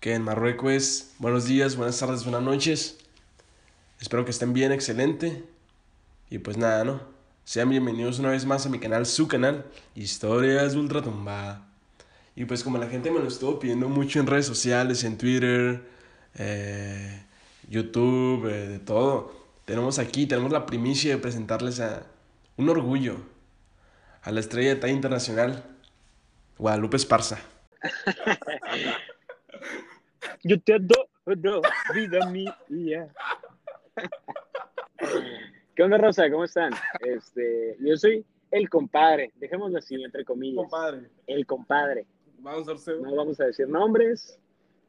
[0.00, 2.98] que en Marruecos, buenos días, buenas tardes, buenas noches.
[4.00, 5.42] Espero que estén bien, excelente.
[6.30, 7.00] Y pues nada, ¿no?
[7.44, 11.66] Sean bienvenidos una vez más a mi canal, su canal, Historias Ultratumba.
[12.36, 15.82] Y pues como la gente me lo estuvo pidiendo mucho en redes sociales, en Twitter,
[16.36, 17.24] eh,
[17.68, 19.34] YouTube, eh, de todo,
[19.64, 22.06] tenemos aquí, tenemos la primicia de presentarles a
[22.56, 23.16] un orgullo,
[24.22, 25.71] a la estrella de talla internacional,
[26.58, 27.38] Guadalupe Esparza.
[30.44, 31.62] Yo te adoro,
[31.94, 33.08] vida mía.
[35.74, 36.30] ¿Qué onda, Rosa?
[36.30, 36.72] ¿Cómo están?
[37.00, 40.56] Este, yo soy el compadre, dejémoslo así, entre comillas.
[40.56, 41.10] Compadre.
[41.26, 42.06] El compadre.
[42.38, 43.00] Vamos a hacer...
[43.00, 44.38] No vamos a decir nombres,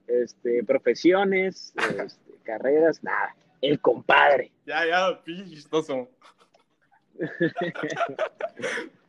[0.08, 3.36] este, profesiones, este, carreras, nada.
[3.62, 4.52] El compadre.
[4.66, 6.10] Ya, ya, pinche chistoso.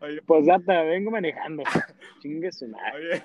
[0.01, 1.63] Oye, Pues data, vengo manejando.
[2.21, 3.23] Chingue su madre.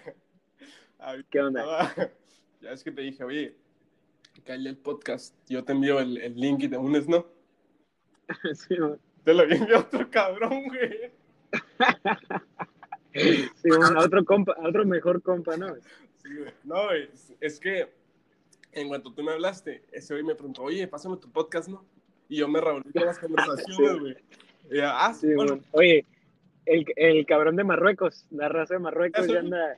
[1.00, 1.26] oye.
[1.30, 1.62] ¿Qué onda?
[1.62, 2.10] estaba-
[2.62, 3.56] Ya es que te dije, oye,
[4.44, 5.34] cae el podcast.
[5.48, 7.26] Yo te envío el, el link y te unes, ¿no?
[8.54, 9.00] Sí, man.
[9.24, 11.12] Te lo envió otro cabrón, güey.
[13.14, 15.74] Sí, a otro compa, a otro mejor compa, ¿no?
[16.22, 16.52] Sí, güey.
[16.66, 17.94] No, güey, es, es que
[18.74, 21.86] en cuanto tú me hablaste, ese güey me preguntó, oye, pásame tu podcast, ¿no?
[22.28, 24.18] Y yo me revolví con las conversaciones, güey.
[24.72, 25.60] Y ah, sí, bueno.
[25.72, 26.06] Oye,
[26.66, 29.34] el, el cabrón de Marruecos, la raza de Marruecos Eso.
[29.34, 29.78] ya anda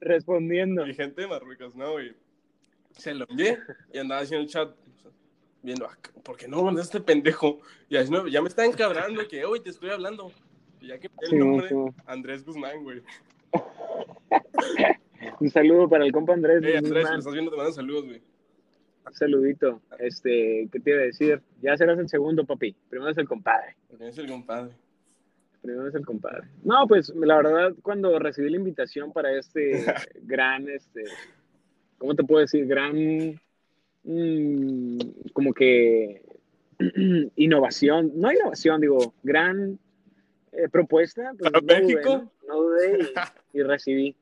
[0.00, 0.86] respondiendo.
[0.86, 2.14] Y gente de Marruecos, ¿no, güey?
[2.92, 3.58] Se lo envié
[3.92, 4.70] y andaba haciendo el chat,
[5.62, 7.60] viendo, ah, ¿por qué no mandaste este pendejo?
[7.88, 10.30] Y así, no, ya me está encabrando que, oye, te estoy hablando.
[10.80, 11.74] Y ya que el Sí, nombre, sí.
[12.06, 13.02] Andrés Guzmán, güey.
[15.40, 16.60] Un saludo para el compa Andrés.
[16.62, 17.12] Hey, Andrés, Guzmán.
[17.12, 18.22] me estás viendo, te mando saludos, güey.
[19.06, 19.82] Un saludito.
[19.98, 21.42] Este, ¿qué te iba a decir?
[21.60, 22.74] Ya serás el segundo, papi.
[22.88, 23.76] Primero es el compadre.
[23.88, 24.72] Porque es el compadre.
[25.60, 26.48] Primero es el compadre.
[26.64, 29.84] No, pues la verdad, cuando recibí la invitación para este
[30.22, 31.04] gran, este,
[31.98, 32.66] ¿cómo te puedo decir?
[32.66, 33.40] Gran,
[34.04, 34.98] mm,
[35.32, 36.22] como que
[37.36, 39.78] innovación, no innovación, digo, gran
[40.52, 41.32] eh, propuesta.
[41.38, 42.30] Pues, ¿Para no dudé, México?
[42.46, 42.48] ¿no?
[42.48, 42.98] No dudé
[43.52, 44.16] y, y recibí,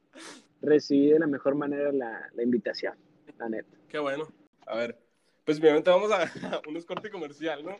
[0.60, 2.94] recibí de la mejor manera la, la invitación,
[3.38, 3.76] la neta.
[3.88, 4.28] Qué bueno.
[4.66, 4.98] A ver,
[5.44, 7.76] pues obviamente vamos a, a unos cortes comercial, ¿no?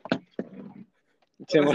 [1.46, 1.74] Se Ahora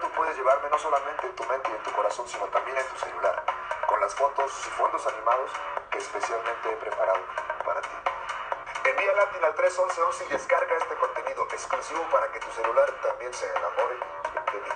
[0.00, 2.86] tú puedes llevarme no solamente en tu mente y en tu corazón, sino también en
[2.86, 3.44] tu celular,
[3.88, 5.50] con las fotos y fondos animados
[5.90, 7.20] que especialmente he preparado
[7.64, 7.88] para ti.
[8.90, 13.46] Envía Latin al 31111 y descarga este contenido exclusivo para que tu celular también se
[13.46, 13.96] enamore
[14.52, 14.68] de mí.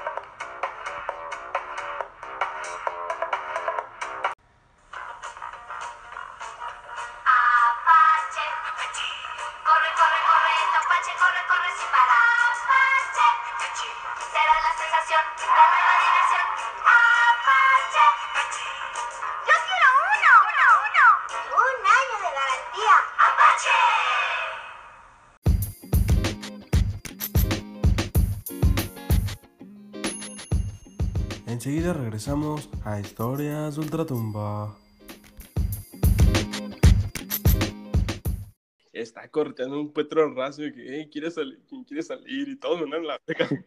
[31.93, 34.77] Regresamos a Historias Ultratumba.
[38.93, 41.61] Está cortando un petro raso de que, hey, ¿quiere salir?
[41.69, 42.49] ¿quién quiere salir?
[42.49, 43.49] Y todos me mandan la beca.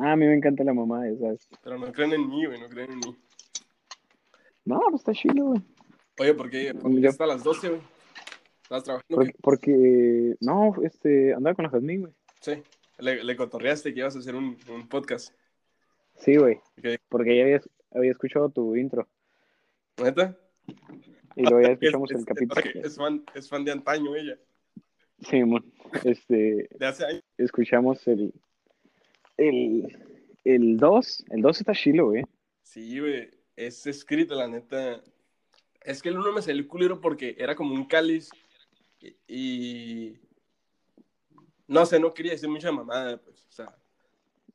[0.00, 1.48] Ah, a mí me encanta la mamá de esas.
[1.64, 3.16] Pero no creen en mí, güey, no creen en mí.
[4.64, 5.60] No, pues está chido, güey.
[6.20, 6.72] Oye, ¿por qué?
[6.72, 7.80] ¿Por qué Yo- hasta las 12, güey?
[8.62, 9.16] ¿Estabas trabajando?
[9.16, 12.12] Porque, porque, no, este, andaba con la Jazmín, güey.
[12.40, 12.62] Sí.
[12.98, 15.34] Le, le cotorreaste que ibas a hacer un, un podcast.
[16.18, 16.60] Sí, güey.
[17.08, 17.60] Porque ya había,
[17.92, 19.08] había escuchado tu intro.
[20.02, 20.36] ¿Neta?
[21.36, 22.60] Y luego ya Es- escuchamos es, el capítulo.
[22.86, 24.38] es- fan, es fan de antaño ella.
[25.20, 25.64] Sí, mon.
[26.04, 27.22] Este, De hace años.
[27.38, 28.32] escuchamos el,
[29.36, 29.96] el,
[30.44, 31.24] el 2.
[31.30, 32.24] El 2 está chilo, güey.
[32.62, 33.30] Sí, güey.
[33.56, 35.02] Es escrito, la neta.
[35.82, 38.30] Es que el uno me salió culero porque era como un cáliz
[39.00, 40.18] y, y-
[41.66, 43.44] No sé, no quería decir mucha mamada, pues.
[43.48, 43.76] O sea,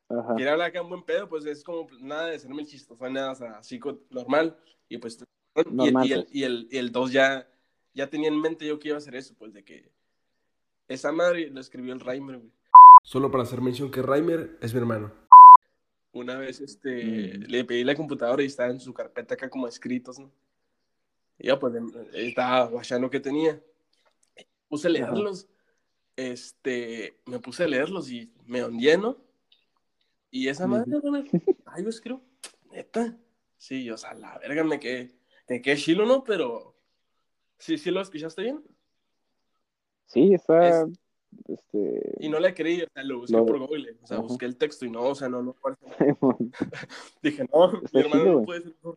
[0.08, 0.34] Ajá.
[0.36, 3.32] quería hablar acá un buen pedo, pues es como nada de hacerme el chistoso, nada,
[3.32, 3.80] o sea, así
[4.10, 4.56] normal.
[4.88, 5.18] Y pues.
[5.56, 6.34] y el- Normal, y, el, pues.
[6.34, 7.48] y, el, y el 2 ya,
[7.94, 9.90] ya tenía en mente yo que iba a hacer eso, pues de que.
[10.88, 12.52] Esa madre lo escribió el Reimer, güey.
[13.02, 15.12] Solo para hacer mención que Reimer es mi hermano.
[16.12, 17.42] Una vez este, Mm.
[17.50, 20.30] le pedí la computadora y estaba en su carpeta acá como escritos, ¿no?
[21.38, 21.74] Y yo pues
[22.12, 23.60] estaba guachando que tenía.
[24.68, 24.98] Puse a Ajá.
[25.00, 25.48] leerlos.
[26.16, 29.16] Este, me puse a leerlos y me hundí, ¿no?
[30.34, 30.90] Y esa madre,
[31.66, 32.20] ay, yo escribo,
[32.72, 33.16] neta.
[33.56, 35.14] Sí, o sea, la verga me quedé,
[35.48, 36.24] me quedé chilo, ¿no?
[36.24, 36.74] Pero,
[37.56, 38.60] sí, sí lo escuchaste bien.
[40.06, 40.82] Sí, está.
[40.82, 40.98] Es-
[41.46, 42.16] Este.
[42.18, 44.26] Y no le creí, o sea, lo busqué por Google, o sea, Ajá.
[44.26, 45.54] busqué el texto y no, o sea, no, no.
[47.22, 48.94] Dije, no, mi hermano chido, no puede ser yo.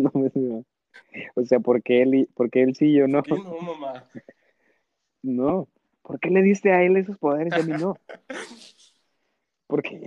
[0.00, 0.62] no me suena.
[1.34, 3.22] O sea, ¿por qué él, y- por qué él sí y yo no?
[3.22, 4.04] ¿Qué no, mamá?
[5.22, 5.68] No.
[6.02, 7.96] ¿Por qué le diste a él esos poderes y a mí no?
[9.72, 9.98] ¿Por qué?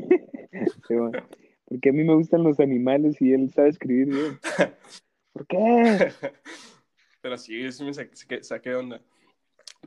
[0.88, 1.28] Sí, bueno.
[1.66, 4.40] Porque a mí me gustan los animales y él sabe escribir bien.
[5.34, 5.58] ¿Por qué?
[7.22, 9.02] Pero sí, sí me saqué, de onda.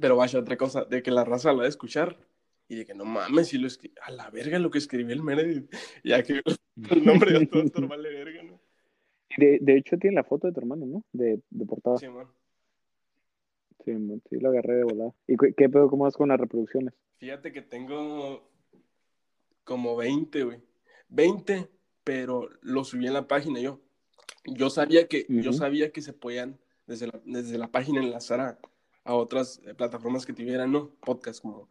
[0.00, 2.18] Pero vaya, otra cosa, de que la raza lo va a escuchar
[2.66, 5.22] y de que no mames, si lo escribí, a la verga lo que escribió el
[5.22, 5.72] Meredith.
[6.02, 6.42] Ya que
[6.90, 8.60] el nombre de todo esto vale verga, ¿no?
[9.36, 11.04] De, de hecho, tiene la foto de tu hermano, ¿no?
[11.12, 11.98] De, de portada.
[11.98, 12.26] Sí, man.
[13.84, 15.14] Sí, man, sí, lo agarré de volada.
[15.28, 15.88] ¿Y qué, qué pedo?
[15.88, 16.94] ¿Cómo vas con las reproducciones?
[17.18, 18.57] Fíjate que tengo
[19.68, 20.62] como 20, güey.
[21.10, 21.68] 20,
[22.04, 23.82] pero lo subí en la página yo.
[24.46, 28.58] Yo sabía que, yo sabía que se podían desde la, desde la página enlazar a,
[29.04, 30.88] a otras eh, plataformas que tuvieran, ¿no?
[31.00, 31.68] Podcast como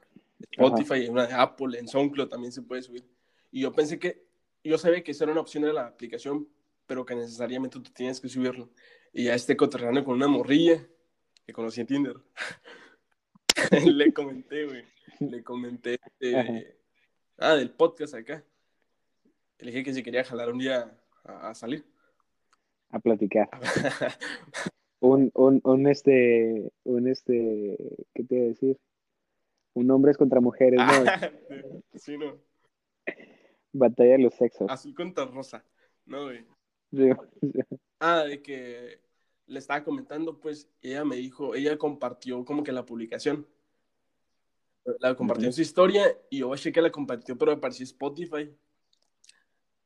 [0.51, 3.03] Spotify, una de Apple, en SoundCloud también se puede subir.
[3.51, 4.23] Y yo pensé que,
[4.63, 6.47] yo sabía que esa era una opción de la aplicación,
[6.85, 8.69] pero que necesariamente tú tienes que subirlo.
[9.11, 10.85] Y ya este coterráneo con una morrilla
[11.47, 12.15] que conocí en Tinder.
[13.97, 14.83] Le comenté, güey.
[15.19, 16.76] Le comenté de-
[17.37, 18.43] ah, del podcast acá.
[19.59, 21.85] Le dije que si quería jalar un día a, a salir.
[22.89, 23.49] A platicar.
[24.99, 27.77] Un, un, un este, un este,
[28.15, 28.79] ¿qué te iba a decir?
[29.73, 31.81] Un hombres contra mujeres, ¿no?
[31.93, 32.35] sí, no.
[33.73, 34.69] Batalla de los sexos.
[34.71, 35.63] Azul contra rosa.
[36.05, 36.45] No, güey.
[36.91, 37.09] Sí.
[37.99, 38.99] Ah, de que
[39.47, 43.47] le estaba comentando, pues, ella me dijo, ella compartió como que la publicación.
[44.99, 48.49] La compartió en su historia y yo achei que la compartió, pero me pareció Spotify.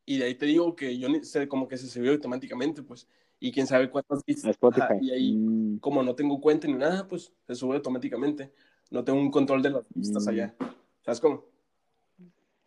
[0.06, 3.07] Y de ahí te digo que yo sé, como que se subió automáticamente, pues.
[3.39, 4.51] Y quién sabe cuántas vistas.
[4.51, 4.95] Spotify.
[5.01, 8.51] Y ahí, Mm, como no tengo cuenta ni nada, pues se sube automáticamente.
[8.92, 10.30] No tengo un control de las vistas Mm.
[10.30, 10.56] allá.
[11.01, 11.50] ¿Sabes cómo?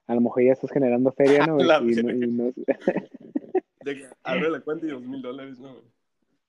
[0.06, 1.56] a lo mejor ya estás generando feria, ¿no?
[1.78, 2.26] La Y no- verga.
[2.26, 2.52] y no-
[3.84, 5.72] De que abre la cuenta y dos mil dólares, ¿no?
[5.72, 5.84] güey?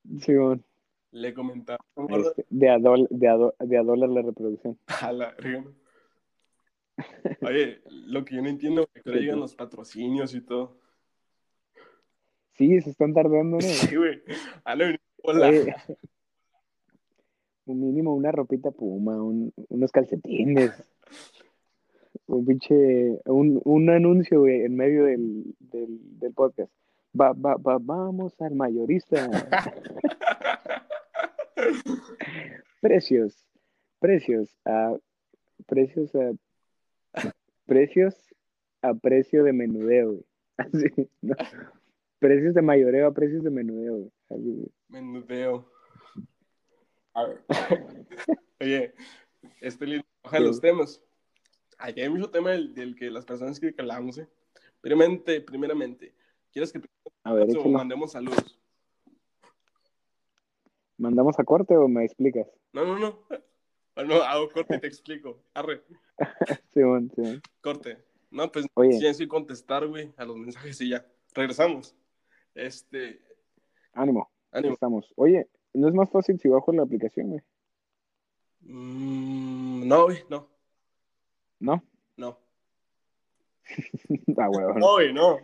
[0.19, 0.65] Simón,
[1.15, 1.79] Le comentaba
[2.09, 4.77] este, de, a dol- de, a do- de a dólar la reproducción.
[5.01, 5.33] a la.
[7.41, 10.77] Oye, lo que yo no entiendo es que ahora llegan los patrocinios y todo.
[12.57, 13.59] Sí, se están tardando, ¿no?
[13.61, 14.21] Sí, güey.
[15.23, 15.47] Hola.
[15.47, 15.73] Oye,
[17.65, 20.71] un mínimo una ropita puma, un- unos calcetines,
[22.27, 26.71] un pinche, un, un anuncio güey, en medio del, del, del podcast.
[27.17, 29.29] Va, va, va, vamos al mayorista.
[32.81, 33.47] precios,
[33.99, 34.95] precios, a
[35.67, 36.31] precios a
[37.65, 38.15] precios
[38.81, 40.25] a precio de menudeo, güey.
[40.57, 41.35] Así, ¿no?
[42.19, 44.11] Precios de mayoreo a precios de menudeo, güey.
[44.29, 44.71] Así, güey.
[44.89, 45.69] Menudeo.
[47.13, 47.43] A ver.
[48.61, 48.93] Oye,
[49.61, 51.01] este lindo baja los temas.
[51.77, 54.27] Aquí hay mucho tema del, del que las personas que hablamos, ¿eh?
[54.81, 56.13] Primeramente, primeramente,
[56.51, 56.79] ¿quieres que
[57.23, 58.54] A ver, mandemos saludos?
[60.97, 62.47] ¿Mandamos a corte o me explicas?
[62.73, 63.19] No, no, no.
[64.03, 65.39] No, hago corte y te explico.
[65.53, 65.81] Arre,
[66.73, 67.41] Simón, Simón.
[67.61, 67.97] corte.
[68.31, 68.97] No, pues Oye.
[68.99, 71.05] tienes que contestar, güey, a los mensajes y ya.
[71.33, 71.95] Regresamos.
[72.53, 73.21] Este,
[73.93, 74.73] Ánimo, ánimo.
[74.73, 75.11] estamos.
[75.15, 77.41] Oye, ¿no es más fácil si bajo la aplicación, güey?
[78.61, 80.49] Mm, no, güey, no,
[81.59, 81.83] ¿No?
[82.17, 82.37] no.
[84.37, 84.49] Ah.
[84.77, 85.37] No, güey, no.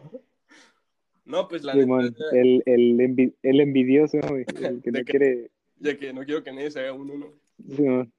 [1.26, 4.46] No, pues la Simón, neta, el, el, envi- el envidioso, güey.
[4.48, 5.52] El que ¿De no quiere.
[5.78, 7.34] ya que no quiero que nadie se haga uno, ¿no?
[7.76, 8.12] Simón.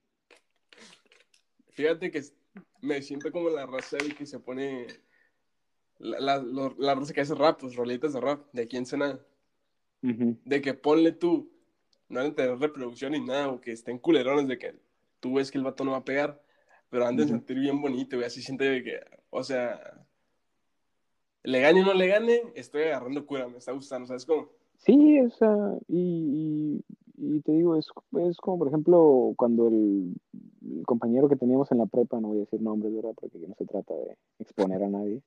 [1.71, 2.23] Fíjate que
[2.81, 4.87] me siento como la raza de que se pone.
[5.99, 8.87] La, la, lo- la raza que hace rap, pues rolitas de rap, de aquí en
[8.87, 9.25] Senada.
[10.01, 11.53] De que ponle tú,
[12.09, 14.75] no van a tener reproducción ni nada, o que estén culerones de que
[15.21, 16.43] tú ves que el vato no va a pegar,
[16.91, 18.27] pero han de sentir bien bonito, güey.
[18.27, 20.02] Así siente de que, o sea,
[21.45, 24.49] le gane o no le gane, estoy agarrando cura, me está gustando, ¿sabes cómo?
[24.79, 25.57] Sí, o sea,
[25.89, 26.83] y,
[27.19, 27.87] y, y te digo, es,
[28.29, 30.15] es como, por ejemplo, cuando el,
[30.63, 33.13] el compañero que teníamos en la prepa, no voy a decir nombres, ¿verdad?
[33.15, 35.23] Porque aquí no se trata de exponer a nadie.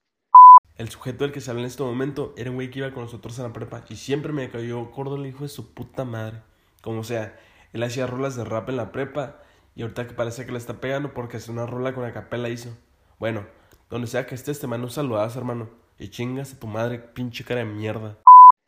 [0.78, 3.04] El sujeto del que se habla en este momento era un güey que iba con
[3.04, 6.42] nosotros en la prepa y siempre me cayó gordo el hijo de su puta madre.
[6.82, 7.38] Como sea,
[7.72, 9.42] él hacía rolas de rap en la prepa
[9.74, 12.50] y ahorita que parece que le está pegando porque hace una rola con la capela
[12.50, 12.72] hizo.
[13.20, 13.46] Bueno,
[13.90, 15.85] donde sea que estés te mando un saludazo, hermano.
[15.98, 18.18] Y chingas a tu madre, pinche cara de mierda.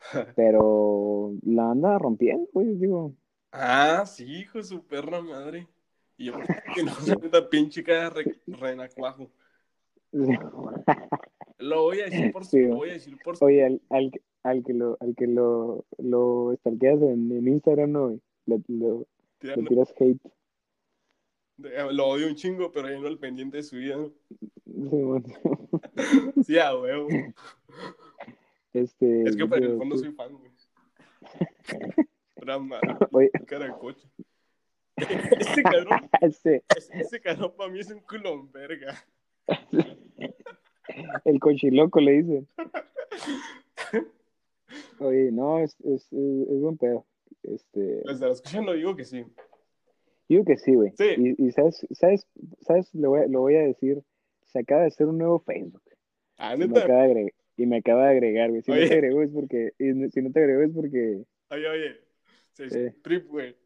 [0.36, 3.12] Pero la anda rompiendo, güey, digo.
[3.52, 5.66] Ah, sí, hijo de su perra madre.
[6.16, 6.32] Y yo,
[6.74, 9.30] que no se meta pinche cara de re, renacuajo.
[11.58, 12.78] Lo voy a decir por Sí, lo güey.
[12.78, 16.54] voy a decir por Oye, al, al, que- al que lo, al que lo, lo
[16.60, 18.20] stalkeas en, en Instagram, no, güey.
[18.46, 19.06] Le, lo-
[19.42, 20.20] le tiras hate.
[21.58, 23.96] Lo odio un chingo, pero ya no al pendiente de su vida.
[23.96, 25.22] ¿no?
[26.44, 27.08] Sí, a huevo.
[28.72, 30.50] Este, Es que el yo- fondo tú- soy fan, güey.
[32.36, 34.08] Pura madre, Oye, cara de coche.
[34.98, 38.94] Ese cabrón, ese, ese, ese cabrón para mí es un culón, verga.
[41.24, 42.48] el cochiloco le dicen.
[45.00, 47.06] Oye, no, es, es, es, es buen pedo.
[47.44, 49.24] Este, Les estará escuchando, digo que sí.
[50.28, 50.92] Digo que sí, güey.
[50.96, 51.04] Sí.
[51.16, 52.26] Y, y sabes, sabes,
[52.60, 54.02] sabes, lo voy, a, lo voy a decir,
[54.44, 55.82] se acaba de hacer un nuevo Facebook.
[56.36, 56.84] Ah, Y me neta.
[56.84, 58.62] acaba de agregar, y me acaba de agregar, güey.
[58.62, 58.82] Si Oye.
[58.82, 61.96] no te agregó es porque, y si no te agregó es porque, Oye, oye.
[62.52, 62.86] Se hizo Eh.
[62.88, 63.56] el PRIP, güey.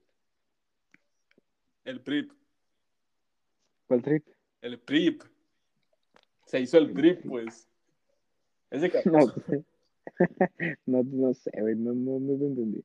[1.85, 2.31] El PRIP.
[3.88, 4.25] ¿cuál trip?
[4.62, 5.23] El PRIP.
[6.47, 7.69] Se hizo el PRIP, pues.
[8.71, 9.19] Ese No,
[10.87, 12.85] no, no sé, güey, no, no, no te entendí.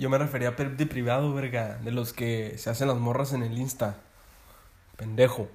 [0.00, 1.76] Yo me refería a PRIP de privado, verga.
[1.84, 4.00] De los que se hacen las morras en el Insta.
[4.96, 5.50] Pendejo.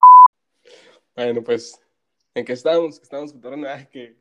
[1.15, 1.81] Bueno, pues.
[2.35, 2.99] ¿En qué estábamos?
[2.99, 4.15] Que estábamos contando ah, que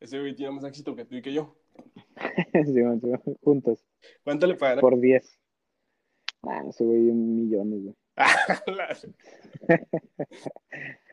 [0.00, 1.54] ese güey tiene más éxito que tú y que yo.
[2.64, 3.84] Simón, Simón, juntos,
[4.24, 4.80] ¿Cuánto le pagarán?
[4.80, 5.38] por 10.
[6.44, 7.96] Ah, ese güey, millones, güey.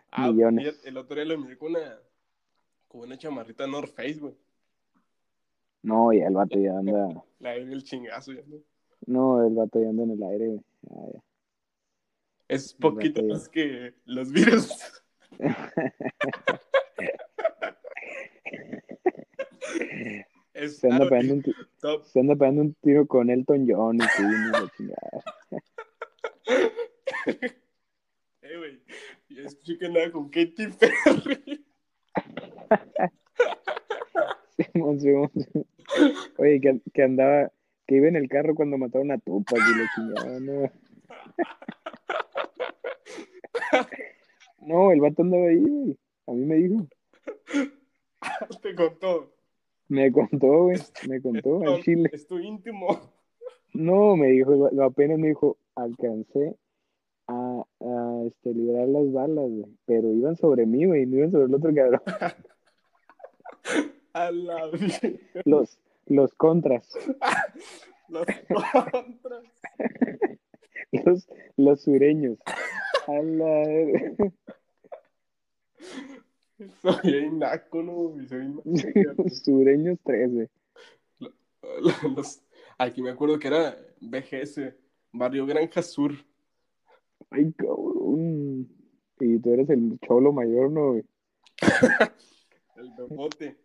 [0.10, 0.64] Ah, Millones.
[0.66, 2.00] fíjate, El otro día lo miré con una,
[2.88, 4.34] con una chamarrita North Face, güey.
[5.88, 8.58] No, ya el vato ya anda, La de el chingazo, ya, ¿no?
[9.06, 10.62] no, el vato ya anda en el aire, güey.
[10.92, 11.24] Ah, ya.
[12.50, 13.28] Es poquito ya.
[13.30, 14.70] más que los virus.
[20.54, 22.04] es Se anda pegando un, ti- top.
[22.06, 25.24] se anda pegando un tiro con Elton John y y la chingada.
[28.42, 28.82] Eh, güey.
[29.28, 31.66] Y escuché que andaba con Katy Perry.
[34.58, 35.68] Simón, Simón, Simón.
[36.38, 37.52] Oye, que, que andaba,
[37.86, 40.72] que iba en el carro cuando mataron a Tupac y la chingada, no.
[44.68, 45.98] No, el vato andaba ahí, güey.
[46.28, 46.88] A mí me dijo.
[48.62, 49.34] Te contó.
[49.88, 50.78] Me contó, güey.
[51.08, 52.10] Me contó al chile.
[52.12, 52.88] es tu íntimo.
[53.74, 56.58] No, me dijo, lo apenas me dijo, alcancé
[57.28, 59.78] a, a este, librar las balas, güey.
[59.86, 62.02] Pero iban sobre mí, güey, no iban sobre el otro cabrón.
[64.18, 65.00] A la vida.
[65.46, 66.90] Los, los contras,
[68.10, 68.26] Los
[68.92, 69.44] contras.
[70.92, 72.38] los, los sureños.
[73.08, 73.64] A la...
[76.82, 77.30] Soy
[78.64, 78.82] güey?
[78.82, 80.50] Soy sureños 13.
[82.16, 82.42] Los-
[82.80, 84.62] Aquí me acuerdo que era BGS,
[85.12, 86.12] Barrio Granja Sur.
[87.32, 88.68] Ay, cabrón.
[89.20, 90.96] Y tú eres el cholo mayor, ¿no?
[92.76, 93.58] El bebote.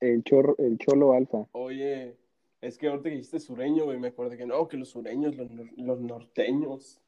[0.00, 1.46] El, chorro, el cholo alfa.
[1.52, 2.16] Oye,
[2.60, 5.48] es que ahorita que dijiste sureño, güey, me acuerdo que no, que los sureños, los,
[5.76, 7.00] los norteños.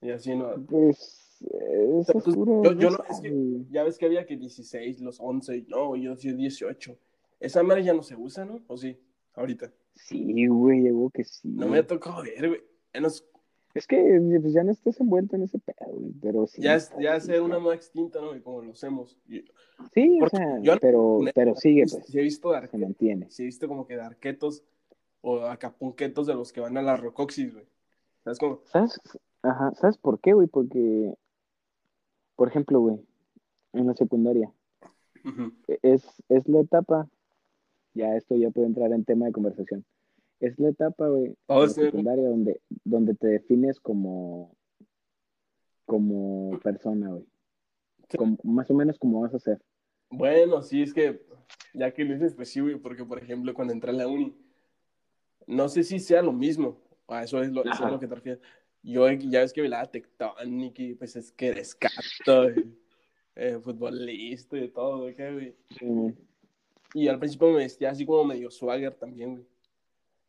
[0.00, 0.54] Y así, ¿no?
[0.66, 3.64] Pues, eh, Pues, yo- yo no es que-.
[3.70, 6.96] Ya ves que había que 16, los 11, no, yo sí 18.
[7.40, 8.60] Esa madre ya no se usa, ¿no?
[8.66, 8.98] ¿O sí?
[9.34, 9.72] Ahorita.
[9.94, 11.48] Sí, güey, llegó que sí.
[11.48, 12.60] No me ha tocado ver, güey.
[12.92, 13.24] Ya, nos-
[13.74, 16.62] Es que pues, ya no estás envuelto en ese pedo, güey, pero sí.
[16.62, 18.28] ya es ya ser una moda extinta, ¿no?
[18.28, 18.40] güey?
[18.40, 19.18] Como lo hacemos.
[19.28, 19.44] Y-
[19.92, 22.78] Sí, o sea, yo no- pero, pero sigue, pues, Sí he visto de se arque-
[22.78, 23.30] mantiene.
[23.30, 24.62] sí he visto como que de arquetos
[25.22, 27.66] o acapunquetos de los que van a la Rocoxis, güey.
[28.22, 28.60] ¿Sabes cómo?
[28.66, 29.00] ¿Sabes?
[29.42, 30.46] Ajá, ¿sabes por qué, güey?
[30.46, 31.14] Porque,
[32.36, 33.00] por ejemplo, güey,
[33.72, 34.52] en la secundaria,
[35.68, 37.08] e- es, es la etapa,
[37.94, 39.84] ya esto ya puede entrar en tema de conversación,
[40.46, 41.80] es la etapa, güey, Oh, sí.
[41.82, 44.56] secundaria donde, donde te defines como,
[45.86, 47.24] como persona, güey.
[48.16, 49.60] Como- más o menos como vas a ser.
[50.10, 51.24] Bueno, sí, es que
[51.72, 54.36] ya que lo dices, pues sí, güey, porque por ejemplo cuando entré a la uni,
[55.46, 57.90] no sé si sea lo mismo, a eso es lo, eso es Ajá.
[57.90, 58.40] lo que te refieres.
[58.82, 62.48] Yo ya ves que bailaba Tectonic y pues es que eres cato,
[63.34, 65.56] eh, futbolista y todo, güey, ¿qué, güey.
[65.70, 66.14] Sí, güey.
[66.94, 69.46] Y al principio me vestía así como medio swagger también, güey.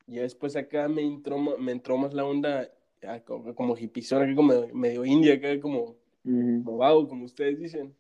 [0.08, 2.70] Y después acá me entró, me entró más la onda
[3.08, 7.96] ah, como, como hipizón, acá como medio india, acá como, como vago, como ustedes dicen.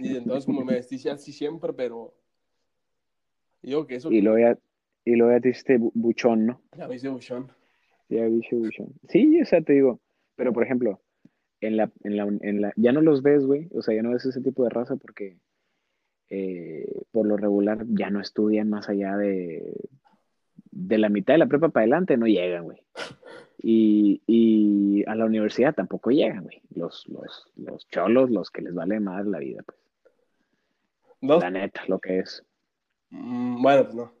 [0.00, 2.14] Y entonces como me vestí así siempre, pero
[3.62, 4.58] digo que eso Y luego ya,
[5.04, 6.62] y luego ya te hiciste bu- buchón, ¿no?
[6.76, 7.50] ya me hice buchón.
[8.08, 8.94] Ya dije buchón.
[9.08, 10.00] Sí, o sea, te digo,
[10.36, 11.00] pero por ejemplo,
[11.60, 14.12] en la, en la, en la, ya no los ves, güey, o sea, ya no
[14.12, 15.38] ves ese tipo de raza porque
[16.30, 19.88] eh, por lo regular ya no estudian más allá de,
[20.78, 22.82] de la mitad de la prepa para adelante, no llegan, güey.
[23.58, 26.60] Y, y a la universidad tampoco llegan, güey.
[26.74, 29.78] Los, los, los cholos, los que les vale más la vida, pues.
[31.22, 31.40] ¿No?
[31.40, 32.44] La neta, lo que es.
[33.10, 34.12] Mm, bueno, pues no.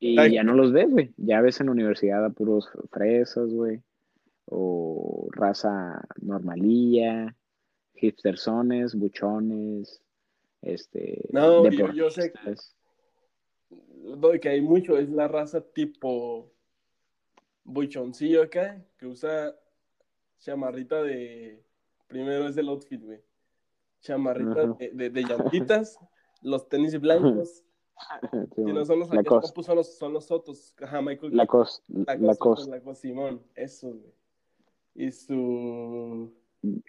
[0.00, 0.32] Y Ay.
[0.34, 1.12] ya no los ves, güey.
[1.16, 3.82] Ya ves en la universidad a puros fresas, güey.
[4.46, 7.34] O raza normalía,
[7.94, 10.00] hipstersones, buchones,
[10.62, 12.75] este, No, yo- yo sé- deportistas.
[14.02, 16.52] Lo que hay mucho es la raza tipo
[17.64, 19.54] buchoncillo acá, que usa
[20.38, 21.62] chamarrita de.
[22.06, 23.20] Primero es el outfit, güey.
[24.00, 25.98] Chamarrita de, de, de llantitas,
[26.42, 27.64] los tenis blancos.
[28.54, 29.52] Sí, que no son los Lacoste.
[29.56, 30.74] no, son los, son los sotos.
[30.82, 31.34] Ajá, Michael.
[31.34, 32.70] Lacoste, Lacoste, Lacoste.
[32.70, 34.14] Lacoste, Simón, eso, güey.
[34.94, 36.32] Y su.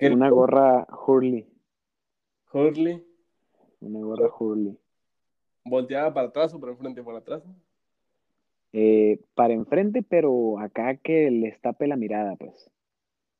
[0.01, 1.47] Una gorra Hurley.
[2.51, 3.05] Hurley,
[3.81, 4.77] Una gorra Hurley.
[5.69, 7.43] Volteada para atrás o para enfrente por atrás.
[8.73, 12.69] Eh, para enfrente, pero acá que les tape la mirada, pues.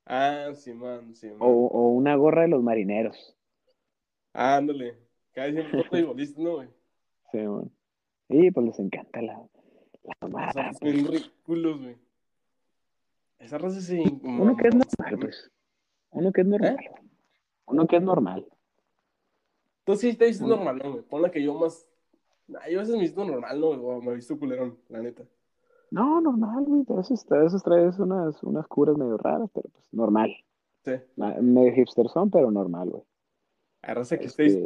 [0.06, 1.38] Ah, Simón, Simón.
[1.42, 3.36] O, o una gorra de los marineros.
[4.34, 4.96] Ándale.
[5.34, 5.66] Cada vez
[6.38, 6.70] ¿no, güey?
[7.32, 7.72] Sí, man.
[8.30, 9.34] Y pues les encanta la,
[10.04, 10.52] la tomada.
[10.54, 10.94] Son pues.
[10.94, 11.96] ridículos, güey.
[13.40, 14.02] Esa raza sí.
[14.24, 15.52] Uno que es normal, pues.
[16.12, 16.78] Uno que es normal.
[16.80, 16.90] ¿Eh?
[16.90, 17.10] güey.
[17.68, 18.46] Uno que es normal.
[19.84, 20.48] Tú sí te Mm.
[20.48, 21.04] normal, ¿no, güey?
[21.04, 21.87] Ponle que yo más.
[22.48, 23.68] Nah, yo a veces me visto normal, ¿no?
[23.70, 25.24] O me he visto culerón, la neta.
[25.92, 26.84] No, normal, güey.
[26.90, 30.36] A veces, a veces traes unas, unas curas medio raras, pero pues normal.
[30.84, 30.94] Sí.
[31.16, 33.04] Ma- Medio hipster son, pero normal, güey.
[33.82, 34.66] Hay raza que Este, viste.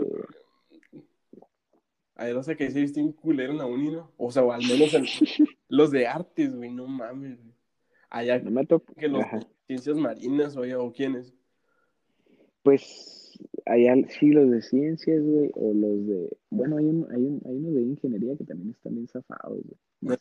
[2.15, 4.11] Hay raza que se viste un culero en la uni, ¿no?
[4.17, 5.05] O sea, o al menos en-
[5.69, 7.55] los de artes, güey, no mames, güey.
[8.09, 9.39] Allá no me que los Ajá.
[9.39, 11.33] de ciencias marinas, oye, o quiénes.
[12.61, 13.20] Pues
[13.65, 16.37] hay sí los de ciencias, güey, o los de...
[16.49, 20.17] Bueno, hay, un, hay, un, hay uno de ingeniería que también están bien zafados, güey.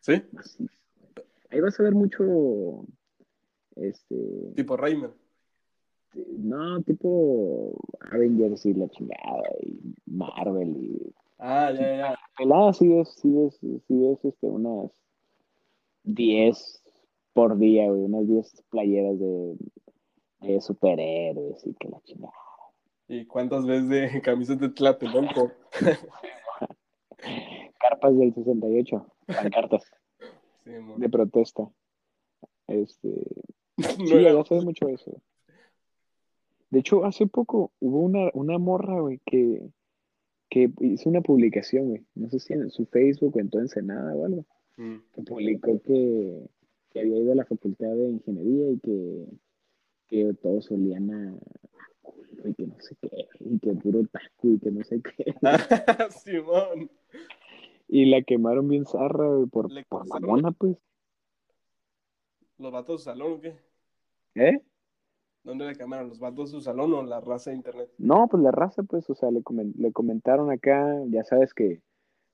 [0.00, 0.22] ¿Sí?
[0.32, 0.64] macizo.
[1.50, 2.84] Ahí vas a ver mucho,
[3.76, 4.52] este...
[4.54, 5.10] Tipo Reimer.
[6.38, 11.14] No, tipo Avengers y la chingada, y Marvel y...
[11.38, 12.18] Ah, ya, ya.
[12.36, 14.90] Pelada sí ves, sí ves, sí ves, este, unas
[16.04, 16.82] 10
[17.32, 19.56] por día, güey, unas 10 playeras de,
[20.40, 22.32] de superhéroes y que la chingada.
[23.08, 25.52] ¿Y cuántas veces de camisas de Tlatelolco?
[27.78, 29.82] Carpas del 68, pancartas
[30.64, 31.68] Sí, de protesta.
[32.66, 33.08] Este,
[33.76, 35.20] No sí, era- ya se ve mucho eso.
[36.70, 39.68] De hecho, hace poco hubo una, una morra, güey, que,
[40.48, 44.14] que hizo una publicación, güey, no sé si en su Facebook o en toda Ensenada
[44.14, 44.44] o algo,
[44.76, 44.96] Mm.
[45.12, 46.46] que publicó que,
[46.90, 49.26] que había ido a la facultad de ingeniería y que,
[50.10, 51.38] que todos olían a,
[52.02, 55.34] culo y que no sé qué, y que puro taco y que no sé qué.
[56.10, 56.90] Simón.
[57.88, 60.76] Y la quemaron bien zarra, güey, por, Le por mamona, pues.
[62.58, 63.56] ¿Los vatos de su salón o qué?
[64.34, 64.60] ¿Eh?
[65.42, 66.08] ¿Dónde le quemaron?
[66.08, 67.90] ¿Los vatos de su salón o la raza de internet?
[67.98, 71.80] No, pues la raza, pues, o sea, le, comen- le comentaron acá, ya sabes que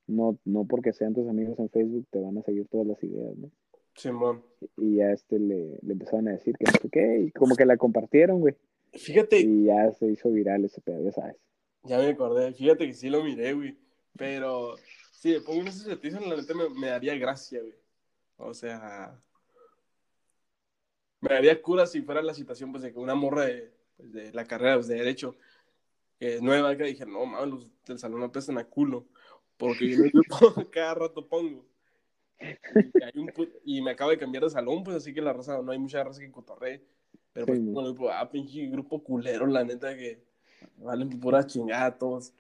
[0.06, 3.36] no, no porque sean tus amigos en Facebook te van a seguir todas las ideas,
[3.36, 3.50] ¿no?
[3.96, 4.44] Simón.
[4.76, 7.64] Y ya este le, le empezaron a decir que no sé qué, y como que
[7.66, 8.54] la compartieron, güey.
[8.92, 11.37] Fíjate, Y ya se hizo viral ese pedo, ya sabes.
[11.82, 13.76] ya me acordé, fíjate que sí lo miré, güey.
[14.16, 14.76] Pero
[15.12, 17.74] si le pongo unos ejercicios, la neta me, me daría gracia, güey.
[18.38, 19.18] O sea,
[21.20, 24.32] me daría cura si fuera la situación, pues, de que una morra de, pues, de
[24.32, 25.37] la carrera pues, de Derecho,
[26.18, 29.06] que es nueva, que dije, no, mames, los del salón apestan a culo.
[29.56, 30.12] Porque yo en
[30.70, 31.66] cada rato pongo.
[32.40, 35.33] Y, hay un pu- y me acabo de cambiar de salón, pues, así que la
[35.33, 36.83] raza, no hay mucha raza que cotorree.
[37.33, 40.22] Pero pues, Sí, el grupo, ah, pinche grupo culero, la neta, que
[40.79, 42.33] valen pura chingada todos.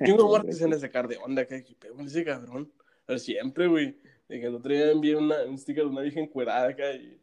[0.00, 2.70] Hay un rumor que se de sacar de onda, que con ese cabrón.
[3.06, 3.98] Pero siempre, güey.
[4.28, 7.20] De que el otro día envié una, un sticker de una vieja encuerada acá y.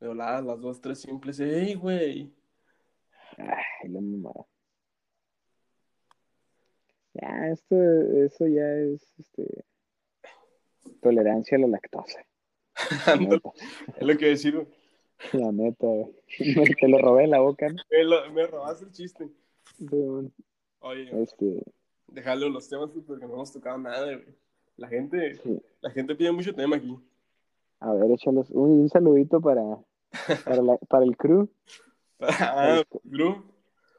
[0.00, 1.38] De volada, las dos, tres simples.
[1.40, 2.32] ¡Ey, güey!
[3.38, 4.46] Ay, la mamada.
[7.14, 7.76] Ya, esto,
[8.24, 9.64] eso ya es, este,
[11.00, 12.20] tolerancia a la lactosa.
[13.06, 13.50] La Ándale, neta,
[13.98, 14.66] es lo que decir,
[15.32, 16.10] la neta, güey.
[16.80, 17.76] Te lo robé de la boca, ¿no?
[17.90, 19.28] Me, lo- me robaste el chiste.
[20.80, 21.62] Oye, Este,
[22.08, 24.24] déjalo los temas pues, porque no hemos tocado nada, güey.
[24.76, 25.60] La gente, sí.
[25.80, 26.96] la gente pide mucho tema aquí.
[27.80, 28.48] A ver, échalos.
[28.50, 29.62] Uy, un saludito para,
[30.44, 31.48] para, la- para el crew,
[32.20, 33.44] Ah, Gru,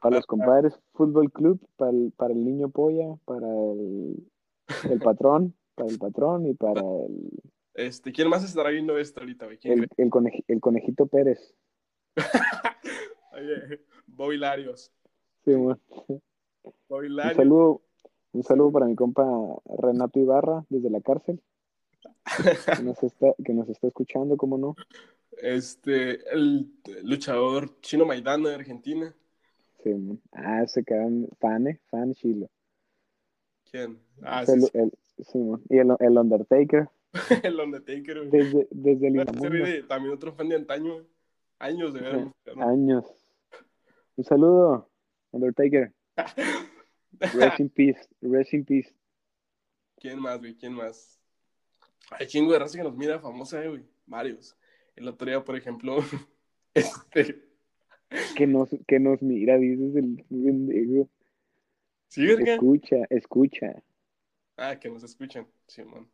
[0.02, 4.16] para los compadres Fútbol Club, para el, para el niño polla, para el,
[4.90, 7.30] el patrón, para el patrón y para el,
[7.74, 9.58] este, ¿quién más estará viendo esto ahorita, güey?
[9.58, 11.56] ¿Quién el, el, coneji- el conejito Pérez.
[13.34, 14.92] Oye, Bobby Larios.
[15.44, 15.80] Sí, bueno.
[16.88, 17.82] Bobby Un saludo,
[18.34, 19.26] un saludo para mi compa
[19.66, 21.42] Renato Ibarra desde la cárcel,
[22.78, 24.76] que nos está, que nos está escuchando, ¿cómo no?
[25.38, 26.72] Este, el
[27.04, 29.16] luchador chino Maidana de Argentina.
[29.84, 30.22] Sí, mon.
[30.32, 32.48] Ah, se quedan fan, eh, fan chilo.
[33.70, 34.00] ¿Quién?
[34.22, 35.40] Ah, el, sí, el- sí.
[35.70, 36.90] Y el, el Undertaker,
[37.44, 38.30] el Undertaker, güey.
[38.30, 41.06] desde, desde el de- también otro fan de antaño.
[41.60, 42.28] Años de ver.
[42.58, 43.06] Años.
[44.16, 44.90] Un saludo,
[45.32, 45.94] Undertaker.
[47.20, 48.94] Rest in peace, rest in peace.
[49.98, 50.56] ¿Quién más, güey?
[50.56, 51.20] ¿Quién más?
[52.12, 53.84] Hay chingo de raza que nos mira famosa, eh, güey.
[54.06, 54.58] Varios.
[54.96, 55.98] El otro día, por ejemplo,
[56.74, 57.44] este.
[58.36, 61.08] Que nos, que nos mira, dices el pendejo.
[62.10, 62.54] ¿Sí, verga?
[62.56, 63.82] Escucha, escucha.
[64.58, 65.48] Ah, que nos escuchan.
[65.68, 66.10] Simón.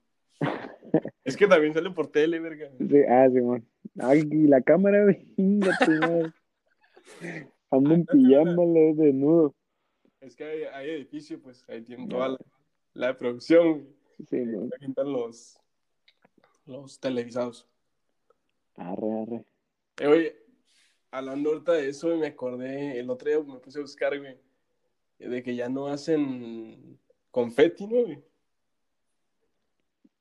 [1.23, 2.69] es que también sale por tele, verga.
[2.77, 3.67] Sí, ah, Simón.
[3.99, 5.05] Ay, y la cámara,
[5.37, 5.77] venga.
[7.71, 9.55] Ando en pijama, le desnudo.
[10.21, 12.37] Es que hay, hay edificio, pues ahí tienen toda la,
[12.93, 13.81] la producción.
[13.83, 13.95] güey.
[14.27, 14.69] Simón.
[14.79, 15.59] Ahí están los,
[16.65, 17.67] los televisados.
[18.75, 19.45] Arre, arre.
[19.99, 20.35] Eh, oye,
[21.11, 24.37] hablando ahorita de eso, me acordé, el otro día me puse a buscar, güey,
[25.19, 26.97] de que ya no hacen
[27.31, 28.23] confeti, ¿no, güey?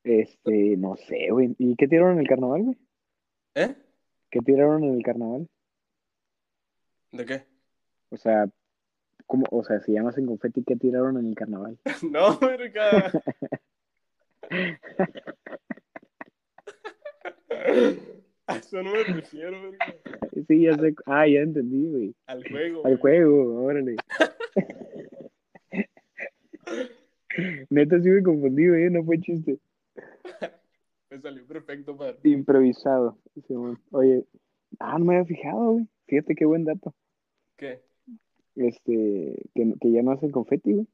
[0.05, 1.55] Este, no sé, güey.
[1.59, 2.77] ¿Y qué tiraron en el carnaval, güey?
[3.55, 3.75] ¿Eh?
[4.31, 5.49] ¿Qué tiraron en el carnaval?
[7.13, 7.43] ¿De qué?
[8.11, 8.47] O sea,
[9.27, 9.45] ¿cómo?
[9.51, 11.79] O sea, si no hacen confeti, ¿qué tiraron en el carnaval?
[12.11, 13.13] No, verga.
[18.47, 19.95] A eso no me refiero, verga.
[20.47, 20.95] Sí, ya sé.
[21.05, 22.15] Ah, ya entendí, güey.
[22.27, 22.87] Al juego.
[22.87, 23.21] Al güey.
[23.21, 23.97] juego, órale.
[27.71, 28.89] Neta, sí me confundí, güey.
[28.91, 29.59] No fue chiste.
[31.19, 32.19] Me salió perfecto, padre.
[32.23, 33.19] Improvisado.
[33.91, 34.25] Oye,
[34.79, 35.89] ah, no me había fijado, güey.
[36.07, 36.95] Fíjate qué buen dato.
[37.57, 37.83] ¿Qué?
[38.55, 40.87] Este, que, que ya no hacen confeti, güey.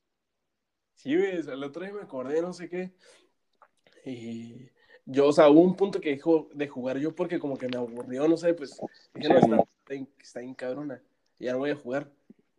[0.94, 2.92] Sí, güey, el otro día me acordé, no sé qué.
[4.06, 4.70] Y
[5.04, 7.76] yo, o sea, hubo un punto que dejó de jugar yo porque como que me
[7.76, 8.80] aburrió, no sé, pues
[9.14, 11.02] dije, no, está, está, en- está en cabrona.
[11.38, 12.10] Ya no voy a jugar.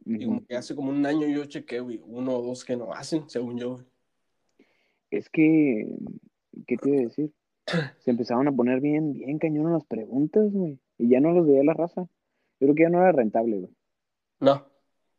[0.06, 2.94] Y como que hace como un año yo chequé, güey, uno o dos que no
[2.94, 3.86] hacen, según yo, güey.
[5.10, 5.88] Es que,
[6.68, 7.32] ¿qué te iba a decir?
[8.00, 10.80] Se empezaron a poner bien, bien cañón las preguntas, güey.
[10.98, 12.02] Y ya no los veía la raza.
[12.60, 13.76] Yo creo que ya no era rentable, güey.
[14.40, 14.66] No.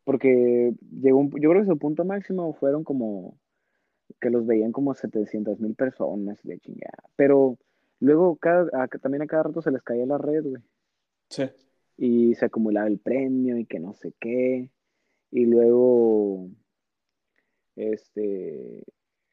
[0.03, 3.37] Porque llegó un, yo creo que su punto máximo fueron como
[4.21, 7.03] que los veían como 700 mil personas de chingada.
[7.17, 7.57] Pero
[7.99, 10.63] luego cada, a- también a cada rato se les caía la red, güey.
[11.29, 11.43] Sí.
[11.97, 14.69] Y se acumulaba el premio y que no sé qué.
[15.31, 16.47] Y luego,
[17.75, 18.83] este,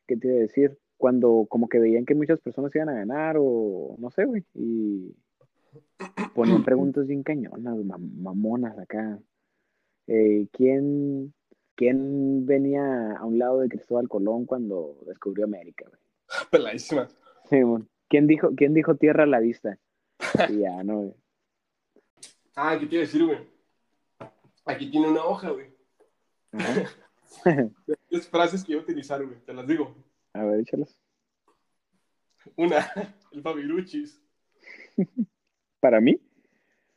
[0.07, 0.79] ¿qué te iba a decir?
[0.97, 4.45] Cuando como que veían que muchas personas iban a ganar o no sé, güey.
[4.55, 5.15] Y
[6.35, 9.19] ponían preguntas bien cañonas, mam- mamonas acá.
[10.07, 11.35] Eh, ¿quién,
[11.75, 16.01] ¿Quién venía a un lado de Cristóbal Colón cuando descubrió América, güey?
[16.51, 17.09] Peladísima.
[17.49, 17.89] Simón.
[18.09, 19.79] ¿Quién dijo, ¿Quién dijo tierra a la vista?
[20.51, 21.15] Y ya, no, güey.
[22.57, 23.39] Ah, ¿qué te iba a decir, güey?
[24.67, 25.67] Aquí tiene una hoja, güey.
[28.11, 29.95] Las frases que iba a utilizar, güey, te las digo.
[30.35, 30.99] A ver, échalas.
[32.57, 32.79] Una,
[33.33, 34.21] el Fabiruchis.
[35.81, 36.21] ¿Para mí?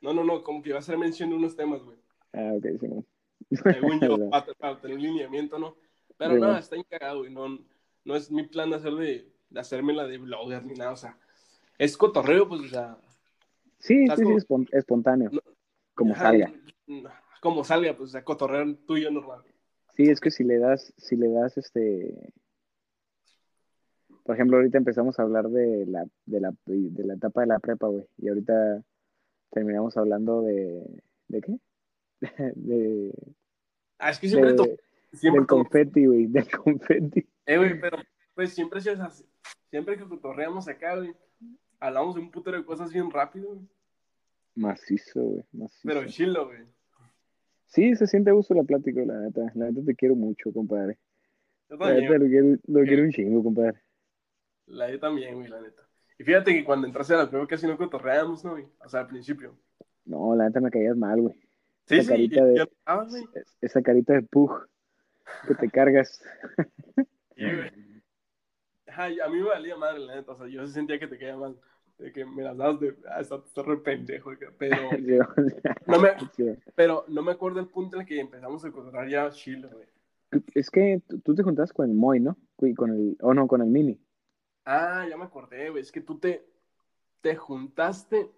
[0.02, 1.98] No, no, no, como que iba a hacer mención de unos temas, güey.
[2.34, 3.06] Ah, ok, Simón.
[3.64, 5.76] Según yo, para, para tener un lineamiento, ¿no?
[6.18, 6.62] Pero Sí, nada, man.
[6.62, 7.32] está encagado, güey.
[7.32, 7.60] No,
[8.04, 10.98] no es mi plan de hacer de, de hacerme la de blogger ni nada, o
[10.98, 11.18] sea,
[11.78, 12.98] es cotorreo, pues, o sea,
[13.80, 15.30] Sí, ¿Estás sí, sí, como- espon- espontáneo.
[15.32, 15.42] No.
[15.94, 16.52] Como ajá, salga.
[17.42, 19.44] Como salga, pues, o sea, cotorreo tuyo normal.
[19.96, 22.34] Sí, es que si le das, si le das este.
[24.28, 27.60] Por ejemplo, ahorita empezamos a hablar de la, de la, de la etapa de la
[27.60, 28.04] prepa, güey.
[28.18, 28.84] Y ahorita
[29.52, 30.84] terminamos hablando de.
[31.30, 31.58] ¿De qué?
[32.56, 33.14] De,
[34.00, 34.78] Ah, es que siempre, de-
[35.14, 36.26] siempre del confeti, güey.
[36.28, 37.26] Del confeti.
[37.46, 38.00] Eh, güey, pero,
[38.36, 39.24] pues, siempre se así.
[39.70, 41.14] Siempre que cotorreamos acá, güey,
[41.80, 43.62] hablamos de un putero de cosas bien rápido, güey.
[44.56, 45.44] Macizo, güey.
[45.54, 45.88] Macizo.
[45.88, 46.60] Pero chilo, güey.
[47.68, 49.52] Sí, se siente a gusto la plática, la neta.
[49.56, 50.98] La neta te quiero mucho, compadre.
[51.70, 53.80] Yo La neta lo quiero, lo quiero un chingo, compadre.
[54.68, 55.84] La yo también, güey, la neta.
[56.20, 58.66] Y fíjate que cuando entraste a la prueba casi no cotorreamos, ¿no, güey?
[58.84, 59.56] O sea, al principio.
[60.06, 61.36] No, la neta me caías mal, güey.
[61.86, 63.24] Sí, Esa sí, carita de- ah, güey.
[63.34, 64.68] Es- Esa carita de pug
[65.48, 66.22] que te cargas.
[67.36, 67.72] Sí, güey.
[68.88, 70.32] Ajá, y a mí me valía madre, la neta.
[70.32, 71.56] O sea, yo sí sentía que te caía mal.
[71.98, 72.96] De que me las dabas de.
[73.10, 74.32] Ah, está, está re pendejo.
[74.58, 76.46] Pero Sí, o sea, no, me, sí.
[76.76, 79.88] pero no me acuerdo el punto en el que empezamos a cotorrear ya chilo, güey.
[80.54, 82.38] Es que tú te juntabas con el Moy, ¿no?
[82.60, 84.00] Y con el, o no, con el Mini.
[84.70, 85.82] Ah, ya me acordé, güey.
[85.82, 86.46] Es que tú te,
[87.22, 88.30] te juntaste.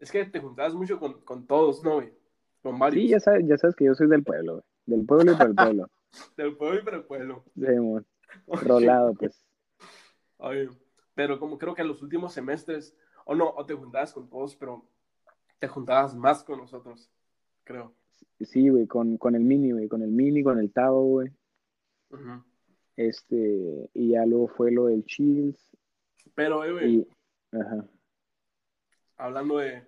[0.00, 2.12] Es que te juntabas mucho con, con todos, ¿no, güey?
[2.60, 3.04] Con varios.
[3.04, 4.64] Sí, ya sabes, ya sabes que yo soy del pueblo, güey.
[4.86, 5.90] Del pueblo y para el pueblo.
[6.36, 7.44] Del pueblo y para el pueblo.
[7.54, 8.04] Sí, mon.
[8.48, 9.46] Rolado, pues.
[10.38, 10.68] Oye,
[11.14, 14.56] pero como creo que en los últimos semestres, o no, o te juntabas con todos,
[14.56, 14.84] pero
[15.60, 17.12] te juntabas más con nosotros,
[17.62, 17.94] creo.
[18.40, 21.30] Sí, güey, con, con el mini, güey, con el mini, con el Tavo, güey.
[22.10, 22.42] Ujú.
[22.96, 25.58] Este, y ya luego fue lo del Chills.
[26.34, 27.08] Pero, eh, güey,
[27.52, 27.88] ajá.
[29.16, 29.82] hablando de.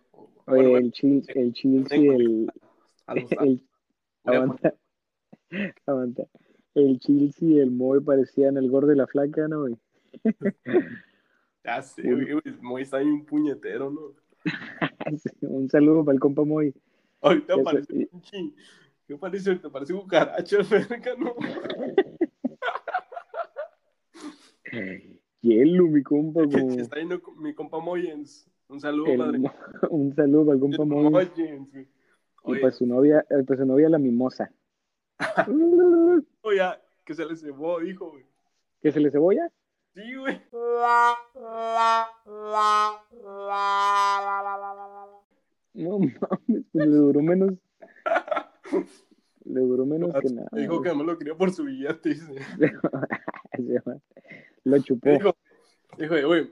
[0.46, 2.52] Bueno, el Chills, el Chills y el,
[3.40, 3.62] el,
[4.24, 4.74] aguanta,
[5.86, 6.24] aguanta.
[6.74, 9.76] El Chills y el Moy parecían el gordo y la flaca, ¿no, güey?
[11.64, 14.14] Ya sé, güey, Moy está ahí un puñetero, ¿no?
[15.16, 16.74] Sí, Un saludo para el compa Moy.
[17.20, 18.54] Ahorita parece un pinche.
[19.06, 19.70] ¿Qué parece ahorita?
[19.70, 21.34] Parece cucaracha, verga, ¿no?
[25.42, 28.48] Hielo, mi compa, como está con mi compa Moyens.
[28.68, 29.40] Un saludo, el padre.
[29.90, 31.10] Un saludo para el compa Moy.
[31.10, 31.68] Moyens.
[32.44, 34.50] Y pues su novia, eh, pues su novia la mimosa.
[36.40, 36.62] oye,
[37.04, 38.24] que se le cebó, dijo, güey.
[38.80, 39.48] ¿Que se le cebolla?
[39.94, 40.40] Sí, güey.
[45.74, 47.52] No mames, pues le duró menos.
[49.52, 50.48] Le duró menos que nada.
[50.52, 52.34] Dijo que no lo quería por su billete, dice.
[54.64, 55.10] Lo chupó.
[55.10, 55.36] Dijo,
[55.98, 56.50] dijo, güey.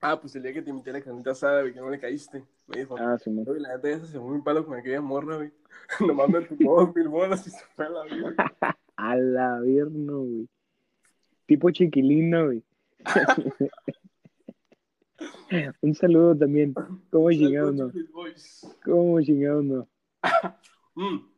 [0.00, 2.00] Ah, pues el día que te invité a la carnita asada, güey, que no le
[2.00, 2.44] caíste.
[2.66, 3.30] Me dijo, Ah, sí.
[3.30, 5.52] Güey, la neta esa se un palo con aquella morra, güey.
[6.00, 8.34] Nomás me tumbó dos mil bolas y se fue a la vida.
[8.96, 10.48] A la vierno, güey.
[11.46, 12.62] Tipo chiquilino, güey.
[15.82, 16.74] Un saludo también.
[17.10, 17.92] ¿Cómo chingado no?
[18.84, 19.88] ¿Cómo chingado no?
[20.94, 21.33] Mm.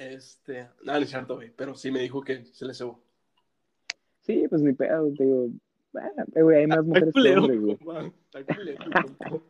[0.00, 3.04] Este, no, no es cierto, güey, pero sí me dijo que se le cebó.
[4.20, 5.48] Sí, pues ni pedo, te digo.
[5.94, 7.78] Ah, eh, güey, hay más mujeres que hombres, güey.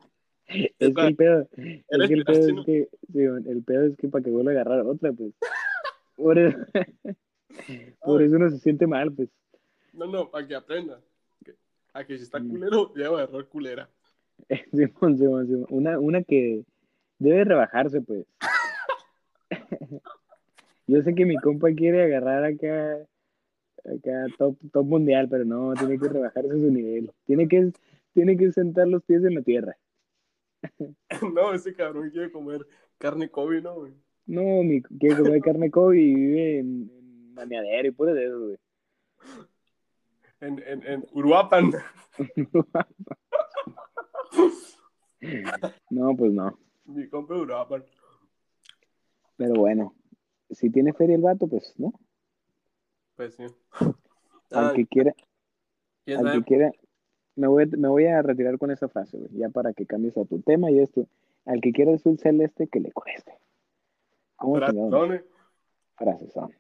[0.81, 4.25] Es que el pedo, es que el pedo es que, el pedo es que para
[4.25, 5.33] que vuelva a agarrar otra, pues.
[6.17, 6.59] Por eso,
[8.01, 9.29] por eso uno se siente mal, pues.
[9.93, 11.01] No, no, para que aprenda.
[11.93, 13.89] A que si está culero, ya va a agarrar culera.
[14.73, 15.67] Simón, Simón, Simón.
[15.71, 16.65] Una, una que
[17.21, 18.27] debe rebajarse, pues.
[20.91, 22.97] Yo sé que mi compa quiere agarrar acá,
[23.85, 27.13] acá top, top mundial, pero no, tiene que rebajarse su nivel.
[27.27, 27.71] Tiene que,
[28.13, 29.77] tiene que sentar los pies en la tierra.
[31.35, 32.67] No, ese cabrón quiere comer
[32.99, 33.95] carne Kobe, ¿no, güey?
[34.27, 36.91] No, mi, quiere comer carne Kobe y vive en,
[37.37, 38.59] en y puro de eso, güey.
[40.41, 41.73] En, en, en Uruapan.
[45.91, 46.59] No, pues no.
[46.87, 47.85] Mi compa Uruapan.
[49.37, 49.95] Pero bueno,
[50.51, 51.93] si tiene feria el vato, pues no.
[53.17, 53.45] Pues sí.
[54.53, 55.15] Al Ah, que quiera,
[56.05, 56.73] ¿quién al que quiera,
[57.37, 60.17] me voy, a- me voy a retirar con esa frase, güey, ya para que cambies
[60.19, 61.07] a tu tema y esto.
[61.45, 63.33] Al que quiera el azul celeste, que le cueste.
[64.37, 64.55] ¿Cómo?
[64.55, 65.25] Corazones.
[65.97, 66.53] Frases son.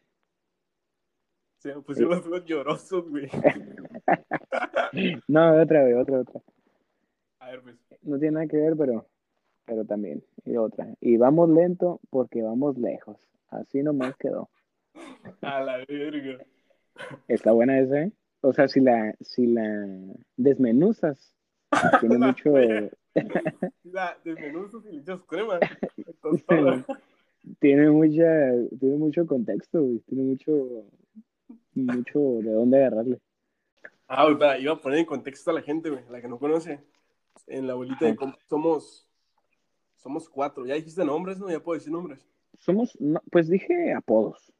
[1.59, 3.29] Se me pusieron los llorosos, güey.
[5.29, 6.41] No, otra vez, otra, otra.
[7.41, 7.77] A ver, pues.
[8.03, 9.07] No tiene nada que ver, pero,
[9.65, 10.25] pero también.
[10.45, 10.95] Y otra.
[11.01, 13.19] Y vamos lento porque vamos lejos.
[13.51, 14.49] Así nomás quedó.
[15.43, 16.45] A la verga.
[17.29, 18.13] Está buena esa, ¿eh?
[18.43, 19.87] O sea, si la, si la
[20.37, 21.35] desmenuzas,
[22.01, 22.55] tiene La mucho.
[23.85, 25.59] La desmenuzos y le echas crema.
[27.59, 29.99] Tiene mucha, tiene mucho contexto, güey.
[30.01, 30.85] Tiene mucho,
[31.75, 33.19] mucho de dónde agarrarle.
[34.07, 36.39] Ah, güey, espera, iba a poner en contexto a la gente, güey, la que no
[36.39, 36.81] conoce.
[37.47, 39.09] En la abuelita de compa somos,
[39.97, 40.67] somos cuatro.
[40.67, 41.49] Ya dijiste nombres, ¿no?
[41.51, 42.27] Ya puedo decir nombres.
[42.61, 42.97] Somos,
[43.31, 44.53] pues dije apodos.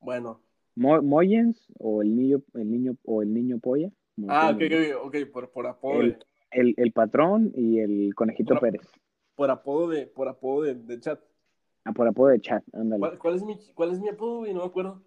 [0.00, 0.40] Bueno.
[0.76, 3.90] Mo- Moyens o el niño, el niño, o el niño polla.
[4.28, 6.18] Ah, ok, ok, ok, por, por apodo El,
[6.50, 8.82] el, el patrón y el conejito Por- Pérez.
[9.34, 11.20] por apodo de, por apodo de, de chat.
[11.84, 13.00] Ah, por apodo de chat, ándale.
[13.00, 14.52] ¿Cuál, cuál es mi, ¿Cuál es mi apodo, güey?
[14.54, 15.02] No me acuerdo.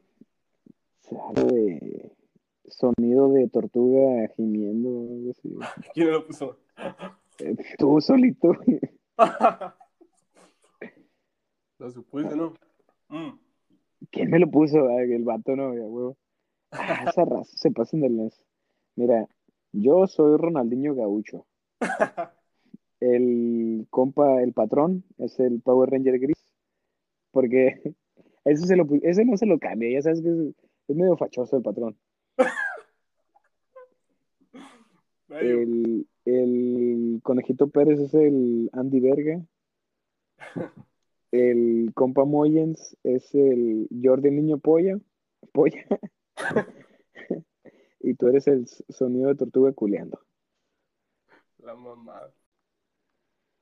[1.35, 2.11] De
[2.67, 5.33] sonido de tortuga gimiendo.
[5.93, 6.59] ¿Quién lo puso?
[7.39, 8.51] Eh, Tú solito.
[11.79, 12.53] Lo supuse, ¿no?
[13.09, 13.37] Mm.
[14.11, 14.87] ¿Quién me lo puso?
[14.87, 16.17] Ah, el vato no, ya, huevo.
[16.71, 18.43] Ah, esa raza se pasan del mes.
[18.95, 19.27] Mira,
[19.71, 21.45] yo soy Ronaldinho Gaucho.
[22.99, 26.43] El compa, el patrón, es el Power Ranger gris.
[27.29, 27.93] Porque
[28.43, 30.55] ese, se lo, ese no se lo cambia, ya sabes que es,
[30.87, 31.95] es medio fachoso el patrón.
[35.29, 39.45] El, el conejito Pérez es el Andy Verga.
[41.31, 44.99] El compa Moyens es el Jordi Niño Polla.
[45.51, 45.85] Polla.
[47.99, 50.19] y tú eres el sonido de tortuga culeando.
[51.59, 52.33] La mamada.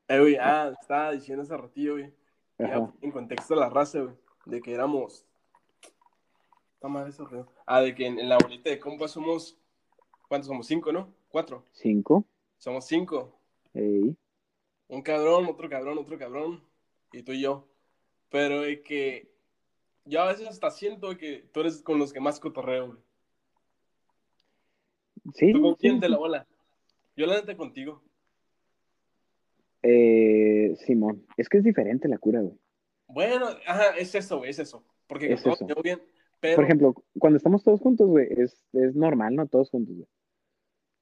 [0.08, 2.14] Eh, güey, ah, estaba diciendo hace ratillo, güey.
[2.60, 2.94] Ya Ajá.
[3.02, 4.16] en contexto de la raza, güey.
[4.46, 5.26] De que éramos.
[6.76, 7.44] Está mal eso, güey.
[7.66, 9.58] Ah, de que en, en la bolita de compas somos.
[10.28, 10.68] ¿Cuántos somos?
[10.68, 11.12] Cinco, ¿no?
[11.30, 11.66] Cuatro.
[11.72, 12.26] Cinco.
[12.58, 13.40] Somos cinco.
[13.74, 14.16] Ey.
[14.88, 16.64] Un cabrón, otro cabrón, otro cabrón.
[17.16, 17.68] Y tú y yo.
[18.30, 19.32] Pero de que
[20.06, 23.00] yo a veces hasta siento que tú eres con los que más cotorreo, güey.
[25.34, 25.52] Sí.
[25.54, 26.08] ¿Tú con quién sí.
[26.08, 26.48] la bola?
[27.16, 28.04] Yo la neta contigo.
[29.82, 32.58] Eh, Simón, es que es diferente la cura, güey.
[33.08, 34.84] Bueno, ajá, es eso, güey, es eso.
[35.08, 35.66] Porque Es eso.
[35.68, 36.02] llevo bien,
[36.40, 36.56] pero...
[36.56, 39.48] Por ejemplo, cuando estamos todos juntos, güey, es, es normal, ¿no?
[39.48, 40.08] Todos juntos, güey.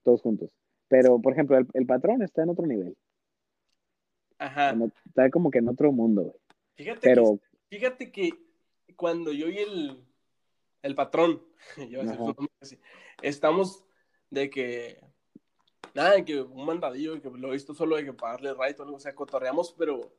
[0.04, 0.52] Todos juntos.
[0.90, 2.96] Pero, por ejemplo, el, el patrón está en otro nivel.
[4.44, 4.72] Ajá.
[4.72, 6.36] En está como que en otro mundo, güey.
[6.76, 8.32] Fíjate Pero, que, fíjate que
[8.96, 10.04] cuando yo y el,
[10.82, 11.42] el patrón,
[11.90, 12.04] yo a
[12.60, 12.80] decir
[13.22, 13.86] estamos
[14.30, 15.00] de que,
[15.94, 18.54] nada, de que un mandadillo, de que lo he visto solo de que para darle
[18.54, 20.12] right o algo, o sea, cotorreamos, pero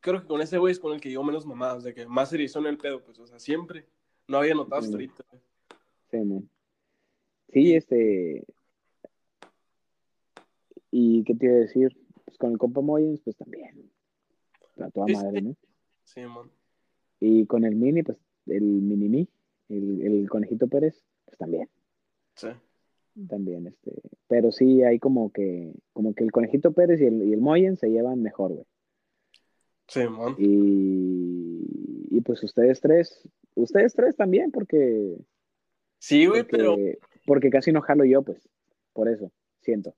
[0.00, 2.32] creo que con ese güey es con el que digo menos mamadas, de que más
[2.32, 3.86] en el pedo, pues, o sea, siempre.
[4.26, 4.94] No había notado hasta Mm.
[4.94, 5.24] ahorita.
[5.30, 5.42] güey.
[6.10, 6.48] sí, man.
[7.52, 8.44] Sí, este.
[10.90, 12.03] ¿Y qué te iba a decir?
[12.34, 13.88] Pues con el compa Moyens, pues también.
[14.80, 15.40] A toda Sí, madre.
[15.40, 15.56] ¿no?
[16.02, 16.50] Sí, man.
[17.20, 19.28] Y con el mini, pues el mini mi,
[19.68, 21.68] el, el conejito Pérez, pues también.
[22.34, 22.48] Sí.
[23.28, 23.92] También, este.
[24.26, 27.76] Pero sí hay como que, como que el conejito Pérez y el, y el Moyen
[27.76, 28.66] se llevan mejor, güey.
[29.86, 30.34] Sí, man.
[30.36, 35.16] Y, y pues ustedes tres, ustedes tres también, porque,
[35.98, 36.76] Sí, güey, porque, pero
[37.26, 38.48] porque casi no jalo yo, pues,
[38.92, 39.94] por eso, siento.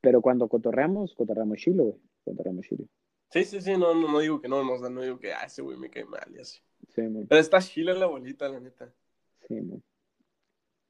[0.00, 2.84] Pero cuando cotorreamos, cotorreamos chilo, güey, cotorreamos chilo.
[3.30, 5.62] sí, sí, sí, no, no, no digo que no, no, no digo que, ah, ese
[5.62, 6.60] güey me cae mal y así.
[6.88, 8.92] Sí, man, Pero está chila la bolita, la neta.
[9.46, 9.82] sí, man.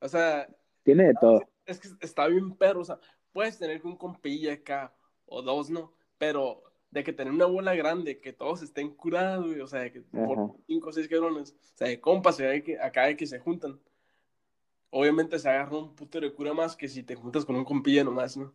[0.01, 0.49] O sea,
[0.83, 1.43] Tiene de todo.
[1.67, 2.99] Es que está bien perro, o sea,
[3.33, 4.95] puedes tener un compilla acá
[5.27, 5.93] o dos, ¿no?
[6.19, 9.93] Pero de que tener una bola grande, que todos estén curados, güey, o sea, de
[9.93, 13.27] que por cinco o seis cabrones, o sea, de compas, ve que acá de que
[13.27, 13.79] se juntan.
[14.91, 18.03] Obviamente se agarra un puto de cura más que si te juntas con un compilla
[18.03, 18.53] nomás, ¿no?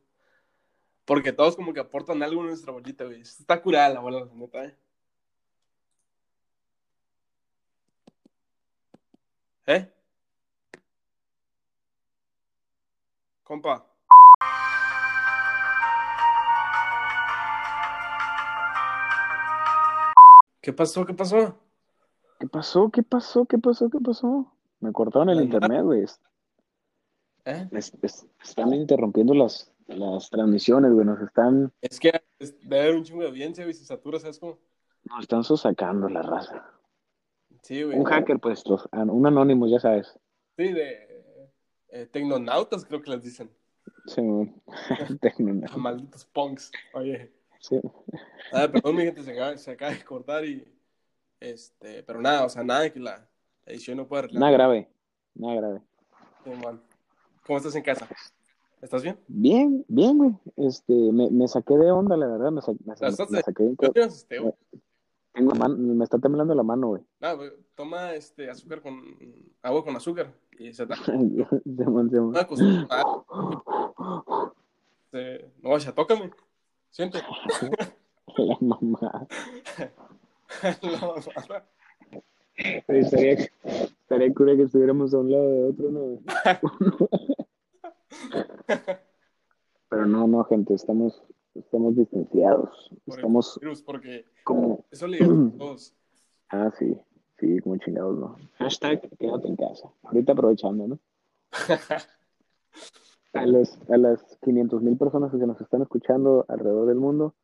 [1.06, 3.22] Porque todos como que aportan algo en nuestra bolita, güey.
[3.22, 4.76] Está curada la bola, la neta, ¿eh?
[9.68, 9.92] ¿Eh?
[13.44, 13.86] Compa.
[20.62, 21.06] ¿Qué pasó?
[21.06, 21.56] ¿Qué pasó?
[22.40, 22.90] ¿Qué pasó?
[22.90, 23.46] ¿Qué pasó?
[23.46, 23.90] ¿Qué pasó?
[23.90, 24.52] ¿Qué pasó?
[24.80, 26.06] Me cortaron el internet, güey.
[27.46, 27.68] ¿Eh?
[27.72, 31.06] Es- es- están interrumpiendo las, las transmisiones, güey.
[31.06, 32.12] Nos están, Es que
[32.64, 34.58] debe haber un chingo de audiencia, güey, se satura, ¿sabes cómo?
[35.06, 36.68] nos están sosacando la raza.
[37.62, 37.98] Sí, güey.
[37.98, 40.18] Un hacker, pues, los- un anónimo, ya sabes.
[40.58, 41.24] Sí, de
[41.90, 43.50] eh, tecnonautas creo que les dicen.
[44.08, 44.52] Sí, güey.
[45.22, 46.72] Tecno- A malditos punks.
[46.94, 47.32] Oye.
[47.60, 47.80] sí.
[48.52, 50.68] Ah, perdón, mi gente, se acaba, se acaba de cortar y...
[51.40, 53.28] Este, pero nada, o sea, nada que la
[53.66, 54.40] edición no pueda arreglar.
[54.40, 54.90] Nada grave,
[55.36, 55.82] nada grave.
[56.44, 56.52] Sí.
[57.46, 58.08] ¿Cómo estás en casa?
[58.86, 59.18] ¿Estás bien?
[59.28, 60.32] Bien, bien, güey.
[60.58, 62.52] Este, me, me saqué de onda, la verdad.
[62.52, 64.54] Me, sa- me sa- ¿La estás me saqué de- Yo te asusté, güey.
[65.34, 67.02] tengo la mano- me está temblando la mano, güey.
[67.20, 69.02] Nada, güey, toma este azúcar con...
[69.64, 70.94] Agua con azúcar y se te...
[71.66, 72.28] Simón, Simón.
[72.30, 72.64] Una cosa...
[72.92, 74.52] ah,
[75.06, 76.30] este, no, vaya, tócame.
[76.92, 77.18] Siente.
[78.38, 79.28] La mamá.
[80.82, 81.66] La.
[82.88, 86.20] Oye, Estaría, estaría cura que estuviéramos a un lado de otro, ¿no?
[90.46, 92.90] Gente, estamos, estamos distanciados.
[93.06, 94.86] Por el Estamos virus, porque como...
[94.92, 95.20] eso le
[95.58, 95.94] todos.
[96.50, 96.98] Ah, sí,
[97.40, 98.38] sí, como chingados, ¿no?
[98.60, 99.92] Hashtag quédate en casa.
[100.04, 101.00] Ahorita aprovechando, ¿no?
[103.34, 107.36] A, los, a las 500 mil personas que nos están escuchando alrededor del mundo,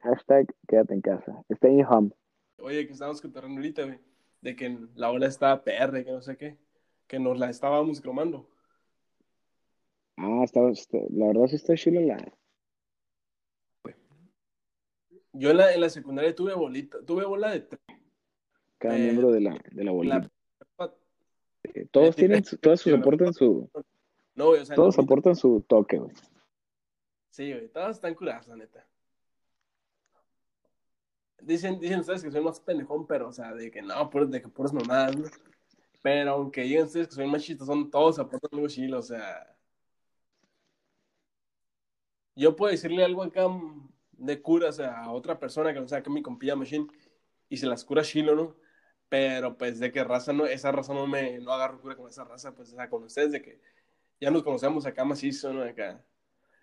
[0.00, 1.44] hashtag quédate en casa.
[1.50, 2.10] Stay in home.
[2.58, 3.98] Oye, que estábamos contando ahorita, güey,
[4.40, 6.56] de que la ola estaba PR, que no sé qué,
[7.06, 8.48] que nos la estábamos cromando.
[10.16, 12.32] Ah, está, está- la verdad sí está chila la...
[15.34, 17.80] Yo en la, en la secundaria tuve bolita, tuve bola de tres.
[18.78, 20.18] Cada Eh, miembro de la, de la bolita.
[20.78, 20.94] La-
[21.64, 23.68] Eh, Todos eh, tienen, su- todos aportan su,
[24.34, 26.14] No, güey, o sea, todos aportan su toque, güey.
[27.30, 28.86] Sí, güey, todas están curadas, la neta.
[31.40, 34.40] Dicen, dicen ustedes que soy más pendejón, pero, o sea, de que no, puras- de
[34.40, 35.24] que puras mamadas, ¿no?
[36.02, 39.50] Pero aunque digan ustedes que soy más son todos aportan algo chilo, o sea.
[42.36, 43.46] Yo puedo decirle algo acá
[44.18, 46.86] de cura, o sea, a otra persona que no sea que mi compilla machine
[47.48, 48.56] y se las cura chilo, ¿no?
[49.08, 52.24] Pero pues de que raza no, esa raza no me, no agarro cura con esa
[52.24, 53.60] raza, pues, o sea, con ustedes de que
[54.20, 55.62] ya nos conocemos acá macizo, ¿no?
[55.62, 56.02] Acá.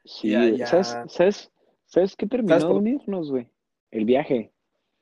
[0.06, 0.66] Sí, Ya.
[0.66, 1.52] ¿Sabes, sabes,
[1.86, 3.49] ¿Sabes qué terminó ¿Sabes de unirnos, güey?
[3.91, 4.54] El viaje.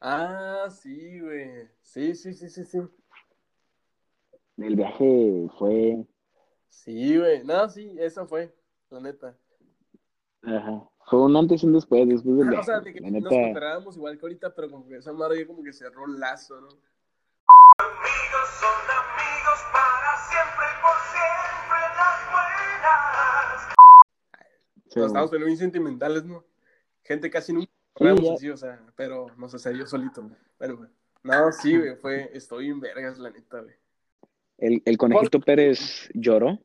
[0.02, 1.70] Ah, sí, güey.
[1.82, 2.80] Sí, sí, sí, sí, sí.
[4.58, 6.04] El viaje fue,
[6.68, 7.44] Sí, güey.
[7.44, 8.52] No, sí, esa fue,
[8.90, 9.38] la neta.
[10.42, 12.90] ajá, Fue un antes y un después, después del Ah, o sea, viaje.
[12.90, 15.64] de que La nos neta, cotorreábamos igual que ahorita, pero como que esa madre como
[15.64, 16.68] que cerró un lazo, ¿no?
[17.80, 23.68] Amigos son amigos para siempre y por siempre las buenas.
[24.90, 26.44] sí, Nos estábamos poniendo bien sentimentales, ¿no?
[27.04, 28.34] Gente casi nunca Sí, cotorreamos ya.
[28.36, 29.58] así, o sea, pero no sé,
[29.88, 30.36] solito, ¿no?
[30.60, 30.90] Bueno, güey.
[31.24, 33.76] No, sí, güey, fue, estoy en vergas, la neta, güey.
[34.60, 36.60] el, el conejito Pérez lloró,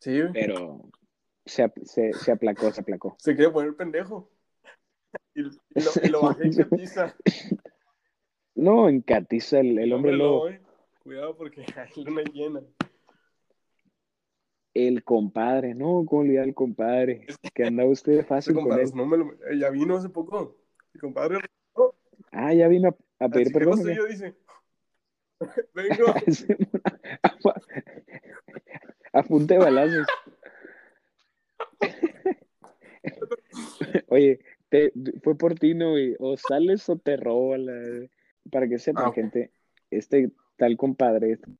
[0.00, 0.32] Sí, güey.
[0.32, 0.80] pero
[1.46, 3.16] se, se, se aplacó, se aplacó.
[3.18, 4.30] Se quiere poner pendejo.
[5.34, 7.14] Y, y lo, y lo bajé en catiza.
[8.56, 10.48] No, en Catiza, el, el hombre lobo.
[10.48, 10.60] eh.
[11.02, 12.60] Cuidado porque hay luna llena.
[14.72, 17.26] El compadre, no, ¿cómo olvidar el compadre?
[17.52, 18.90] Que andaba usted fácil con compadre, él.
[18.94, 20.56] no me lo, eh, ya vino hace poco.
[20.92, 21.38] Mi compadre,
[22.32, 22.88] Ah, ya vino
[23.20, 23.80] a, a pedir perdón.
[23.84, 24.34] no yo, dice.
[25.74, 26.06] Vengo.
[29.12, 30.06] a punta de balazos.
[34.08, 34.92] Oye, te,
[35.22, 35.92] fue por ti, ¿no?
[35.92, 36.16] güey?
[36.18, 38.08] O sales o te roba la...
[38.50, 39.50] Para que sepan, Ah, gente,
[39.90, 41.50] este tal compadre este,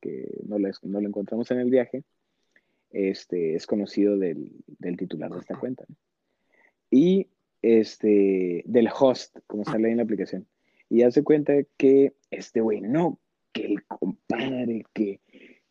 [0.00, 2.04] que no lo, no lo encontramos en el viaje,
[2.90, 5.84] este, es conocido del, del titular de esta cuenta.
[5.88, 5.96] ¿no?
[6.90, 7.28] Y
[7.62, 10.46] este, del host, como sale ahí en la aplicación.
[10.88, 13.18] Y hace cuenta que este güey, no,
[13.52, 15.20] que el compadre, que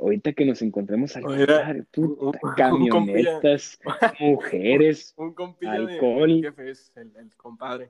[0.02, 3.80] ahorita que nos encontremos al compadre, puta, un- camionetas,
[4.20, 6.42] mujeres, Un compilla Alcohol.
[6.42, 7.90] de jefe es el, el compadre.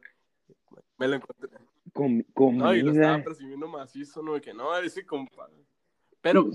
[0.98, 1.50] Me lo encontré.
[1.94, 3.24] com- No, y lo estaba comida.
[3.24, 4.34] percibiendo macizo, ¿no?
[4.36, 5.56] De que no, ese compadre.
[6.22, 6.50] Pero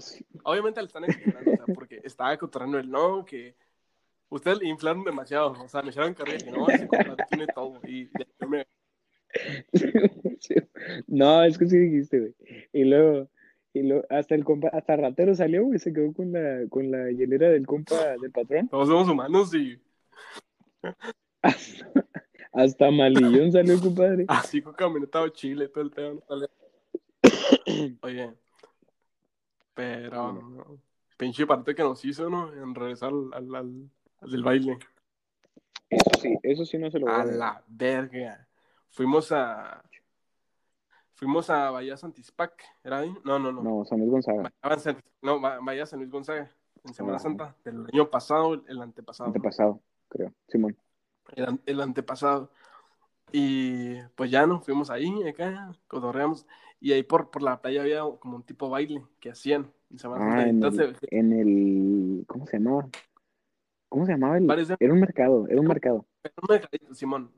[0.45, 3.57] obviamente le están exagerando, o sea, porque estaba cotorreando el no, que
[4.29, 7.81] ustedes le inflaron demasiado, o sea, me echaron carrera que no, ese compadre tiene todo.
[7.85, 8.09] Y
[8.41, 8.65] yo me,
[11.09, 12.35] No, es que sí dijiste, güey.
[12.73, 13.29] Y luego,
[13.79, 17.11] y luego hasta el compa, hasta ratero salió, güey, se quedó con la, con la
[17.11, 18.69] hielera del compa del patrón.
[18.71, 19.79] todos somos humanos y
[22.53, 24.25] Hasta malillón salió, compadre.
[24.29, 26.15] así con camioneta o chile, todo el pedo.
[26.15, 26.49] no sale.
[28.03, 28.33] Oye,
[29.75, 30.79] pero
[31.19, 32.53] pinche parte que nos hizo, ¿no?
[32.55, 34.79] En regresar al, al, al- al del baile.
[35.91, 38.49] Eso sí, eso sí no se lo voy a la verga.
[38.89, 39.83] Fuimos a.
[41.17, 43.13] Fuimos a Bahía Santispac, ¿era ahí?
[43.25, 43.63] No, no, no.
[43.63, 46.51] No, San Luis Gonzaga, Bahía San- no, Ba- Bahía San Luis Gonzaga,
[46.85, 47.23] en Semana Ajá.
[47.23, 49.29] Santa, del año pasado, el antepasado.
[49.29, 50.33] antepasado, creo.
[50.49, 50.77] Simón.
[51.35, 52.51] El, el antepasado.
[53.33, 56.47] Y pues ya nos fuimos ahí, acá, cotorreamos.
[56.81, 60.27] Y ahí por, por la playa había como un tipo baile que hacían en Semana
[60.27, 60.39] Santa.
[60.39, 62.25] Ah, en Entonces, el, en el.
[62.29, 62.89] ¿Cómo se llamaba?
[63.89, 64.37] ¿Cómo se llamaba?
[64.37, 66.07] El, de- era un mercado, era un mercado.
[66.25, 67.31] un mercadito, Simón.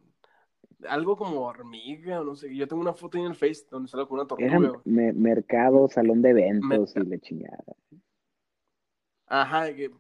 [0.89, 2.55] Algo como hormiga, o no sé.
[2.55, 4.81] Yo tengo una foto ahí en el Face donde salgo con una tortuga.
[4.85, 7.65] Me- mercado, salón de eventos y la chingada.
[9.27, 9.91] Ajá, que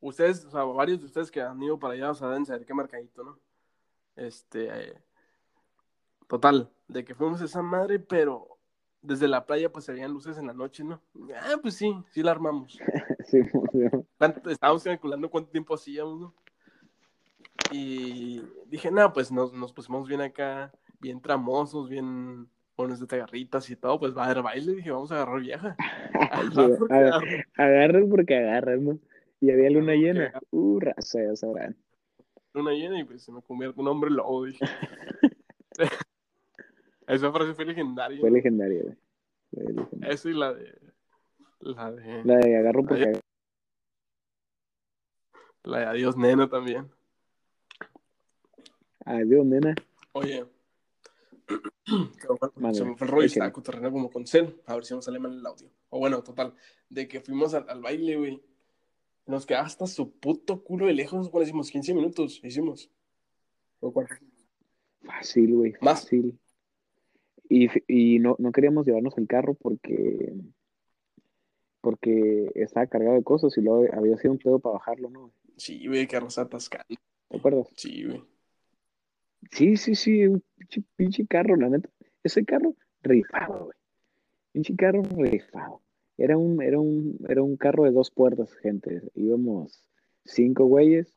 [0.00, 2.64] ustedes, o sea, varios de ustedes que han ido para allá, o sea, deben saber
[2.64, 3.38] qué mercadito, ¿no?
[4.16, 4.94] Este, eh,
[6.26, 8.58] total, de que fuimos a esa madre, pero
[9.02, 11.00] desde la playa pues se veían luces en la noche, ¿no?
[11.36, 12.78] Ah, pues sí, sí la armamos.
[13.26, 14.06] Simón.
[14.16, 16.34] ¿Cuánto- Estábamos calculando cuánto tiempo hacíamos, ¿no?
[17.70, 23.68] Y dije, no, pues nos, nos pusimos bien acá, bien tramosos, bien buenos de tagarritas
[23.70, 25.76] y todo, pues va a haber baile, dije, vamos a agarrar vieja.
[26.54, 26.60] Sí,
[26.90, 27.20] aga-
[27.56, 28.98] agarras porque agarras, ¿no?
[29.40, 30.32] Y había luna llena.
[30.50, 31.76] Uh, raza, ya sabrán.
[32.54, 34.64] una llena y pues se me convierte un hombre lobo, dije.
[37.06, 38.20] Esa frase fue legendaria.
[38.20, 38.96] Fue legendaria, güey.
[39.52, 40.14] Fue legendaria.
[40.14, 40.78] Esa y la de.
[41.60, 42.24] La de.
[42.24, 43.20] La de agarro porque.
[45.64, 46.88] La de Adiós Nena también.
[49.08, 49.74] Adiós, nena.
[50.12, 50.44] Oye.
[52.56, 54.60] Madre, se me fue el rollo estaba cotorreando como con cel.
[54.66, 55.70] A ver si no sale mal el audio.
[55.88, 56.54] O bueno, total.
[56.90, 58.42] De que fuimos al, al baile, güey.
[59.24, 61.30] Nos quedaba hasta su puto culo de lejos.
[61.30, 61.70] ¿Cuál hicimos?
[61.70, 62.40] 15 minutos.
[62.44, 62.90] Hicimos.
[63.80, 64.08] ¿O cuál?
[65.02, 65.72] Fácil, güey.
[65.80, 66.02] Más.
[66.02, 66.38] Fácil.
[67.48, 70.34] Y, y no, no queríamos llevarnos el carro porque
[71.80, 75.32] porque estaba cargado de cosas y luego había sido un pedo para bajarlo, ¿no?
[75.56, 76.94] Sí, güey, que arrasa atascando.
[77.28, 77.68] ¿Te acuerdas?
[77.74, 78.22] Sí, güey.
[79.50, 81.88] Sí, sí, sí, un pinche, pinche carro, la neta.
[82.22, 83.76] Ese carro rifado, güey.
[84.52, 85.82] Pinche carro rifado.
[86.16, 89.02] Era un, era un, era un carro de dos puertas, gente.
[89.14, 89.84] Íbamos
[90.24, 91.14] cinco güeyes.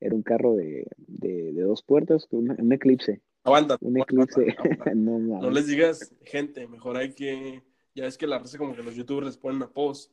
[0.00, 3.20] Era un carro de, de, de dos puertas, un, un eclipse.
[3.42, 3.76] Aguanta.
[3.80, 4.56] Un aguanta, eclipse.
[4.58, 4.94] aguanta.
[4.94, 7.62] no, les digas, gente, mejor hay que.
[7.94, 10.12] Ya es que la raza, como que los youtubers les ponen a post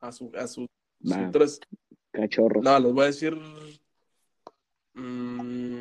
[0.00, 0.30] a su.
[0.34, 0.66] A su
[1.02, 1.60] suscriptores.
[2.10, 2.64] Cachorros.
[2.64, 3.36] No, les voy a decir.
[4.94, 5.79] Mmm,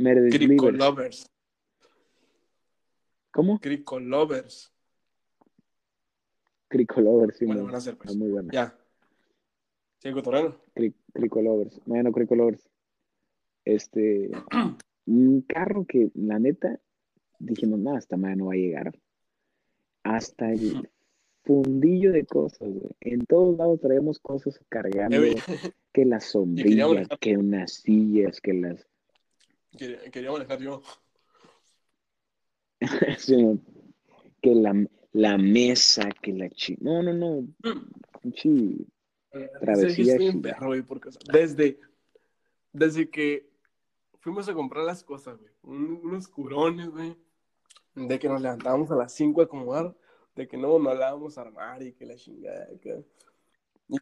[0.00, 0.70] Meredith Crico.
[0.70, 1.26] Lovers.
[3.32, 3.58] ¿Cómo?
[3.60, 4.72] Crico Lovers.
[6.68, 8.16] Crico Lovers, sí, Bueno, muy- ser, pues.
[8.16, 8.52] muy buena.
[8.52, 8.76] Ya.
[9.98, 10.56] Sí, cotorreno.
[10.74, 11.80] Cri- Cricolovers.
[11.84, 12.68] Bueno, Cricolovers.
[13.64, 14.30] Este,
[15.06, 16.80] un carro que la neta
[17.38, 18.92] dijimos, no, esta madre no va a llegar.
[20.02, 20.88] Hasta el
[21.44, 22.90] fundillo de cosas, güey.
[23.00, 25.18] En todos lados traemos cosas cargando,
[25.92, 26.86] que la sombrilla,
[27.20, 28.86] que unas sillas, que las...
[29.76, 30.82] quería, quería manejar yo.
[33.18, 33.60] Sí,
[34.42, 34.74] que la,
[35.12, 36.76] la mesa, que la chi...
[36.80, 37.46] No, no, no.
[38.32, 38.86] Chi...
[39.60, 40.54] Travesía Sí, estoy en chida.
[40.54, 41.78] perro, güey, porque o sea, desde,
[42.72, 43.48] desde que
[44.18, 47.16] fuimos a comprar las cosas, güey, un- unos curones, güey,
[47.94, 49.94] de que nos levantábamos a las 5 a acomodar,
[50.34, 53.04] de que no, no la vamos a armar y que la chingada, que...
[53.88, 53.98] Y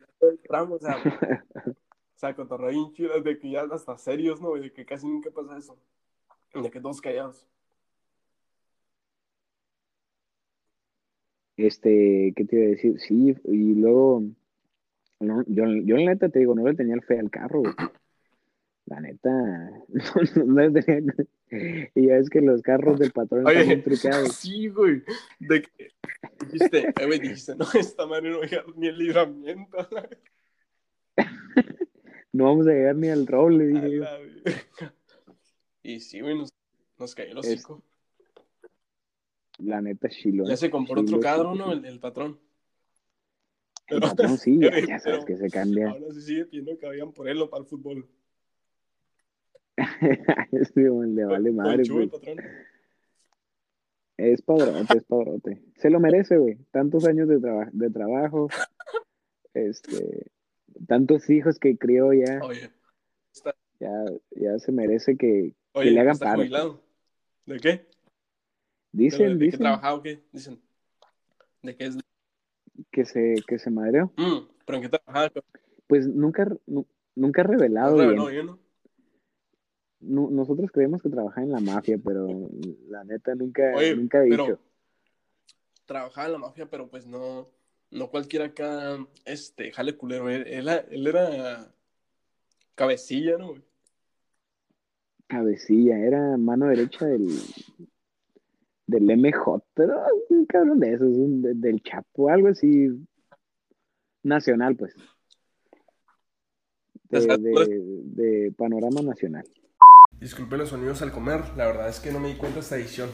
[0.46, 0.78] tramo, o
[2.18, 4.54] sea, o sea, cotorreo bien chido, de que ya hasta serios, ¿no?
[4.54, 5.78] De que casi nunca pasa eso.
[6.54, 7.46] De que todos callados.
[11.56, 13.00] Este, ¿qué te iba a decir?
[13.00, 14.22] Sí, y luego,
[15.20, 17.74] no, yo, yo la neta te digo, no le tenía el fe al carro, güey.
[18.86, 19.30] La neta,
[19.88, 21.14] no, no le tenía...
[21.94, 24.32] Y ya es que los carros del patrón están Oye, truqueados.
[24.36, 25.02] sí, güey,
[25.40, 25.92] de que
[26.44, 29.88] dijiste, eh, güey, dijiste, no, esta madre no va a llegar ni el libramiento.
[32.32, 34.04] No vamos a llegar ni al roble, dije yo.
[35.82, 36.50] Y sí, güey, nos,
[36.98, 37.82] nos cayó el Es- hocico.
[39.58, 40.44] La neta, chilo.
[40.46, 41.72] Ya se compró chilo, otro cadro, ¿no?
[41.72, 42.38] El, el patrón.
[43.86, 45.88] El patrón sí, ya, sabes que se cambia.
[45.90, 48.06] Ahora sí sigue pidiendo que vayan por él o para el fútbol.
[50.52, 52.38] Este, güey, le vale madre, Conchudo el patrón.
[54.18, 55.62] Es padrote, es padrote.
[55.76, 56.56] Se lo merece, güey.
[56.70, 58.48] Tantos años de, traba- de trabajo.
[59.54, 60.26] Este,
[60.86, 62.40] tantos hijos que crió ya.
[62.42, 62.70] Oye,
[63.80, 66.38] Ya, ya se merece que, oye, le hagan está paro.
[66.38, 66.82] jubilado.
[67.46, 67.68] ¿De qué?
[67.70, 67.86] ¿De, lo-
[68.92, 70.24] dicen, de qué dicen trabajaba o qué?
[70.32, 70.60] Dicen.
[71.62, 71.98] ¿De qué es?
[72.92, 74.12] que se, que se madreó.
[74.16, 75.32] Mm, ¿Pero en qué trabajaba?
[75.86, 78.58] Pues nunca, nu- nunca ha revelado No, bien.
[80.00, 82.48] Nosotros creemos que trabajaba en la mafia, pero
[82.88, 84.60] la neta nunca, Oye, nunca ha dicho.
[85.86, 87.48] trabajaba en la mafia, pero pues no,
[87.90, 90.28] no cualquiera acá, este, jale culero.
[90.28, 91.72] Él, él, él era
[92.74, 93.48] cabecilla, ¿no?
[93.50, 93.62] güey?
[95.26, 97.28] Cabecilla, era mano derecha del,
[98.86, 102.88] del MJ, pero un cabrón de esos, un- de- del Chapo, algo así
[104.22, 104.94] nacional, pues.
[107.10, 107.68] De, pues.
[107.68, 109.44] de- de panorama nacional.
[110.20, 113.08] Disculpen los sonidos al comer, la verdad es que no me di cuenta esta edición.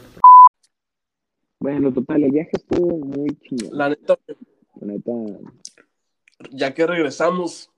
[1.59, 3.77] Bueno, total, el viaje estuvo muy chingón.
[3.77, 4.17] La neta,
[4.81, 5.11] La neta,
[6.51, 7.71] ya que regresamos,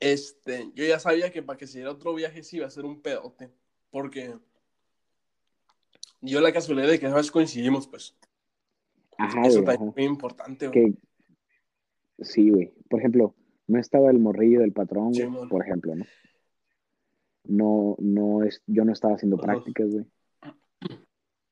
[0.00, 2.84] este, yo ya sabía que para que se diera otro viaje sí iba a ser
[2.84, 3.50] un pedote,
[3.90, 4.34] porque
[6.20, 8.16] yo la casualidad de que a veces coincidimos, pues,
[9.18, 10.92] ajá, eso güey, también es muy importante, güey.
[10.92, 12.72] Que sí, güey.
[12.88, 13.34] Por ejemplo,
[13.66, 16.04] no estaba el morrillo del patrón, güey, por ejemplo, ¿no?
[17.46, 20.06] No, no es, yo no estaba haciendo prácticas, güey.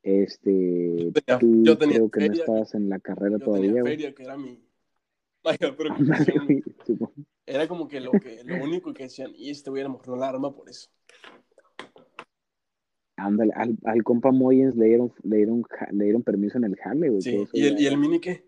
[0.02, 3.82] Este, tenía- tú yo tenía creo que no estabas en la carrera Yo todavía, tenía
[3.82, 3.92] güey.
[3.94, 4.60] feria, que era mi
[5.44, 6.44] mayor preocupación.
[6.46, 6.62] güey.
[6.84, 7.12] Simón.
[7.46, 10.08] Era como que lo, que lo único que decían, y este güey a lo mejor
[10.08, 10.88] no la arma por eso.
[13.16, 17.08] Ándale, al, al compa Moyens le dieron, le dieron, le dieron permiso en el jale,
[17.10, 17.22] güey.
[17.22, 17.44] Sí.
[17.52, 18.44] ¿Y el, ya- ¿Y el mini qué?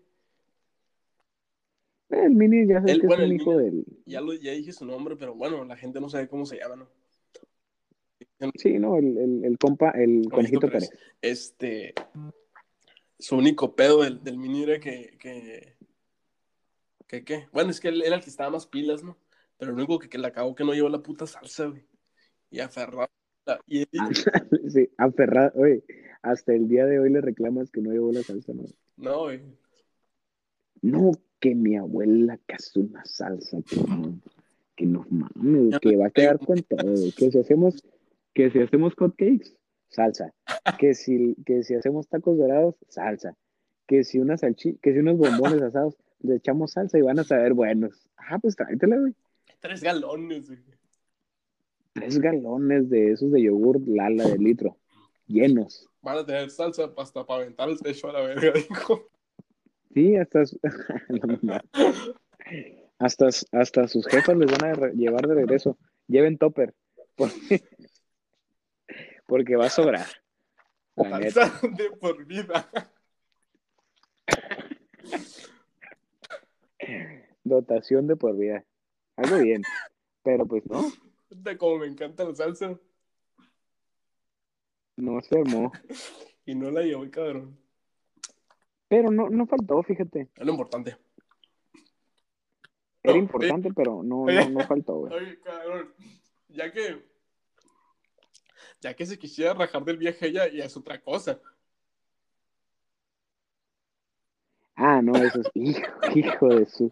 [2.09, 3.85] El mini ya el- que bueno, es el hijo Mini- del...
[4.05, 6.75] Ya, lo, ya dije su nombre, pero bueno, la gente no sabe cómo se llama,
[6.75, 6.87] ¿no?
[8.55, 10.89] Sí, no, el, el, el compa, el conejito Pérez.
[11.21, 11.93] Este,
[13.17, 15.77] su único pedo del, del mini era que, que,
[17.07, 17.47] que, ¿qué?
[17.53, 19.17] Bueno, es que él era el que estaba más pilas, ¿no?
[19.57, 21.85] Pero lo único que, que le acabó que no llevó la puta salsa, güey.
[22.49, 23.09] Y aferrado.
[23.67, 23.85] Y,
[24.69, 25.83] sí, aferrado, oye,
[26.21, 28.63] hasta el día de hoy le reclamas que no llevó la salsa, ¿no?
[28.97, 29.41] no, güey.
[30.81, 34.19] No, que mi abuela casó una salsa, que no,
[34.75, 37.11] que no mames, que va a quedar con todo, güey.
[37.11, 37.83] que si hacemos,
[38.35, 39.57] que si hacemos hotcakes,
[39.87, 40.31] salsa,
[40.79, 43.35] que si, que si hacemos tacos dorados, salsa,
[43.87, 47.23] que si unas salchi, que si unos bombones asados, le echamos salsa y van a
[47.23, 48.07] saber buenos.
[48.17, 49.15] Ah, pues tráetela, güey.
[49.59, 50.59] Tres galones, güey.
[51.93, 54.77] Tres galones de esos de yogur Lala de litro,
[55.27, 55.89] llenos.
[56.01, 59.07] Van a tener salsa hasta para aventar el techo a la verga, dijo.
[59.93, 60.43] Sí, hasta,
[62.99, 65.77] hasta, hasta sus jefas les van a llevar de regreso.
[66.07, 66.73] Lleven topper.
[67.15, 67.63] Porque,
[69.25, 70.07] porque va a sobrar.
[70.95, 72.69] De por vida.
[77.43, 78.65] Dotación de por vida.
[79.17, 79.61] Algo bien.
[80.23, 80.83] Pero pues no,
[81.29, 82.79] De como me encanta la salsa.
[84.97, 85.71] no se armó.
[86.45, 87.57] Y no la llevó cabrón.
[88.87, 90.29] Pero no, no faltó, fíjate.
[90.35, 90.97] Es lo importante.
[93.03, 95.13] Era importante, pero no, no, no faltó, güey.
[95.13, 95.93] Oye, cabrón,
[96.49, 97.14] ya que.
[98.85, 101.41] Ya que se quisiera rajar del viaje ella, ya es otra cosa.
[104.75, 105.81] Ah, no, eso es hijo,
[106.13, 106.91] hijo de su.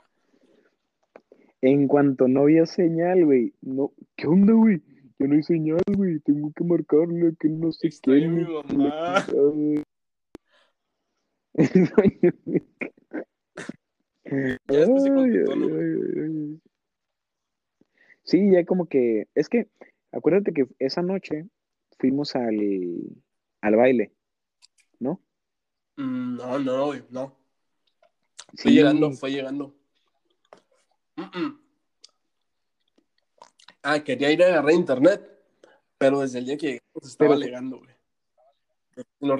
[1.61, 4.81] En cuanto no había señal, güey, no, ¿qué onda, güey?
[5.19, 8.27] Ya no hay señal, güey, tengo que marcarle que no sé Extraño qué.
[8.27, 8.43] mi
[8.79, 9.23] mamá.
[18.23, 19.67] Sí, ya como que, es que,
[20.11, 21.45] acuérdate que esa noche
[21.99, 22.57] fuimos al,
[23.61, 24.13] al baile,
[24.99, 25.21] ¿no?
[25.97, 27.35] Mm, No, no, güey, no.
[28.55, 29.75] Fue Sí, llegando, fue llegando.
[33.81, 35.21] Ah, quería ir a agarrar internet,
[35.97, 37.93] pero desde el día que llegamos estaba Pero- alegando, güey.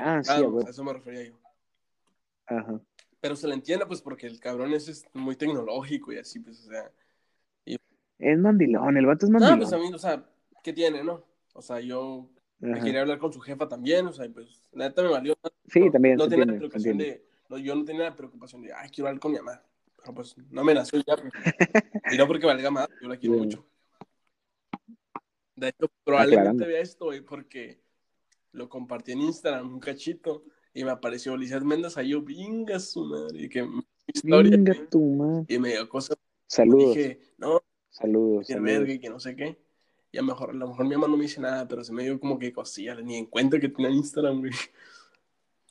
[0.02, 1.40] Ah, sí, a eso me refería yo.
[2.48, 2.82] Ajá.
[3.22, 6.60] Pero se le entiende, pues, porque el cabrón ese es muy tecnológico y así, pues,
[6.66, 6.92] o sea.
[8.20, 9.60] Es mandilón, el vato es No, mandilón.
[9.60, 10.26] pues a mí, o sea,
[10.64, 11.24] ¿qué tiene, no?
[11.54, 12.30] O sea, yo
[12.72, 12.84] Ajá.
[12.84, 15.36] quería hablar con su jefa también, o sea, y pues, la neta me valió.
[15.68, 17.26] Sí, no, también, No tenía la entiende, se preocupación de.
[17.50, 19.62] No, yo no tenía la preocupación de, ay, quiero hablar con mi mamá.
[19.98, 21.16] Pero pues, no me nació ya.
[22.14, 23.46] y no porque valga más, yo la quiero Bueno.
[23.46, 23.66] mucho.
[25.56, 27.80] De hecho, probablemente vea esto, güey, porque
[28.54, 30.44] lo compartí en Instagram un cachito
[30.74, 34.90] y me apareció Lizeth Méndez ahí, yo, vinga su madre, y que mi historia, güey,
[34.90, 35.46] tu madre.
[35.48, 36.18] y me dio cosas.
[36.48, 38.72] Saludos, Dije, no, saludos, que saludos.
[38.80, 39.58] verga y que no sé qué.
[40.14, 41.92] Y a lo mejor, a lo mejor mi mamá no me dice nada, pero se
[41.92, 44.52] me dio como que cosilla, ni en cuenta que tenía Instagram, güey.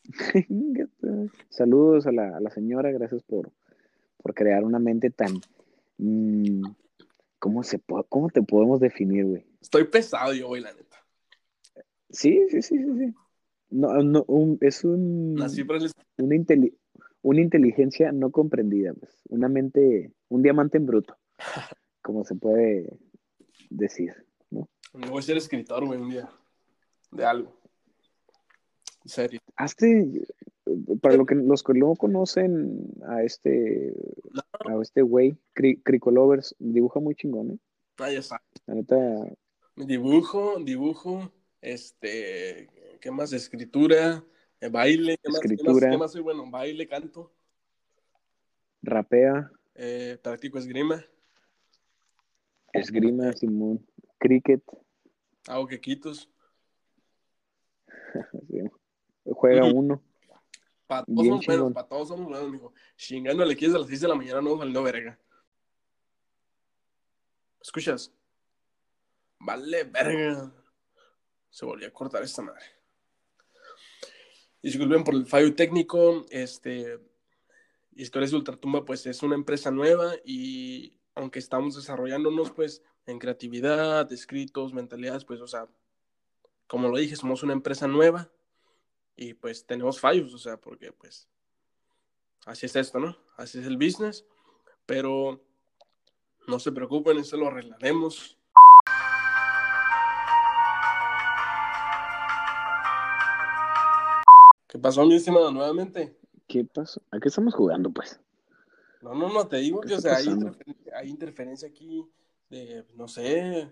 [1.49, 3.53] Saludos a la, a la señora, gracias por,
[4.17, 5.41] por crear una mente tan...
[5.99, 6.63] mm,
[7.39, 9.47] ¿cómo, se ¿Cómo te podemos definir, güey?
[9.61, 10.97] Estoy pesado yo, güey, la neta.
[12.11, 13.15] Sí, sí, sí, sí, sí.
[13.71, 15.37] No, no, un- es un,
[16.19, 16.77] una, inteli-
[17.23, 19.23] una inteligencia no comprendida, pues.
[19.29, 21.17] Una mente, un diamante en bruto,
[22.03, 22.91] como se puede
[23.71, 24.13] decir,
[24.93, 25.11] ¿no?
[25.11, 26.29] Voy a ser escritor, güey, un día.
[27.11, 27.57] De algo.
[29.05, 29.41] En serio.
[29.57, 30.23] Hazte,
[31.01, 33.93] para lo que, los que no conocen a este,
[34.65, 37.59] a este güey, Cri- Cricolovers, dibuja muy chingón, ¿eh?
[37.99, 38.47] Ah, ya sabes.
[38.67, 38.97] La neta,
[39.77, 42.69] Dibujo, dibujo, este,
[43.01, 43.33] ¿qué más?
[43.33, 44.25] Escritura,
[44.61, 45.41] eh, baile, ¿qué más?
[45.41, 45.91] ¿Qué más, Escritura.
[45.91, 46.51] qué más soy bueno?
[46.51, 47.33] Baile, canto,
[48.83, 51.05] rapea, eh, practico esgrima,
[52.73, 53.85] esgrima, Simón,
[54.23, 54.63] cricket,
[55.49, 56.31] hago quequitos.
[58.15, 58.63] así,
[59.25, 60.01] juega uno.
[60.87, 62.73] Para todos somos buenos, para todos somos buenos, mijo.
[62.97, 65.19] Chingándole aquí desde las 6 de la mañana no valiendo verga.
[67.61, 68.13] ¿Escuchas?
[69.39, 70.53] Vale, verga.
[71.51, 72.65] Se volvió a cortar esta madre.
[74.63, 76.27] Disculpen por el fallo técnico.
[76.31, 77.01] Este,
[77.95, 84.11] Historias de Ultratumba, pues es una empresa nueva y aunque estamos desarrollándonos, pues en creatividad,
[84.13, 85.69] escritos, mentalidades, pues, o sea,
[86.67, 88.31] como lo dije, somos una empresa nueva
[89.17, 91.29] y pues tenemos fallos, o sea, porque pues
[92.47, 93.17] así es esto, ¿no?
[93.37, 94.25] Así es el business,
[94.87, 95.41] pero
[96.47, 98.39] no se preocupen, eso lo arreglaremos.
[104.69, 106.17] ¿Qué pasó, mi estimado, nuevamente?
[106.49, 107.03] ¿Qué pasó?
[107.11, 108.19] ¿A qué estamos jugando, pues?
[109.03, 112.09] No, no, no, te digo ¿Qué que, o sea, hay, interferencia, hay interferencia aquí
[112.53, 113.67] de, no sé,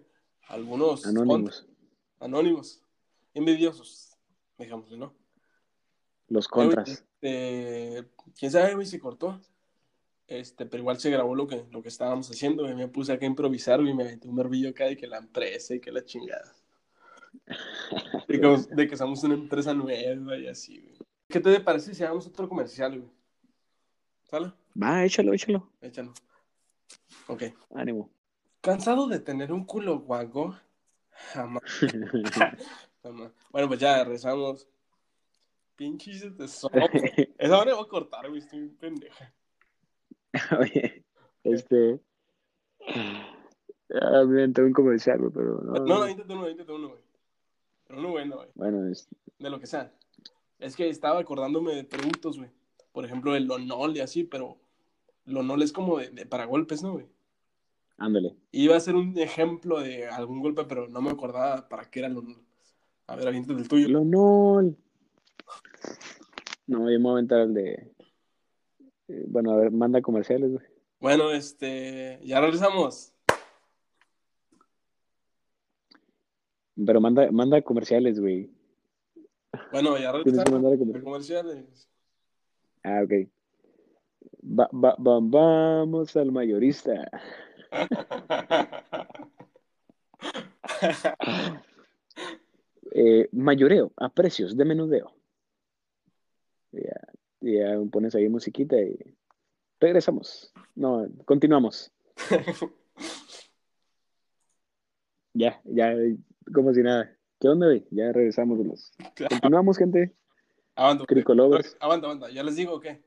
[0.48, 1.68] algunos Anónimos.
[2.18, 2.82] anónimos,
[3.34, 4.16] envidiosos,
[4.58, 5.14] digámosle, ¿no?
[6.28, 6.88] Los contras.
[6.88, 8.08] este,
[8.38, 9.38] quién sabe, güey, se cortó.
[10.26, 12.74] Este, pero igual se grabó lo que, lo que estábamos haciendo, güey.
[12.74, 15.74] Me puse acá a improvisar, y me metí un mervillo acá de que la empresa
[15.74, 16.54] y que la chingada.
[18.28, 20.98] De que, de que somos una empresa nueva y así, güey.
[21.28, 23.10] ¿Qué te parece si hagamos otro comercial, güey?
[24.22, 24.52] ¿Sale?
[24.80, 25.68] Va, échalo, échalo.
[25.80, 26.14] Échalo.
[27.26, 27.42] Ok.
[27.74, 28.08] Ánimo.
[28.60, 30.54] ¿Cansado de tener un culo guago?
[31.32, 31.62] Jamás.
[33.02, 33.32] jamás.
[33.50, 34.68] Bueno, pues ya regresamos.
[35.76, 36.70] Pinches de sol.
[37.38, 38.40] Esa hora voy a cortar, güey.
[38.40, 39.32] Estoy bien pendeja.
[40.60, 41.04] Oye,
[41.42, 42.00] este.
[43.94, 45.72] Ah, me un comercial, güey, pero no.
[45.72, 47.00] No, no, intento uno, intento uno, güey.
[47.86, 48.48] Pero uno bueno, güey.
[48.54, 49.08] Bueno, es,
[49.38, 49.90] De lo que sea.
[50.58, 52.50] Es que estaba acordándome de productos, güey.
[52.92, 54.58] Por ejemplo, el Lonol y así, pero
[55.24, 57.06] Lonol es como de, de para golpes, ¿no, güey?
[58.00, 58.34] Ándale.
[58.50, 62.08] Iba a ser un ejemplo de algún golpe, pero no me acordaba para qué era
[62.08, 62.42] Lonol.
[63.06, 63.88] A ver, aviéntate el tuyo.
[63.88, 64.76] Lonol.
[66.66, 67.92] No, yo me voy a aventar el de.
[69.08, 70.64] eh, Bueno, a ver, manda comerciales, güey.
[71.00, 73.12] Bueno, este, ya regresamos.
[76.86, 78.50] Pero manda, manda comerciales, güey.
[79.72, 80.50] Bueno, ya regresamos.
[80.50, 81.02] comerciales.
[81.04, 81.88] comerciales.
[82.82, 83.28] Ah, ok.
[84.58, 87.10] Va- va- va- vamos al mayorista.
[92.92, 95.14] Eh, mayoreo a precios de menudeo.
[96.72, 97.00] Ya,
[97.40, 98.98] ya pones ahí musiquita y
[99.78, 100.52] regresamos.
[100.74, 101.92] No, continuamos.
[105.32, 105.94] Ya, ya,
[106.52, 107.16] como si nada.
[107.38, 107.86] ¿Qué onda, güey?
[107.90, 108.58] Ya regresamos.
[108.58, 108.92] Los...
[109.30, 110.12] Continuamos, gente.
[110.74, 111.76] Aguanta, Cricolovers.
[112.32, 113.02] ¿Ya les digo o qué?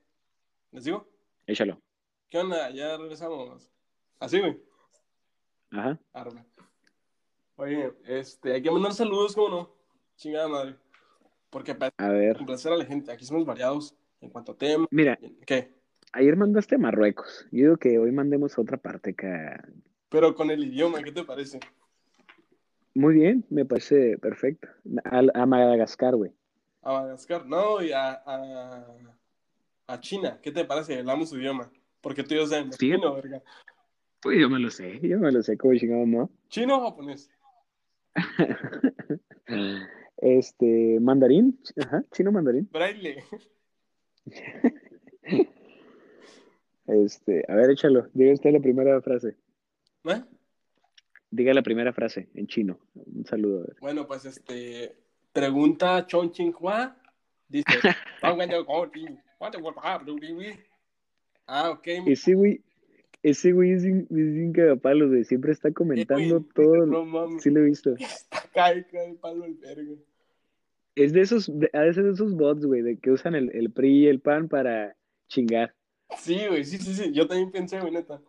[0.72, 1.08] ¿Les digo?
[1.46, 1.82] Échalo.
[2.30, 2.70] ¿Qué onda?
[2.72, 3.73] Ya regresamos.
[4.24, 4.58] ¿Así, güey?
[5.72, 6.00] Ajá.
[6.14, 6.46] Arma.
[7.58, 9.76] Oye, este, hay que mandar saludos, ¿cómo no?
[10.16, 10.78] Chingada madre.
[11.50, 12.38] Porque para A ver.
[12.38, 14.88] complacer a la gente, aquí somos variados en cuanto a tema.
[14.92, 15.74] Mira, ¿Qué?
[16.14, 17.46] ayer mandaste a Marruecos.
[17.52, 19.68] Yo digo que hoy mandemos a otra parte acá.
[20.08, 21.60] Pero con el idioma, ¿qué te parece?
[22.94, 24.70] Muy bien, me parece perfecto.
[25.04, 26.32] A, a Madagascar, güey.
[26.82, 28.88] A Madagascar, no, y a, a,
[29.88, 30.98] a China, ¿qué te parece?
[31.00, 31.70] Hablamos su idioma.
[32.00, 32.90] Porque tú y yo sabemos Sí.
[32.90, 33.42] verga.
[34.24, 36.32] Pues yo me lo sé, yo me lo sé, como chingado, ¿no?
[36.48, 37.30] ¿Chino o japonés?
[40.18, 42.70] Este, mandarín, ajá, chino mandarín.
[42.72, 43.22] Braille.
[46.86, 49.38] Este, a ver, échalo, diga usted la primera frase.
[50.04, 50.22] ¿Eh?
[51.32, 52.80] Diga la primera frase en chino.
[52.94, 53.76] Un saludo, a ver.
[53.80, 54.96] Bueno, pues este.
[55.32, 56.96] Pregunta Chon Chin Hua.
[57.48, 57.66] Dice.
[61.48, 61.88] ah, ok.
[62.06, 62.62] Ese güey,
[63.24, 66.86] ese güey es es un cagapalos, güey, siempre está comentando güey, todo.
[66.86, 67.42] No mames.
[67.42, 67.96] Sí lo he visto.
[67.98, 69.94] Está cae, cae el palo el verga.
[70.96, 73.72] Es de esos, de, a veces de esos bots, güey, de que usan el, el
[73.72, 74.96] PRI y el PAN para
[75.28, 75.74] chingar.
[76.20, 77.12] Sí, güey, sí, sí, sí.
[77.12, 78.22] Yo también pensé, güey, neta.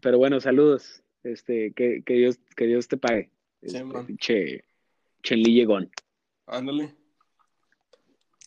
[0.00, 1.02] Pero bueno, saludos.
[1.22, 3.30] Este, que, que Dios, que Dios te pague.
[3.62, 4.64] Sí, Este, pinche
[5.22, 5.90] Chenli llegón.
[6.46, 6.94] Ándale.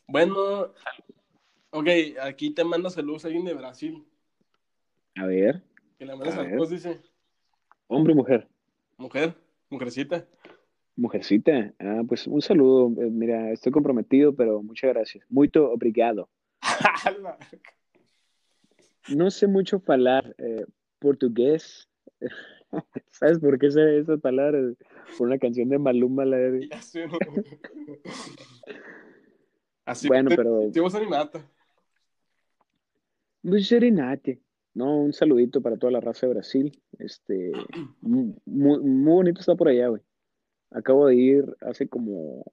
[0.08, 0.74] Bueno.
[1.70, 1.88] Ok,
[2.22, 4.04] aquí te manda saludos alguien de Brasil.
[5.16, 5.62] A ver,
[5.98, 6.32] Que A ver.
[6.32, 7.00] saludos, dice.
[7.88, 8.48] hombre o mujer.
[8.98, 9.36] Mujer,
[9.70, 10.28] mujercita.
[10.96, 11.74] Mujercita.
[11.80, 12.88] Ah, pues un saludo.
[13.02, 15.26] Eh, Mira, estoy comprometido, pero muchas gracias.
[15.30, 16.30] Muito obrigado.
[19.10, 20.66] No sé mucho hablar eh,
[21.00, 21.90] portugués.
[23.12, 24.76] ¿Sabes por qué sé esas palabras?
[25.18, 26.24] Por una canción de Maluma.
[26.24, 26.70] La de...
[29.86, 31.46] Así Bueno, te- pero- te vos animata.
[33.42, 34.40] Muy serenate.
[34.76, 36.82] No, un saludito para toda la raza de Brasil.
[37.00, 37.52] Este,
[38.02, 40.02] mu- muy, muy bonito está por allá, güey.
[40.72, 42.44] Acabo de ir hace como,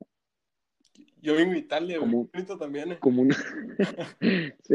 [1.22, 2.10] Yo vengo de Italia, güey.
[2.10, 2.98] Como- también, eh.
[3.00, 3.30] como, un-
[4.62, 4.74] Sí,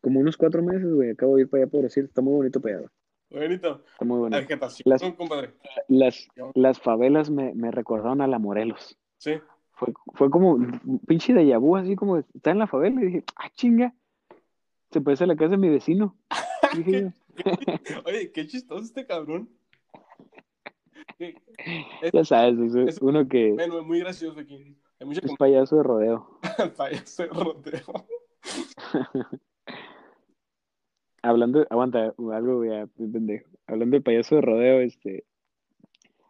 [0.00, 1.10] como unos cuatro meses, güey.
[1.10, 2.04] Acabo de ir para allá por Brasil.
[2.04, 2.86] Está muy bonito para allá,
[3.30, 3.48] güey.
[3.48, 3.84] Bonito.
[3.92, 4.36] Está muy bonito.
[4.38, 5.50] vegetación, Las- ¿no, compadre?
[5.88, 8.96] Las, las favelas me, me recordaron a la Morelos.
[9.18, 9.34] Sí.
[9.72, 13.02] Fue, fue como un pinche de vu, así como está en la favela.
[13.02, 13.94] Y dije, ah, chinga.
[14.90, 16.16] Se parece a la casa de mi vecino.
[18.06, 19.48] Oye, qué chistoso este cabrón.
[22.12, 24.76] Ya sabes, es Es- uno que Bueno, es muy gracioso aquí.
[25.00, 26.38] Hay mucha es payaso de rodeo.
[26.76, 28.06] payaso de rodeo.
[31.22, 33.48] Hablando, aguanta, algo voy a pendejo.
[33.66, 35.24] Hablando del payaso de rodeo, este.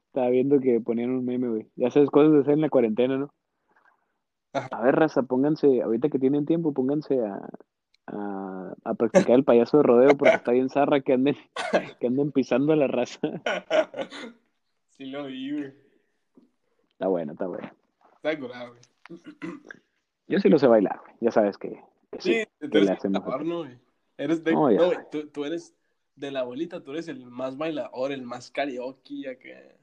[0.07, 1.69] Estaba viendo que ponían un meme, güey.
[1.77, 3.35] Ya sabes, cosas de hacer en la cuarentena, ¿no?
[4.53, 4.69] Ajá.
[4.73, 7.47] A ver, raza, pónganse, ahorita que tienen tiempo, pónganse a,
[8.07, 11.37] a, a practicar el payaso de rodeo porque está bien zarra que anden,
[12.01, 13.21] que anden pisando a la raza.
[14.91, 15.75] Sí lo vi, güey.
[16.93, 17.71] Está bueno, está bueno.
[18.15, 19.21] Está curado, güey.
[20.27, 21.15] Yo sí lo sé bailar, güey.
[21.21, 21.79] Ya sabes que,
[22.11, 22.33] que sí.
[22.33, 23.21] Sí, tú ¿qué eres le hacemos?
[23.23, 23.79] bailador, ¿no?
[24.17, 24.53] Eres de...
[24.53, 24.93] No, no,
[25.35, 25.75] tú eres
[26.15, 29.77] de la abuelita, tú eres el más bailador, el más karaoke, ya que...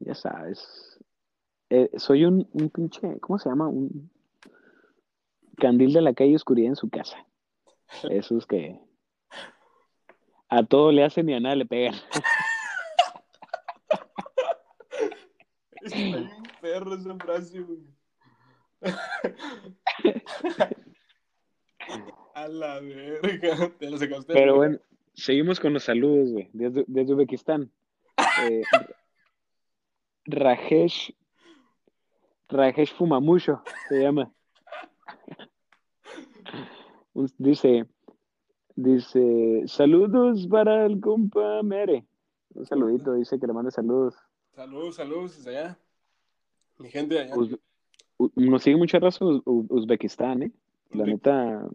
[0.00, 0.98] Ya sabes.
[1.70, 3.68] Eh, soy un, un pinche, ¿cómo se llama?
[3.68, 4.10] Un
[5.58, 7.26] candil de la calle oscuridad en su casa.
[8.10, 8.80] Esos que
[10.48, 11.94] a todo le hacen y a nada le pegan.
[15.82, 16.30] Está bien
[16.60, 17.80] perro esa frase, güey.
[22.34, 23.70] A la verga.
[23.78, 24.32] Te lo sacaste.
[24.32, 24.78] Pero bueno,
[25.14, 26.50] seguimos con los saludos, güey.
[26.52, 27.72] Desde, desde Uzbekistán.
[28.42, 28.62] Eh,
[30.26, 31.14] Rajesh.
[32.48, 34.32] Rajesh Fumamucho se llama.
[37.14, 37.86] Un- Dice,
[38.76, 42.06] dice, saludos para el compa Mere.
[42.54, 44.14] Un saludito, dice que le mande saludos.
[44.54, 45.78] Saludos, saludos desde allá.
[46.78, 47.34] Mi gente de allá.
[47.36, 47.58] Uz-
[48.34, 50.52] nos sigue mucha raza Uz- Uzbekistán, ¿eh?
[50.90, 51.68] La neta,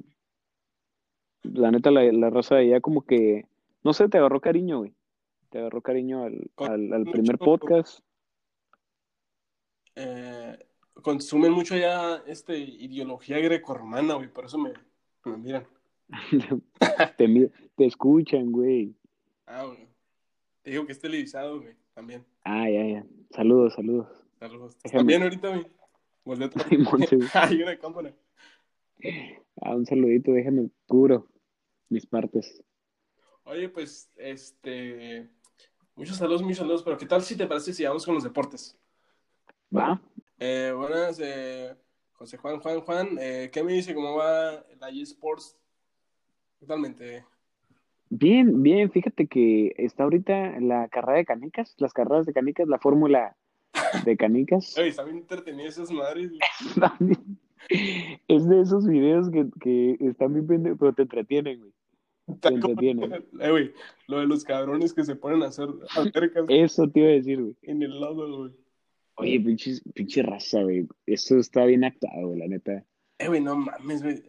[1.43, 3.45] la neta, la, la raza de allá como que,
[3.83, 4.93] no sé, te agarró cariño, güey.
[5.49, 7.99] Te agarró cariño al, al, al primer podcast.
[9.95, 10.57] eh,
[11.01, 14.27] consumen mucho ya este ideología grecorromana, güey.
[14.27, 14.73] Por eso me,
[15.25, 15.67] Me miran.
[17.17, 18.95] te, escuchan, güey.
[19.45, 19.87] Ah, güey.
[20.61, 21.75] Te digo que es televisado, güey.
[21.93, 22.25] También.
[22.43, 23.05] Ah, ya, ya.
[23.31, 24.07] Saludos, saludos.
[24.39, 24.77] Saludos.
[24.83, 25.01] Déjame.
[25.01, 25.67] ¿Estás bien ahorita, güey?
[26.25, 26.65] Volví otra.
[27.33, 28.13] Hay una cámara.
[29.61, 31.27] Ah, un saludito, déjame cubro
[31.89, 32.63] mis partes.
[33.43, 35.29] Oye, pues, este.
[35.95, 38.77] Muchos saludos, muchos saludos, pero ¿qué tal si te parece si vamos con los deportes?
[39.75, 40.01] ¿Va?
[40.39, 41.75] Eh, buenas, eh,
[42.13, 43.17] José Juan, Juan, Juan.
[43.19, 43.93] Eh, ¿Qué me dice?
[43.93, 45.57] ¿Cómo va la eSports?
[46.59, 47.25] Totalmente.
[48.09, 52.77] Bien, bien, fíjate que está ahorita la carrera de canicas, las carreras de canicas, la
[52.79, 53.35] fórmula
[54.05, 54.77] de canicas.
[54.77, 56.31] Oye, está bien entretenido esas madres.
[58.27, 61.71] Es de esos videos que, que están bien pendejos, pero te entretienen, güey.
[62.41, 63.25] Te entretienen.
[63.39, 63.73] Eh, güey,
[64.07, 67.41] lo de los cabrones que se ponen a hacer albercas Eso te iba a decir,
[67.41, 67.55] güey.
[67.61, 68.51] en el lado, güey.
[69.15, 70.87] Oye, pinche, pinche raza, güey.
[71.05, 72.85] Eso está bien actuado, güey, la neta.
[73.19, 74.23] Eh, güey, no mames, güey.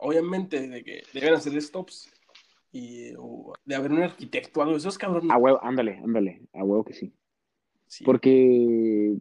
[0.00, 2.10] Obviamente, de que deben hacer stops
[2.72, 4.76] y o de haber un arquitecto o algo.
[4.76, 5.30] Esos cabrones.
[5.30, 7.12] A huevo, ándale, ándale, a huevo que sí.
[7.86, 8.04] Sí.
[8.04, 9.16] Porque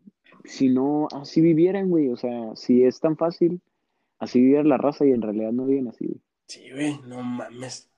[0.46, 2.10] si no, así vivieran, güey.
[2.10, 3.62] O sea, si es tan fácil,
[4.20, 6.22] así viviera la raza y en realidad no viven así, güey.
[6.48, 7.88] Sí, güey, no mames.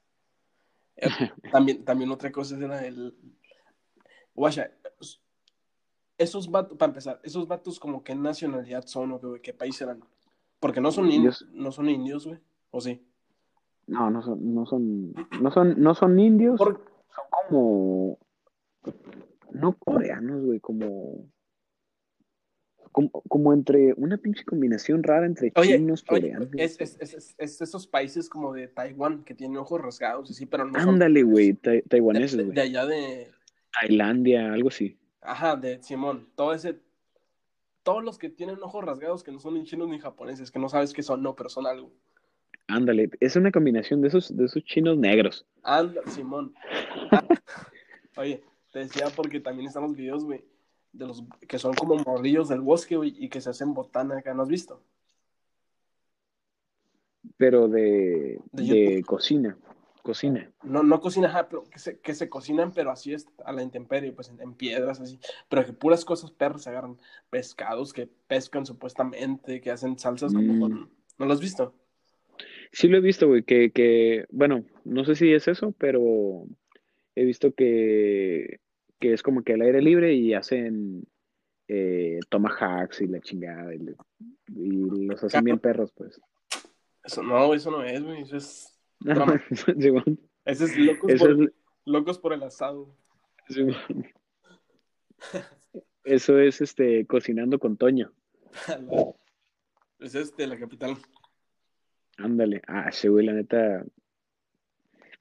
[0.96, 1.10] Eh,
[1.52, 3.16] también, también otra cosa era el.
[4.36, 4.72] Guacha,
[6.24, 10.02] esos vatos, para empezar, esos vatos como qué nacionalidad son o qué, qué país eran.
[10.60, 12.40] Porque no son indios, no son indios, güey.
[12.72, 13.06] ¿O sí?
[13.88, 16.82] No, no son, no son, no son, no son indios, Por-
[17.14, 18.18] son como,
[19.52, 21.28] no coreanos, güey, como,
[22.92, 26.50] como, como entre una pinche combinación rara entre Oye, chinos, oye, coreanos.
[26.58, 30.34] es, es, es, es- es esos países como de Taiwán que tienen ojos rasgados y
[30.34, 32.56] sí, pero no Ándale, güey, de, taiwaneses, de- güey.
[32.56, 33.32] de allá de,
[33.82, 34.98] Tailandia, algo así.
[35.24, 36.80] Ajá, de Simón, todo ese,
[37.84, 40.70] todos los que tienen ojos rasgados que no son ni chinos ni japoneses, que no
[40.70, 41.92] sabes qué son, no, pero son algo.
[42.68, 45.46] Ándale, es una combinación de esos, de esos chinos negros.
[45.64, 46.54] Anda, Simón.
[48.18, 50.46] Oye, te decía porque también están los videos, güey,
[50.94, 54.34] de los que son como morrillos del bosque, güey, y que se hacen botana acá,
[54.34, 54.82] ¿no has visto?
[57.38, 59.58] pero de, De de cocina,
[60.04, 60.52] cocina.
[60.62, 63.64] No, no cocina, ajá, pero que se, que se cocinan, pero así es a la
[63.64, 65.20] intemperie, pues en, en piedras, así.
[65.50, 66.98] Pero que puras cosas perras se agarran.
[67.32, 70.60] Pescados que pescan supuestamente, que hacen salsas como Mm.
[70.60, 70.90] con...
[71.18, 71.74] ¿No lo has visto?
[72.72, 76.46] Sí lo he visto, güey, que, que, bueno, no sé si es eso, pero
[77.16, 78.60] he visto que,
[79.00, 81.06] que es como que al aire libre y hacen
[81.68, 83.80] eh, tomahawks y la chingada y,
[84.56, 86.20] los hacen bien perros, pues.
[87.04, 88.22] Eso no, eso no es, güey.
[88.22, 88.73] Eso es...
[90.46, 91.52] Ese es locos, eso por, es,
[91.86, 92.96] locos por el asado.
[96.04, 98.12] Eso es este cocinando con Toño.
[100.00, 100.98] Es de la capital.
[102.18, 102.62] Ándale.
[102.68, 103.86] Ah, ese güey, la neta.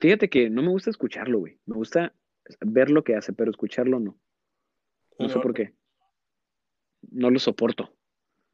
[0.00, 1.56] Fíjate que no me gusta escucharlo, güey.
[1.66, 2.12] Me gusta
[2.60, 4.18] ver lo que hace, pero escucharlo no.
[5.20, 5.72] No sé por qué.
[7.12, 7.94] No lo soporto.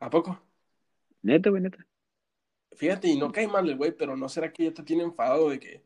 [0.01, 0.39] ¿A poco?
[1.23, 1.87] Neta, güey, neta.
[2.79, 5.51] Fíjate, y no cae mal el güey, pero ¿no será que ya te tiene enfadado
[5.51, 5.83] de que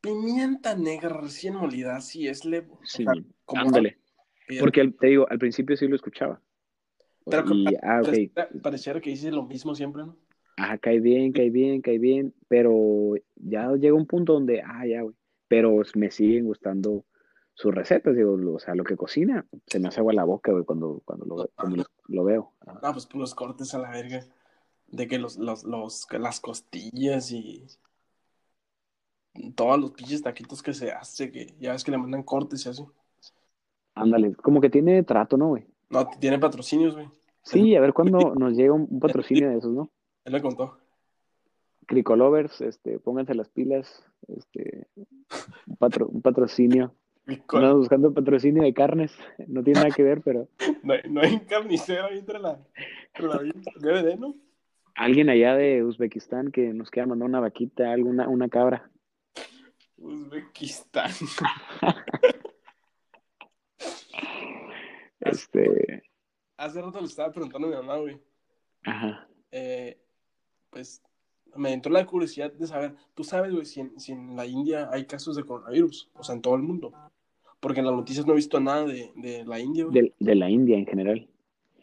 [0.00, 2.60] pimienta negra recién molida, sí es le...
[2.60, 3.12] o Sí, sea,
[3.44, 3.98] como- ándale.
[4.60, 6.40] Porque te digo, al principio sí lo escuchaba.
[7.24, 8.02] Pero y, que- ah,
[8.62, 10.16] pareciera, que dice lo mismo siempre, ¿no?
[10.56, 12.34] Ajá, cae bien, cae bien, cae bien.
[12.48, 15.14] Pero ya llega un punto donde, ah, ya, güey.
[15.48, 17.04] Pero me siguen gustando
[17.54, 20.52] sus recetas, digo, lo- o sea, lo que cocina, se me hace agua la boca,
[20.52, 22.52] güey, cuando, cuando, lo, cuando lo, lo veo.
[22.66, 24.24] Ah, pues los cortes a la verga.
[24.92, 27.66] De que los, los, los, las costillas y
[29.54, 32.68] todos los pinches taquitos que se hace, que ya ves que le mandan cortes y
[32.68, 32.84] así.
[33.94, 35.66] Ándale, como que tiene trato, ¿no, güey?
[35.90, 37.08] No, tiene patrocinios, güey.
[37.42, 39.90] Sí, a ver cuándo nos llega un, un patrocinio de esos, ¿no?
[40.24, 40.78] Él me contó.
[41.86, 46.94] Cricolovers, este, pónganse las pilas, este, un, patro- un patrocinio.
[47.26, 49.12] Andamos buscando patrocinio de carnes,
[49.46, 50.48] no tiene nada que ver, pero
[50.82, 52.58] No, hay- no hay carnicero ahí entre la,
[53.14, 53.38] entre la
[53.80, 54.34] DVD, ¿no?
[54.94, 58.90] Alguien allá de Uzbekistán que nos quiera mandar una vaquita, alguna, una cabra.
[59.98, 61.10] Uzbekistán.
[65.20, 66.02] Este,
[66.56, 68.20] Hace rato le estaba preguntando a mi mamá, güey.
[68.82, 69.28] ajá.
[69.50, 69.98] eh,
[70.70, 71.02] pues
[71.54, 74.88] me entró la curiosidad de saber, tú sabes, güey, si en, si en la India
[74.90, 76.92] hay casos de coronavirus, o sea, en todo el mundo.
[77.60, 79.94] Porque en las noticias no he visto nada de, de la India, güey.
[80.00, 81.28] De, de la India en general.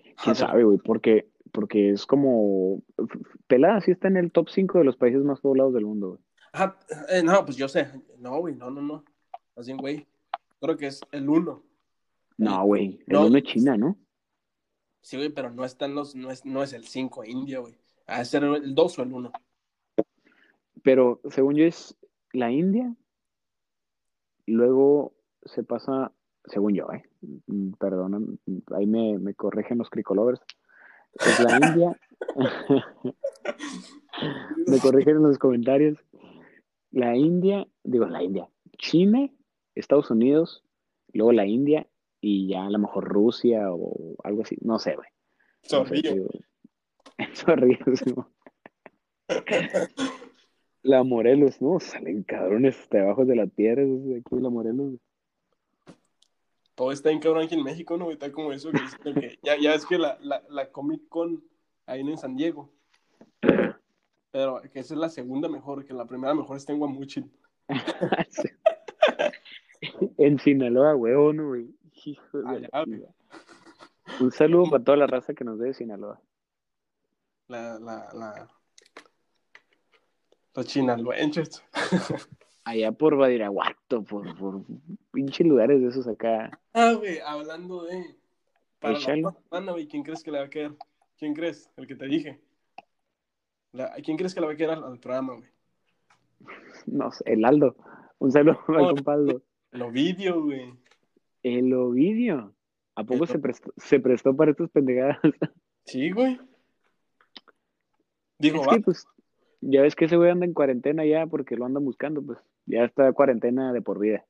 [0.03, 0.77] ¿Quién Ajá, sabe, güey?
[0.79, 2.81] Porque, porque es como...
[3.47, 6.21] Pelada sí está en el top 5 de los países más poblados del mundo, güey.
[6.51, 6.79] Ajá,
[7.09, 7.87] eh, no, pues yo sé.
[8.17, 9.03] No, güey, no, no, no.
[9.65, 10.07] Bien, güey.
[10.59, 11.63] Creo que es el uno.
[12.37, 12.99] No, güey.
[13.07, 13.25] El No.
[13.27, 13.97] uno es China, ¿no?
[15.01, 17.77] Sí, güey, pero no están los, no es, no es el 5 India, güey.
[18.07, 19.31] A ser el 2 o el 1.
[20.83, 21.97] Pero según yo es
[22.31, 22.95] la India,
[24.45, 26.11] luego se pasa,
[26.45, 27.03] según yo, eh,
[27.47, 28.39] mm, perdón,
[28.75, 30.41] ahí me, me corrigen los cricolovers,
[31.13, 31.99] es la India,
[34.67, 35.97] me corrigen en los comentarios,
[36.91, 39.29] la India, digo la India, China,
[39.75, 40.63] Estados Unidos,
[41.13, 41.87] luego la India
[42.21, 45.07] y ya a lo mejor Rusia o algo así, no sé, güey.
[47.95, 48.31] Sí, mo.
[50.81, 51.79] La Morelos, ¿no?
[51.79, 54.93] Salen cabrones debajo de la tierra, esos de aquí, la Morelos.
[56.79, 58.09] Todo está en cabrón aquí en México, ¿no?
[58.09, 61.43] Está como eso que ya, ya es que la, la, la Comic Con
[61.85, 62.71] ahí en San Diego.
[64.31, 67.29] Pero que esa es la segunda mejor, que la primera mejor está en Guamuchil.
[70.17, 71.69] En Sinaloa, ¿no, güey?
[72.05, 73.03] Hijo de Ah, güey.
[74.21, 76.21] Un saludo para toda la raza que nos ve de Sinaloa.
[77.49, 78.47] La, la, la...
[80.55, 81.61] Los chinalhuenches.
[82.65, 84.61] Allá por Badiraguato, por, por
[85.11, 86.59] pinche lugares de esos acá.
[86.73, 88.15] Ah, güey, hablando de...
[88.79, 90.75] Para la semana, güey, ¿quién crees que le va a quedar?
[91.17, 91.69] ¿Quién crees?
[91.77, 92.39] El que te dije.
[93.73, 95.49] La- ¿Quién crees que le va a quedar al, al programa, güey?
[96.85, 97.75] No sé, el Aldo.
[98.19, 98.89] Un saludo al Oh.
[98.95, 99.41] compa Aldo.
[99.71, 100.73] El Ovidio, güey.
[101.43, 102.53] El Ovidio.
[102.95, 105.17] ¿A poco El- se prestó, se prestó para estas pendejadas?
[105.85, 106.39] Sí, güey.
[108.37, 108.73] Digo, Es va.
[108.75, 109.05] que, pues,
[109.61, 112.39] ya ves que ese güey anda en cuarentena ya porque lo andan buscando, pues.
[112.69, 114.23] Ya está cuarentena de por vida.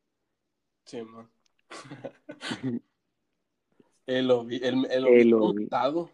[0.85, 1.29] Sí, man.
[4.07, 6.09] el Ovi- el, el, El Ovi-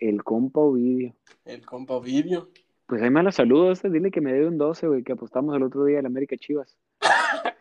[0.00, 1.14] El compa Ovidio.
[1.44, 2.48] el compa Ovidio.
[2.86, 5.62] Pues ahí me la saludos, dile que me dé un 12, güey, que apostamos el
[5.62, 6.76] otro día al América Chivas.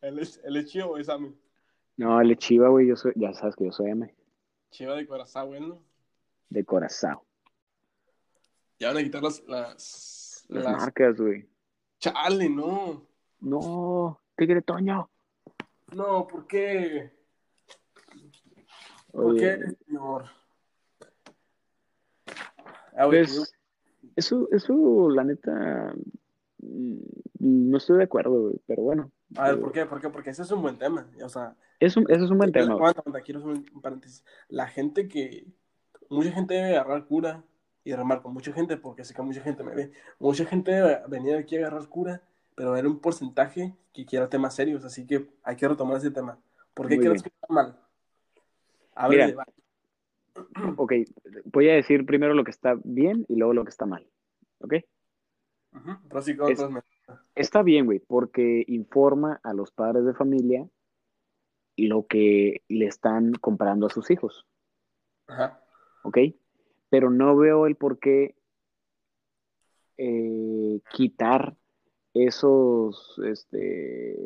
[0.00, 1.34] Él es, él es chivo, es Ami.
[1.96, 4.12] No, el Chiva, güey, yo soy, ya sabes que yo soy M,
[4.70, 5.80] Chiva de corazón, güey, ¿no?
[6.50, 7.18] de corazón.
[8.80, 11.46] Ya van a quitar las, las, Las las- marcas, güey.
[12.04, 13.06] Chale, no.
[13.40, 15.08] No, Tigre Toño.
[15.94, 17.10] No, ¿por qué?
[19.10, 20.26] ¿Por qué, señor?
[22.94, 23.54] Ah, Pues,
[24.16, 25.94] eso, eso, la neta,
[26.58, 26.98] mm,
[27.38, 29.10] no estoy de acuerdo, güey, pero bueno.
[29.36, 29.86] a ver, ¿por qué?
[29.86, 30.10] ¿Por qué?
[30.10, 31.08] Porque ese es un buen tema.
[31.24, 32.76] O sea, Es un, es un buen tema,
[33.24, 34.22] quiero hacer un paréntesis.
[34.48, 35.46] La gente que.
[36.10, 37.42] Mucha gente debe agarrar cura.
[37.84, 39.92] Y remarco, mucha gente, porque sé que mucha gente me ve.
[40.18, 40.72] Mucha gente
[41.08, 42.22] venir aquí a agarrar cura,
[42.54, 44.84] pero hay un porcentaje que quiera temas serios.
[44.84, 46.38] Así que hay que retomar ese tema.
[46.72, 47.32] ¿Por qué Muy crees bien.
[47.32, 47.78] que está mal?
[48.94, 49.36] A ver.
[50.76, 50.92] Ok,
[51.44, 54.04] voy a decir primero lo que está bien y luego lo que está mal.
[54.58, 54.74] ¿Ok?
[56.26, 56.80] Y contras, me-
[57.34, 60.68] Está bien, güey, porque informa a los padres de familia
[61.76, 64.46] lo que le están comprando a sus hijos,
[65.26, 65.60] Ajá.
[66.04, 66.18] ¿ok?
[66.90, 68.34] Pero no veo el por qué
[69.96, 71.54] eh, quitar
[72.14, 74.16] esos, este,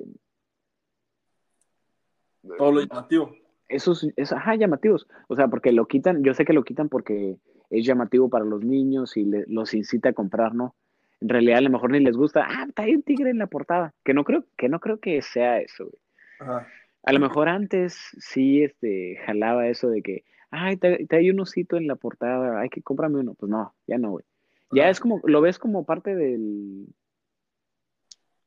[2.56, 3.34] Todo lo llamativo.
[3.68, 5.06] esos, es, ajá, llamativos.
[5.28, 7.36] O sea, porque lo quitan, yo sé que lo quitan porque
[7.70, 10.74] es llamativo para los niños y le- los incita a comprar, ¿no?
[11.20, 13.46] En realidad a lo mejor ni les gusta, ah, está ahí un tigre en la
[13.48, 16.00] portada, que no creo, que no creo que sea eso, güey.
[16.40, 16.68] Ajá.
[17.02, 21.40] A lo mejor antes sí, este, jalaba eso de que, ay, te, te hay un
[21.40, 23.34] osito en la portada, hay que cómprame uno.
[23.34, 24.24] Pues no, ya no, güey.
[24.72, 24.90] Ya Ajá.
[24.90, 26.86] es como, lo ves como parte del,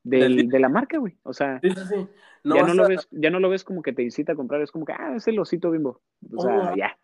[0.03, 1.17] Del- del, de la marca, güey.
[1.23, 2.07] O sea, Sí, sí, sí.
[2.43, 4.35] No ya no lo a- ves, ya no lo ves como que te incita a
[4.35, 6.01] comprar, es como que, ah, es el osito bimbo.
[6.35, 6.97] O sea, Oh, ya.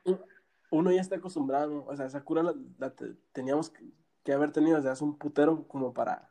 [0.72, 1.86] Uno ya está acostumbrado.
[1.86, 3.86] O sea, esa cura la, la te- teníamos que,
[4.24, 6.30] que haber tenido desde hace un putero como para.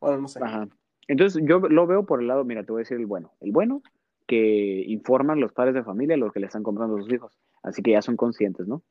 [0.00, 0.40] Bueno, no sé.
[0.42, 0.66] Ajá.
[1.06, 3.32] Entonces yo lo veo por el lado, mira, te voy a decir el bueno.
[3.40, 3.82] El bueno,
[4.28, 7.36] que informan los padres de familia lo que le están comprando a sus hijos.
[7.62, 8.82] Así que ya son conscientes, ¿no?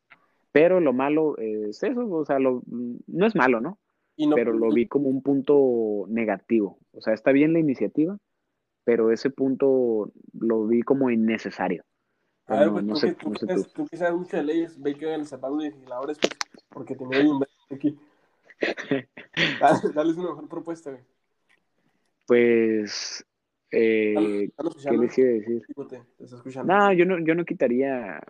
[0.51, 3.77] Pero lo malo es eso, o sea, lo, no es malo, ¿no?
[4.15, 6.79] Y no, Pero lo vi como un punto negativo.
[6.91, 8.17] O sea, está bien la iniciativa,
[8.83, 11.83] pero ese punto lo vi como innecesario.
[12.47, 13.63] A ver, no, pues no tú, sé, que, tú, no sé tú.
[13.75, 16.33] tú que sabes mucho de leyes, ve que el zapato de legisladores, pues,
[16.69, 17.95] porque te me un aquí.
[19.61, 21.03] Dale, dale una mejor propuesta, güey.
[22.25, 23.23] Pues,
[23.71, 24.49] eh,
[24.83, 25.63] ¿qué les iba a decir?
[26.65, 28.21] No, yo no, yo no quitaría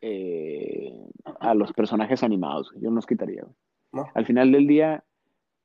[0.00, 0.92] eh,
[1.40, 3.44] a los personajes animados, yo no los quitaría.
[3.92, 4.06] No.
[4.14, 5.04] Al final del día,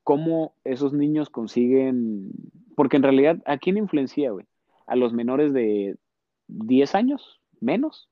[0.03, 2.31] ¿cómo esos niños consiguen?
[2.75, 4.45] Porque en realidad, ¿a quién influencia, güey?
[4.87, 5.97] A los menores de
[6.47, 8.09] 10 años, menos.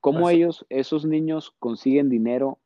[0.00, 2.58] ¿Cómo Pues- ellos, esos niños, consiguen dinero?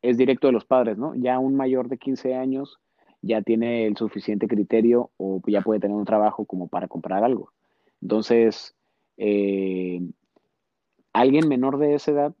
[0.00, 1.14] Es directo de los padres, ¿no?
[1.14, 2.80] Ya un mayor de 15 años
[3.22, 7.52] ya tiene el suficiente criterio o ya puede tener un trabajo como para comprar algo.
[8.00, 8.74] Entonces,
[9.16, 10.00] eh,
[11.12, 12.34] alguien menor de esa edad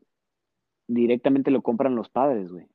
[0.88, 2.66] directamente lo compran los padres, güey.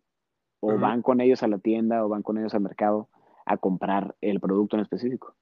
[0.60, 3.10] o van con ellos a la tienda o van con ellos al mercado
[3.46, 5.36] a comprar el producto en específico.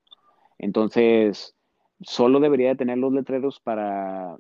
[0.58, 1.56] Entonces,
[2.02, 4.38] solo debería de tener los letreros para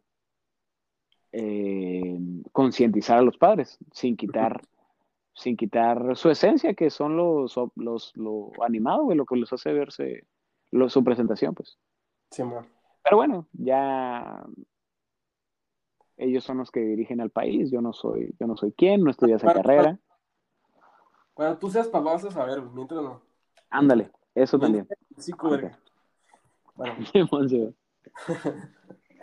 [1.32, 2.20] eh,
[2.52, 4.62] concientizar a los padres, sin quitar,
[5.36, 9.74] sin quitar su esencia, que son los, los, lo animado, güey, lo que les hace
[9.74, 10.26] verse
[10.72, 11.78] lo- su presentación, pues.
[12.32, 12.68] Simón.
[13.04, 14.44] Pero bueno, ya
[16.18, 19.12] ellos son los que dirigen al país, yo no soy, yo no soy quien, no
[19.12, 20.00] estudié esa Bueno, carrera.
[21.34, 23.22] Cuando tú seas papá vas a saber, mientras no.
[23.70, 24.88] Ándale, eso también.
[25.18, 25.34] Sí.
[26.76, 26.96] Bueno,
[27.50, 27.76] sí.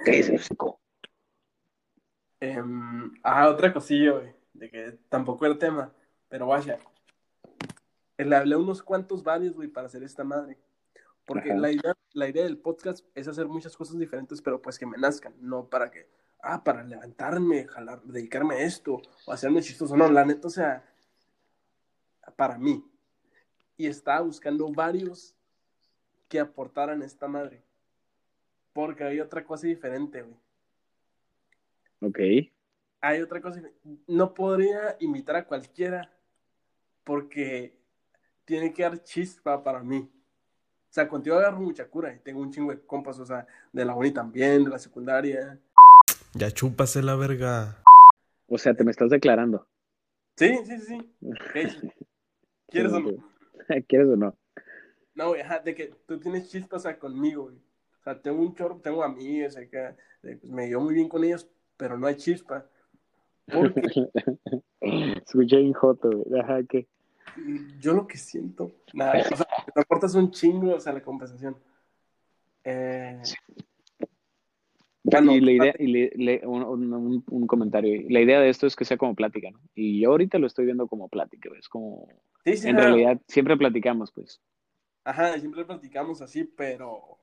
[0.05, 0.79] ¿Qué es eso?
[2.41, 5.93] em, ah, otra cosilla, güey, de que tampoco era tema,
[6.33, 6.78] pero vaya.
[8.16, 10.57] Le hablé a unos cuantos varios, güey, para hacer esta madre.
[11.26, 11.61] Porque Ajá.
[11.61, 14.97] la idea, la idea del podcast es hacer muchas cosas diferentes, pero pues que me
[14.97, 16.09] nazcan, no para que,
[16.41, 19.95] ah, para levantarme, jalar, dedicarme a esto, o hacerme chistoso.
[19.95, 20.83] No, la neta, o sea,
[22.35, 22.83] para mí.
[23.76, 25.37] Y estaba buscando varios
[26.30, 27.62] que aportaran esta madre.
[28.72, 30.37] Porque hay otra cosa diferente, güey.
[32.01, 32.51] Ok.
[33.03, 33.61] Hay otra cosa.
[34.07, 36.11] No podría invitar a cualquiera
[37.05, 37.76] porque
[38.44, 40.11] tiene que dar chispa para mí.
[40.92, 43.84] O sea, contigo agarro mucha cura y tengo un chingo de compas, o sea, de
[43.84, 45.59] la uni también, de la secundaria.
[46.34, 47.82] Ya chúpase la verga.
[48.46, 49.66] O sea, te me estás declarando.
[50.36, 51.14] Sí, sí, sí, sí.
[51.53, 51.82] ¿Qué dices?
[52.68, 53.11] ¿Quieres o no?
[53.88, 54.36] ¿Quieres o no?
[55.14, 57.57] No, güey, ajá, de que tú tienes chispas, o sea, conmigo, güey.
[57.57, 61.22] O sea, tengo un chorro, tengo amigas acá, de, pues, me llevo muy bien con
[61.22, 62.66] ellos, pero no hay chispa.
[64.80, 66.40] Escuché en joto, güey.
[66.40, 66.86] Ajá, ¿qué?
[67.80, 71.57] yo lo que siento, nada, o sea, te aportas un chingo, o sea, la compensación.
[72.64, 73.22] Eh,
[75.05, 78.05] Bueno, y la idea, y le- le- un, un- un comentario.
[78.09, 79.61] La idea de esto es que sea como plática, ¿no?
[79.74, 81.51] Y yo ahorita lo estoy viendo como plática.
[81.59, 82.07] Es como,
[82.45, 84.40] sí, sí, en realidad, siempre platicamos, pues.
[85.05, 87.18] Ajá, siempre platicamos así, pero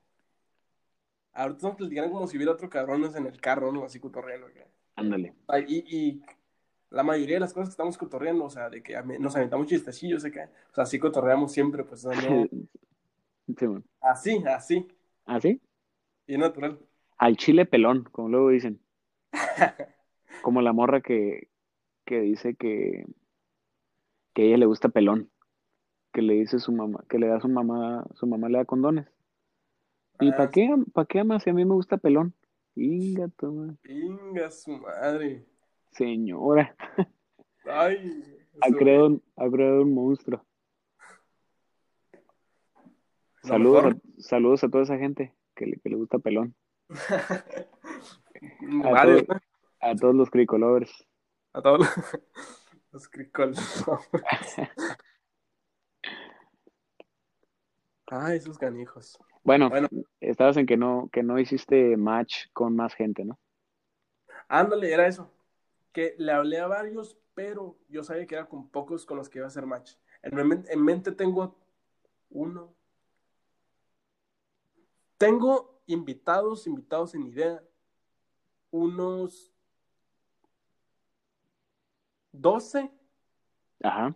[1.32, 3.84] ahorita estamos platicando como si hubiera otro cabrón en el carro, ¿no?
[3.84, 4.48] Así cotorreando.
[4.48, 4.66] acá.
[4.96, 5.34] Ándale.
[5.68, 6.22] Y, y
[6.90, 10.24] la mayoría de las cosas que estamos cotorreando, o sea, de que nos aventamos chistecillos,
[10.24, 12.12] o sea, así cotorreamos siempre, pues, no-
[13.58, 13.84] Sí, bueno.
[14.00, 14.86] así, así,
[15.26, 15.60] ¿Ah, sí?
[16.26, 16.78] y natural.
[17.18, 18.80] Al chile pelón, como luego dicen.
[20.42, 21.48] Como la morra que,
[22.06, 23.04] que dice que,
[24.34, 25.30] que a ella le gusta pelón.
[26.12, 29.06] Que le dice su mamá, que le da su mamá, su mamá le da condones.
[30.20, 32.32] ¿Y Ah, para qué, para qué amas si a mí me gusta pelón?
[32.82, 33.76] Inga, toma.
[33.82, 35.44] Pinga su madre.
[35.92, 36.74] Señora,
[37.66, 38.24] Ay.
[38.62, 40.42] ha creado, un- ha creado un monstruo.
[43.42, 46.54] Saludos, a, saludos a toda esa gente que le, que le gusta pelón.
[48.84, 51.06] A, a todos los cricolovers.
[51.52, 51.88] A todos los,
[52.92, 53.84] los cricoles.
[58.06, 59.18] Ay, esos ganijos.
[59.42, 59.88] Bueno, Bueno.
[60.20, 63.38] estabas en que no, que no hiciste match con más gente, ¿no?
[64.48, 65.30] Ándale, era eso.
[65.92, 69.38] Que le hablé a varios, pero yo sabía que era con pocos con los que
[69.38, 69.94] iba a hacer match.
[70.22, 70.38] En,
[70.68, 71.56] en mente tengo
[72.30, 72.74] uno.
[75.18, 77.62] Tengo invitados, invitados en idea.
[78.70, 79.52] Unos
[82.32, 82.90] 12
[83.82, 84.14] Ajá.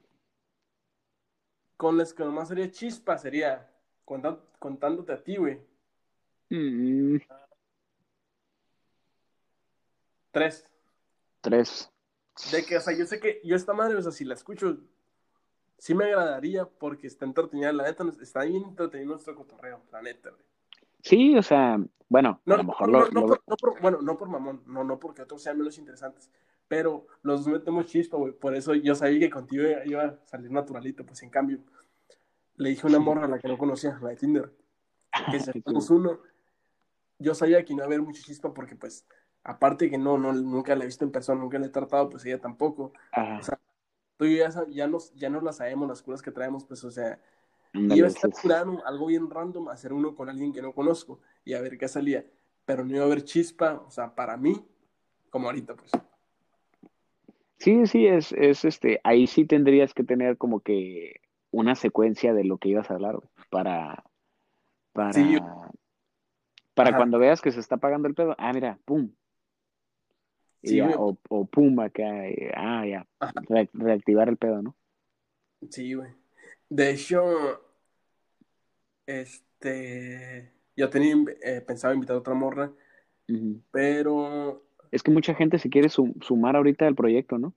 [1.77, 3.74] con los que nomás sería chispa, sería
[4.05, 5.61] contan- contándote a ti, güey.
[6.51, 7.17] Mm,
[10.31, 10.65] Tres.
[11.41, 11.91] tres.
[12.51, 14.77] De que, o sea, yo sé que yo esta madre, o sea, si la escucho,
[15.79, 20.31] sí me agradaría porque está entretenida, la neta, está bien entretenido nuestro cotorreo, la neta,
[20.31, 20.43] güey.
[21.01, 21.79] Sí, o sea,
[22.09, 24.29] bueno, No, a lo mejor no, lo, no lo- por, no por- bueno, no por
[24.29, 26.29] mamón, no, no porque otros sean menos interesantes,
[26.67, 30.51] pero los dos metemos chispa, güey, por eso yo sabía que contigo iba a salir
[30.51, 31.59] naturalito, pues en cambio,
[32.57, 34.53] le dije a una morra a la que no conocía, la de Tinder,
[35.31, 36.21] que hacemos uno,
[37.19, 39.07] yo sabía que no iba a haber mucha chispa porque, pues,
[39.43, 42.25] aparte que no, no, nunca la he visto en persona, nunca la he tratado, pues
[42.25, 43.61] ella tampoco, Ajá, o sea,
[44.17, 46.83] tú y yo ya, ya nos, ya nos la sabemos, las curas que traemos, pues,
[46.85, 47.21] o sea,
[47.75, 48.43] iba a estar sí.
[48.43, 51.89] curando algo bien random, hacer uno con alguien que no conozco y a ver qué
[51.89, 52.25] salía.
[52.65, 54.65] Pero no iba a haber chispa, o sea, para mí,
[55.29, 55.91] como ahorita, pues.
[57.59, 61.21] Sí, sí, es, es este, ahí sí tendrías que tener como que
[61.55, 64.05] una secuencia de lo que ibas a hablar, güey, para,
[64.93, 65.39] para, Sí.
[66.75, 66.97] para Ajá.
[66.99, 69.11] cuando veas que se está apagando el pedo, ah, mira, pum,
[70.63, 70.97] y Sí, ya, güey.
[70.99, 73.07] o, o pum, acá, eh, ah, ya,
[73.49, 74.75] re- reactivar el pedo, ¿no?
[75.71, 76.11] Sí, güey.
[76.69, 77.23] De hecho,
[79.07, 82.73] este, yo tenía eh, pensado invitar a otra morra,
[83.71, 87.55] pero Es que mucha gente se quiere sum- sumar ahorita al proyecto, ¿no?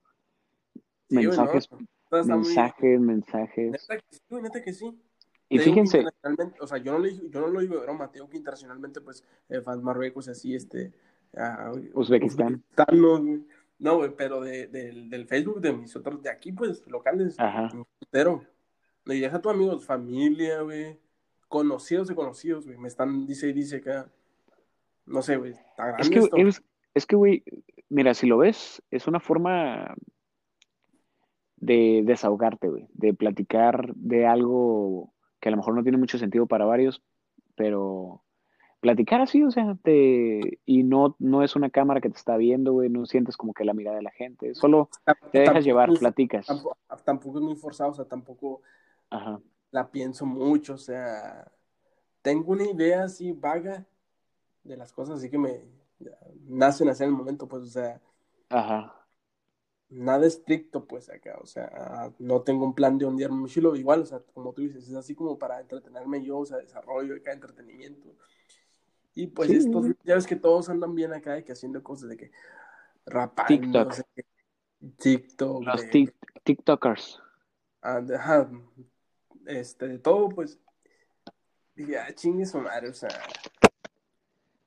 [1.08, 1.78] sí, güey, Mensajes, ¿no?
[2.10, 3.70] Muy- mensajes, mensajes.
[3.72, 4.98] Neta que sí, neta que sí.
[5.50, 6.04] Y Te fíjense,
[6.60, 8.36] O sea, yo no, lo, digo- yo no lo digo de broma, te digo que
[8.36, 10.92] internacionalmente, pues, eh, fans Marruecos, así, este.
[11.36, 12.62] ah, Uzbekistán.
[12.76, 13.46] Uzbekistán,
[13.78, 14.14] no, güey.
[14.16, 17.34] Pero de, del- del Facebook de mis otros, de aquí, pues, locales.
[17.38, 17.70] Ajá.
[17.72, 17.86] No,
[19.14, 20.98] y deja tu amigos, familia, güey.
[21.48, 22.76] Conocidos de conocidos, güey.
[22.76, 24.10] Me están, dice y dice acá.
[25.06, 25.52] No sé, güey.
[25.52, 26.36] Está grande es que, esto.
[26.36, 26.62] es,
[26.92, 27.42] es que, güey,
[27.88, 29.94] mira, si lo ves, es una forma
[31.60, 36.46] de desahogarte, güey, de platicar de algo que a lo mejor no tiene mucho sentido
[36.46, 37.02] para varios,
[37.56, 38.22] pero
[38.80, 42.72] platicar así, o sea, te, y no, no es una cámara que te está viendo,
[42.72, 44.88] güey, no sientes como que la mirada de la gente, solo
[45.32, 46.46] te dejas llevar, es- platicas.
[46.46, 48.62] Tampoco, tampoco es muy forzado, o sea, tampoco
[49.10, 49.40] Ajá,
[49.70, 51.50] la pienso mucho, o sea,
[52.22, 53.86] tengo una idea así vaga
[54.64, 55.62] de las cosas, así que me
[56.48, 58.00] nacen así en el momento, pues, o sea,
[58.50, 58.97] ajá,
[59.90, 64.02] nada estricto, pues, acá, o sea, no tengo un plan de ondearme muy chilo, igual,
[64.02, 67.32] o sea, como tú dices, es así como para entretenerme yo, o sea, desarrollo acá,
[67.32, 68.14] entretenimiento.
[69.14, 69.56] Y pues Sí.
[69.56, 72.30] estos, ya ves que todos andan bien acá, de que haciendo cosas de que
[73.06, 73.84] rapando, TikTok.
[73.88, 74.04] no sé
[74.98, 77.20] TikTok, los de- TikTokers.
[77.82, 78.50] ah, de- ajá,
[79.46, 80.60] este, de todo, pues,
[81.98, 83.08] ah, chingue su madre, o sea,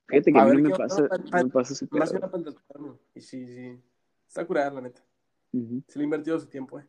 [0.08, 3.48] Fíjate que A mí ver no me pasa, me pasa ese más entretenerme, y sí,
[3.48, 3.82] sí,
[4.28, 5.02] está curada, la neta,
[5.88, 6.86] Se le ha invertido su tiempo, eh.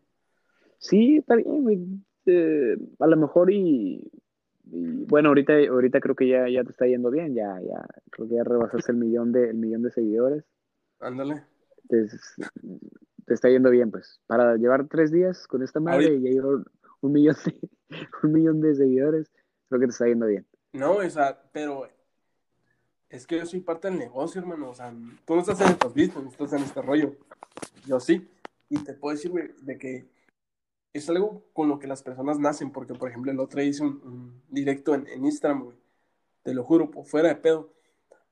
[0.78, 2.04] Sí, está bien.
[2.26, 4.10] Eh, a lo mejor y,
[4.70, 8.28] y, bueno, ahorita, ahorita creo que ya, ya te está yendo bien, ya, ya, creo
[8.28, 10.44] que ya rebasaste el millón de, el millón de seguidores.
[11.00, 11.42] Ándale.
[11.88, 12.06] Te,
[13.26, 14.20] te está yendo bien, pues.
[14.26, 16.64] Para llevar tres días con esta madre Ahorita- y ya llevar
[17.00, 17.68] un millón de,
[18.22, 19.30] un millón de seguidores,
[19.68, 20.46] creo que te está yendo bien.
[20.72, 21.88] No, o sea, pero
[23.10, 24.70] es que yo soy parte del negocio, hermano.
[24.70, 24.92] O sea,
[25.26, 27.14] tú no estás en estos business, no estás en este rollo.
[27.86, 28.26] Yo sí.
[28.72, 30.08] Y te puedo decir, güey, de que
[30.94, 32.72] es algo con lo que las personas nacen.
[32.72, 35.78] Porque, por ejemplo, el otro hice un, un directo en, en Instagram, güey.
[36.42, 37.70] Te lo juro, por fuera de pedo.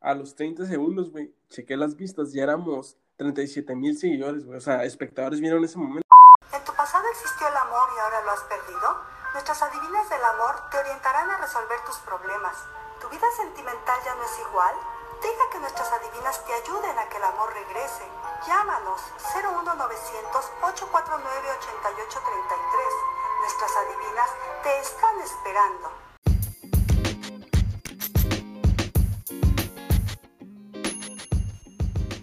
[0.01, 4.57] A los 30 segundos, güey, chequé las vistas, ya éramos 37 mil seguidores, güey.
[4.57, 6.09] O sea, espectadores vieron ese momento.
[6.57, 8.97] ¿En tu pasado existió el amor y ahora lo has perdido?
[9.35, 12.57] Nuestras adivinas del amor te orientarán a resolver tus problemas.
[12.99, 14.75] ¿Tu vida sentimental ya no es igual?
[15.23, 18.05] Deja que nuestras adivinas te ayuden a que el amor regrese.
[18.47, 19.01] Llámanos
[19.35, 22.95] 01900 849 8833.
[23.41, 24.31] Nuestras adivinas
[24.63, 25.91] te están esperando.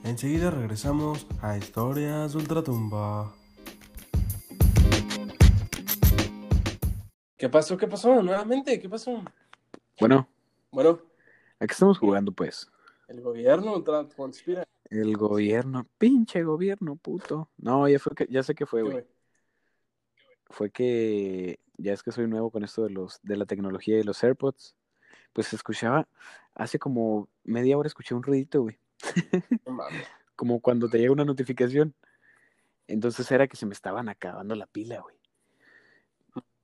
[0.03, 3.33] Enseguida regresamos a Historias Ultratumba.
[7.37, 7.77] ¿Qué pasó?
[7.77, 8.23] ¿Qué pasó?
[8.23, 9.21] Nuevamente, ¿qué pasó?
[9.99, 10.27] Bueno,
[10.71, 10.99] Bueno,
[11.59, 12.67] aquí estamos jugando, pues.
[13.07, 13.83] El gobierno
[14.15, 14.63] conspira.
[14.89, 17.49] El gobierno, pinche gobierno, puto.
[17.57, 19.07] No, ya fue que, ya sé que fue, ¿Qué, güey.
[20.49, 24.03] fue que ya es que soy nuevo con esto de los de la tecnología y
[24.03, 24.75] los AirPods.
[25.33, 26.07] Pues escuchaba
[26.55, 28.79] hace como media hora escuché un ruidito, güey,
[30.35, 31.93] como cuando te llega una notificación.
[32.87, 35.15] Entonces era que se me estaban acabando la pila, güey.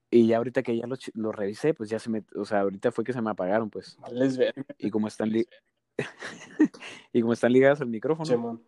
[0.09, 2.91] Y ya ahorita que ya lo, lo revisé, pues ya se me, o sea, ahorita
[2.91, 3.97] fue que se me apagaron, pues.
[4.37, 5.47] Verga, Y como están li-
[7.13, 8.63] y como están ligadas al micrófono, Simón.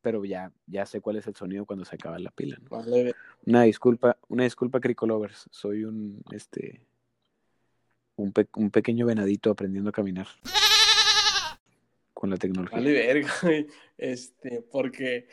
[0.00, 2.68] pero ya ya sé cuál es el sonido cuando se acaba la pila, ¿no?
[2.70, 3.14] Vale.
[3.46, 5.48] Una disculpa, una disculpa, Cricolovers.
[5.50, 6.82] Soy un, este,
[8.16, 10.26] un, pe- un pequeño venadito aprendiendo a caminar
[12.14, 12.78] con la tecnología.
[12.78, 13.30] Vale verga.
[13.98, 15.26] Este, porque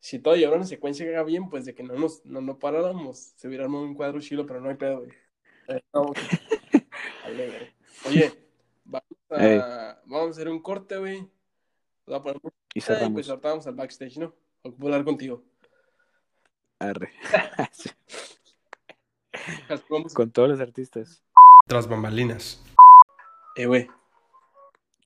[0.00, 2.58] si todo llevara una secuencia que haga bien, pues de que no nos no, no
[2.58, 5.10] paráramos, se hubiera armado un cuadro chilo, pero no hay pedo, güey.
[5.68, 6.14] Eh, no, güey.
[7.24, 7.72] Vale verga.
[8.06, 8.32] Oye,
[9.38, 11.28] a, vamos a hacer un corte, güey.
[12.06, 13.12] Voy a poner Y música y cerramos.
[13.12, 14.34] pues ahorita vamos al backstage, ¿no?
[14.62, 15.42] Ocupo hablar contigo.
[16.78, 17.12] Arre.
[20.14, 21.22] Con todos los artistas.
[21.66, 22.62] Tras bambalinas.
[23.56, 23.88] Eh, güey,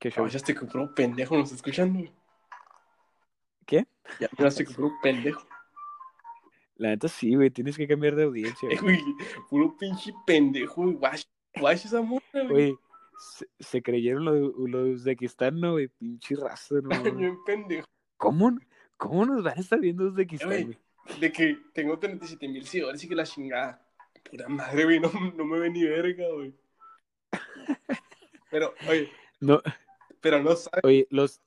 [0.01, 0.17] ¿Qué show?
[0.25, 1.53] caballaste que puro pendejo nos
[1.93, 2.13] güey.
[3.67, 3.87] ¿Qué?
[4.21, 5.47] Ya miraste que puro pendejo.
[6.77, 7.51] La neta sí, güey.
[7.51, 9.01] Tienes que cambiar de audiencia, Eh, güey.
[9.01, 9.15] güey,
[9.49, 10.95] puro pinche pendejo, güey.
[10.97, 11.25] Guash,
[11.57, 12.49] guash esa morra, güey.
[12.49, 12.79] Güey,
[13.19, 15.89] se, se creyeron lo de, lo de Uzbekistán, ¿no, güey?
[15.89, 16.89] Pinche raza, ¿no?
[17.19, 17.87] Bien pendejo.
[18.17, 18.59] ¿Cómo,
[18.97, 20.79] ¿Cómo nos van a estar viendo Uzbekistán, güey,
[21.21, 23.87] de que tengo 37 mil seguidores y que la chingada.
[24.31, 26.55] Pura madre, güey, no, no me ve ni verga, güey.
[28.51, 29.11] Pero, oye,
[29.41, 29.61] No,
[30.21, 30.81] pero no sabes.
[30.85, 31.41] oye, los...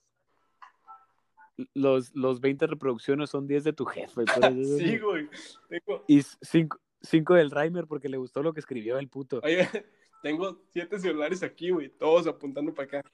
[1.74, 4.26] Los, los 20 reproducciones son 10 de tu jefe.
[4.78, 5.28] Sí, güey.
[5.70, 9.42] Tengo, Y 5 del Reimer porque le gustó lo que escribió el puto.
[9.44, 9.68] oye,
[10.22, 13.12] tengo siete celulares aquí, güey, todos apuntando para acá.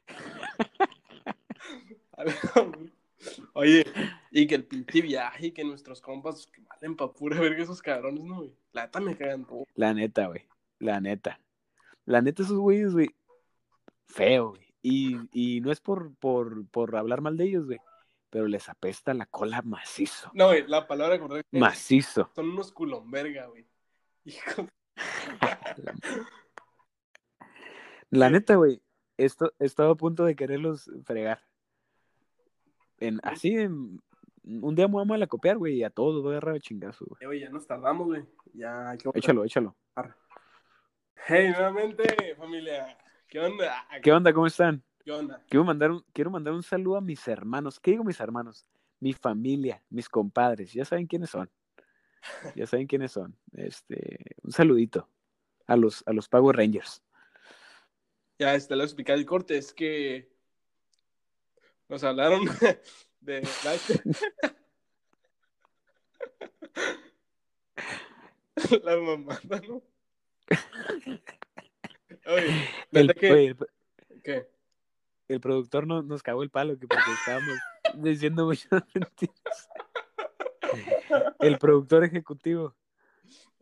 [3.53, 3.85] Oye,
[4.31, 7.81] y que el pinche viaje y que nuestros compas que valen pa' pura verga esos
[7.81, 8.53] cabrones, ¿no, güey?
[8.73, 9.65] La neta me cagan todo.
[9.75, 10.45] La neta, güey.
[10.79, 11.39] La neta.
[12.05, 13.09] La neta, esos güeyes, güey.
[14.07, 14.67] Feo, güey.
[14.81, 17.79] Y, y no es por, por, por hablar mal de ellos, güey.
[18.29, 20.29] Pero les apesta la cola macizo.
[20.33, 22.29] No, güey, la palabra correcta Macizo.
[22.35, 23.65] son unos culomberga, güey.
[24.25, 24.67] Hijo,
[25.41, 25.59] La
[28.29, 28.81] neta, güey.
[29.17, 31.41] Esto, he estado a punto de quererlos fregar.
[32.99, 34.01] En, así, en-
[34.43, 37.05] un día me vamos a la copiar, güey, y a todos voy a agarrar chingazo,
[37.05, 37.17] güey.
[37.21, 38.25] eh, güey, ya nos tardamos, güey.
[38.53, 39.75] Ya, que Échalo, échalo.
[41.27, 42.97] Hey, nuevamente, familia.
[43.27, 43.87] ¿Qué onda?
[44.01, 44.33] ¿Qué onda?
[44.33, 44.83] ¿Cómo están?
[45.03, 45.41] ¿Qué onda?
[45.49, 47.79] Quiero mandar un, quiero mandar un saludo a mis hermanos.
[47.79, 48.65] ¿Qué digo mis hermanos?
[48.99, 50.73] Mi familia, mis compadres.
[50.73, 51.49] Ya saben quiénes son.
[52.55, 53.37] Ya saben quiénes son.
[53.53, 55.09] Este, un saludito
[55.67, 57.01] a los, a los Power Rangers.
[58.39, 60.29] Ya, este, lo explicar el corte, es que
[61.87, 62.45] nos hablaron
[63.21, 63.41] de
[68.83, 69.81] la, mamada, ¿no?
[72.25, 73.57] Oye, El, que, oye, el-
[74.23, 74.47] ¿qué?
[75.27, 77.57] el productor no, nos cagó el palo que porque estábamos
[77.95, 79.69] diciendo muchas mentiras.
[81.39, 82.75] El productor ejecutivo.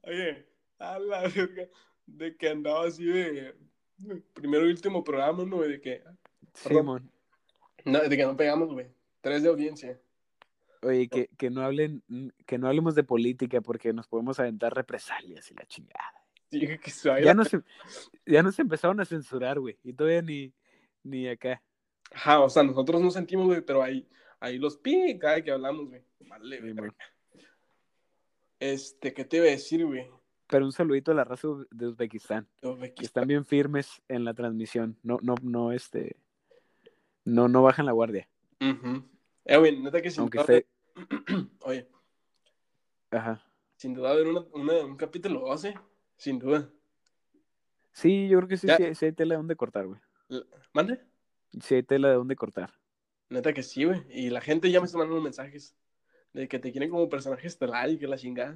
[0.03, 0.47] Oye,
[0.79, 1.67] a la verga,
[2.05, 3.55] de que andaba así de
[4.33, 5.61] primero y último programa, ¿no?
[5.61, 6.03] De que,
[6.53, 7.09] Simón.
[7.85, 8.87] no, de que no pegamos, güey.
[9.21, 9.99] Tres de audiencia.
[10.83, 12.03] Oye, que, que no hablen,
[12.45, 16.21] que no hablemos de política porque nos podemos aventar represalias y la chingada.
[16.49, 16.91] Dije que
[17.23, 17.49] Ya nos,
[18.25, 19.77] ya nos empezaron a censurar, güey.
[19.83, 20.53] Y todavía ni,
[21.03, 21.61] ni acá.
[22.11, 24.05] Ajá, o sea, nosotros no sentimos, güey, pero ahí,
[24.39, 26.03] ahí los pi, cada vez que hablamos, güey.
[26.19, 27.39] Vale, Sí.
[28.59, 30.07] Este, ¿qué te iba a decir, güey?
[30.51, 32.47] Pero un saludito a la raza de Uzbekistán.
[32.61, 34.97] que están bien firmes en la transmisión.
[35.01, 36.17] No, no, no, este.
[37.23, 38.27] No, no bajan la guardia.
[38.59, 39.03] Ujú.
[39.45, 40.67] Eh, güey, neta que sin Aunque duda, esté.
[41.61, 41.87] Oye,
[43.11, 43.41] Ajá.
[43.77, 45.73] sin duda haber una, una- un capítulo 12,
[46.17, 46.69] sin duda.
[47.93, 49.99] Sí, yo creo que sí, sí, sí hay tela de dónde cortar, güey.
[50.73, 51.01] ¿Mande?
[51.61, 52.73] Sí hay tela de dónde cortar.
[53.29, 54.01] Neta que sí, güey.
[54.09, 55.75] Y la gente ya me está mandando mensajes
[56.33, 58.55] de que te quieren como personaje estelar y que la chingada.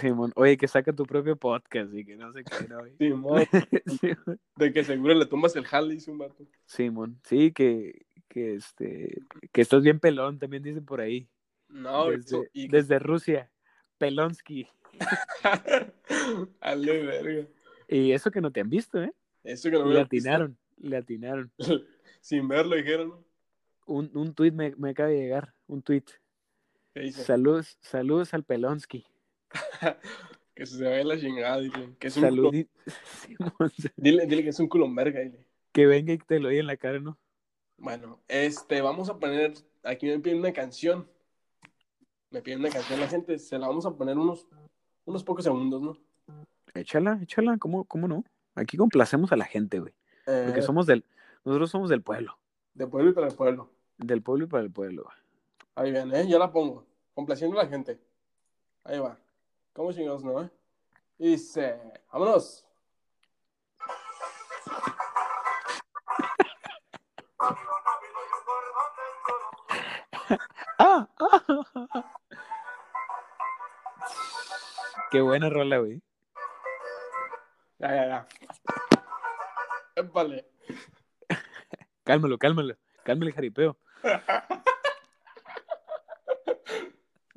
[0.00, 2.80] Simón, oye, que saca tu propio podcast y que no sé qué, ¿no?
[2.98, 3.44] Simón,
[4.00, 4.40] Simón.
[4.56, 6.46] de que seguro le tumbas el jale, dice un vato.
[6.66, 11.28] Simón, sí, que, que este, que estás bien pelón, también dicen por ahí.
[11.68, 13.50] No, desde, eso, y que- desde Rusia,
[13.98, 14.66] Pelonsky.
[16.60, 17.46] Ale, verga.
[17.88, 19.12] Y eso que no te han visto, ¿eh?
[19.44, 21.50] Eso que no me Le atinaron, le atinaron.
[22.20, 23.24] Sin verlo dijeron.
[23.86, 26.08] Un, un tuit me, me acaba de llegar, un tuit.
[26.94, 27.24] ¿Qué dice?
[27.24, 29.06] Saludos, saludos al Pelonsky.
[30.54, 31.94] que se vaya la chingada, dile.
[31.98, 32.52] Que es un Salud.
[32.52, 32.68] culo-
[33.96, 35.44] Dile, dile que es un culomberga, dile.
[35.72, 37.18] que venga y te lo oye en la cara, ¿no?
[37.78, 39.54] Bueno, este, vamos a poner,
[39.84, 41.08] aquí me piden una canción.
[42.30, 44.46] Me piden una canción la gente, se la vamos a poner unos,
[45.04, 45.96] unos pocos segundos, ¿no?
[46.74, 48.22] Échala, échala, ¿cómo, cómo no?
[48.54, 49.92] Aquí complacemos a la gente, güey.
[50.26, 51.04] Porque Eh, somos del,
[51.44, 52.38] nosotros somos del pueblo.
[52.74, 53.70] De pueblo y para el pueblo.
[53.98, 55.04] Del pueblo y para el pueblo.
[55.04, 55.16] güey.
[55.74, 56.28] Ahí viene, ¿eh?
[56.28, 56.86] Ya la pongo.
[57.14, 57.98] Complaciendo a la gente.
[58.84, 59.18] Ahí va.
[59.72, 60.50] ¿Cómo chingados, no, eh?
[61.18, 61.78] Y dice,
[62.12, 62.66] vámonos.
[70.78, 71.08] ¡Ah!
[71.18, 72.20] ¡Ah!
[75.10, 76.02] Qué buena rola, güey.
[77.78, 78.28] Ya, ya, ya.
[79.96, 80.46] Épale.
[82.04, 82.76] Cálmalo, cálmalo.
[83.04, 83.76] Cálmalo el jaripeo.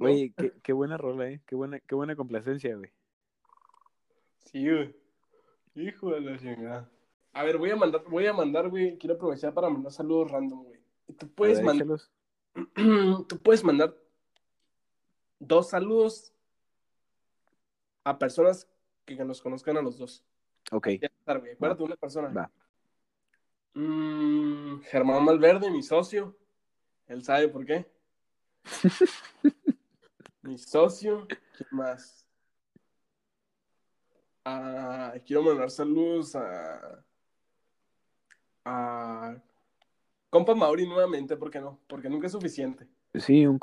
[0.04, 1.42] Oye, qué, qué buena rola, eh.
[1.46, 2.92] Qué buena, qué buena complacencia, güey.
[4.46, 4.96] Sí, güey.
[5.76, 6.90] Hijo de la chingada.
[7.34, 8.98] A ver, voy a mandar, voy a mandar, güey.
[8.98, 10.80] Quiero aprovechar para mandar saludos random, güey.
[11.18, 12.00] Tú puedes mandar,
[13.28, 13.96] tú puedes mandar
[15.40, 16.32] dos saludos
[18.04, 18.70] a personas
[19.06, 20.24] que nos conozcan a los dos.
[20.72, 21.54] Ok, güey.
[21.54, 22.30] Acuérdate una persona.
[22.30, 22.52] va.
[23.74, 26.38] Mm, Germán Malverde, mi socio.
[27.08, 27.92] Él sabe por qué.
[30.44, 31.28] mi socio.
[31.28, 32.26] ¿Quién más?
[34.46, 37.04] Ah, quiero mandar saludos a.
[38.66, 39.36] A.
[40.30, 41.80] Compa Mauri nuevamente, ¿por qué no?
[41.88, 42.88] Porque nunca es suficiente.
[43.14, 43.60] Sí, un,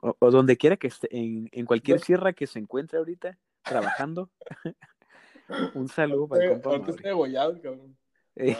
[0.00, 4.30] o, o donde quiera que esté, en, en cualquier sierra que se encuentre ahorita trabajando.
[5.74, 7.02] un saludo para el compa Ahorita Mauri.
[7.02, 7.96] degollado, cabrón.
[8.36, 8.56] Eh,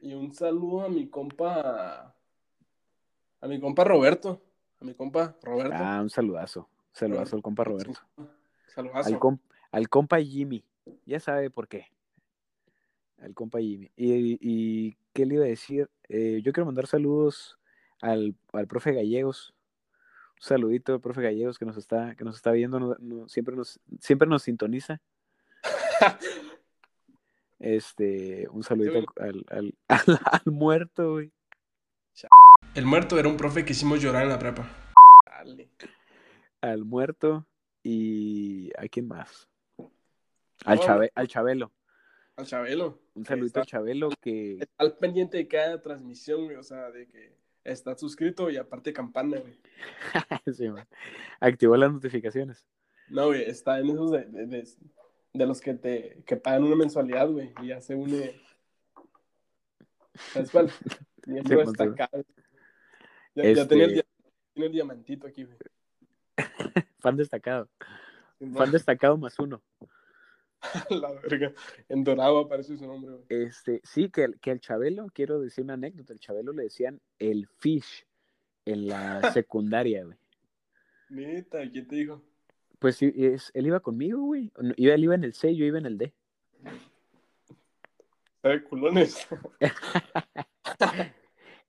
[0.00, 2.14] Y un saludo a mi compa.
[3.40, 4.40] A mi compa Roberto.
[4.80, 5.74] A mi compa Roberto.
[5.76, 6.68] ah, un saludazo.
[6.92, 8.00] Saludazo al compa Roberto.
[8.74, 9.08] Saludazo.
[9.08, 9.38] Al, com-
[9.72, 10.64] al compa Jimmy.
[11.04, 11.86] Ya sabe por qué.
[13.20, 13.90] Al compa Jimmy.
[13.96, 15.90] Y, y ¿qué le iba a decir?
[16.08, 17.58] Eh, yo quiero mandar saludos
[18.00, 19.54] al, al profe Gallegos.
[20.36, 23.56] Un saludito al profe Gallegos que nos está, que nos está viendo, no- no- siempre,
[23.56, 25.00] nos, siempre nos sintoniza.
[27.58, 31.32] Este, un saludito al, al, al- al muerto, güey.
[32.78, 34.64] El muerto era un profe que hicimos llorar en la prepa.
[35.26, 35.68] Dale.
[36.60, 37.44] Al muerto
[37.82, 39.48] y ¿a quién más?
[40.64, 41.72] Al, Chabe- al Chabelo.
[42.36, 43.00] Al Chabelo.
[43.14, 46.54] Un está, al Chabelo que está al pendiente de cada transmisión, güey.
[46.54, 49.58] O sea, de que está suscrito y aparte campana, güey.
[50.54, 50.86] sí, man,
[51.40, 52.64] activó las notificaciones.
[53.08, 54.68] No, güey, está en esos de, de, de-
[55.32, 58.40] de los que te que pagan una mensualidad, güey, y ya se une.
[60.32, 60.70] ¿Sabes cuál?
[61.26, 62.24] Miembro Sí, sí.
[63.44, 64.04] Ya, ya tenía, el,
[64.54, 65.56] Este- diamantito aquí, güey.
[67.00, 67.68] Fan destacado.
[68.54, 69.62] Fan destacado más uno.
[70.90, 71.52] La verga.
[71.88, 73.24] En dorado aparece su nombre, güey.
[73.28, 77.00] Este, sí, que, el- que el Chabelo, quiero decir una anécdota, el Chabelo le decían
[77.18, 78.06] el fish
[78.64, 80.18] en la secundaria, güey.
[81.10, 82.22] Neta, ¿quién te dijo?
[82.78, 84.52] Pues sí, es, él iba conmigo, güey.
[84.76, 86.12] Él iba en el C, yo iba en el D.
[88.42, 89.26] ¿Sabe culones?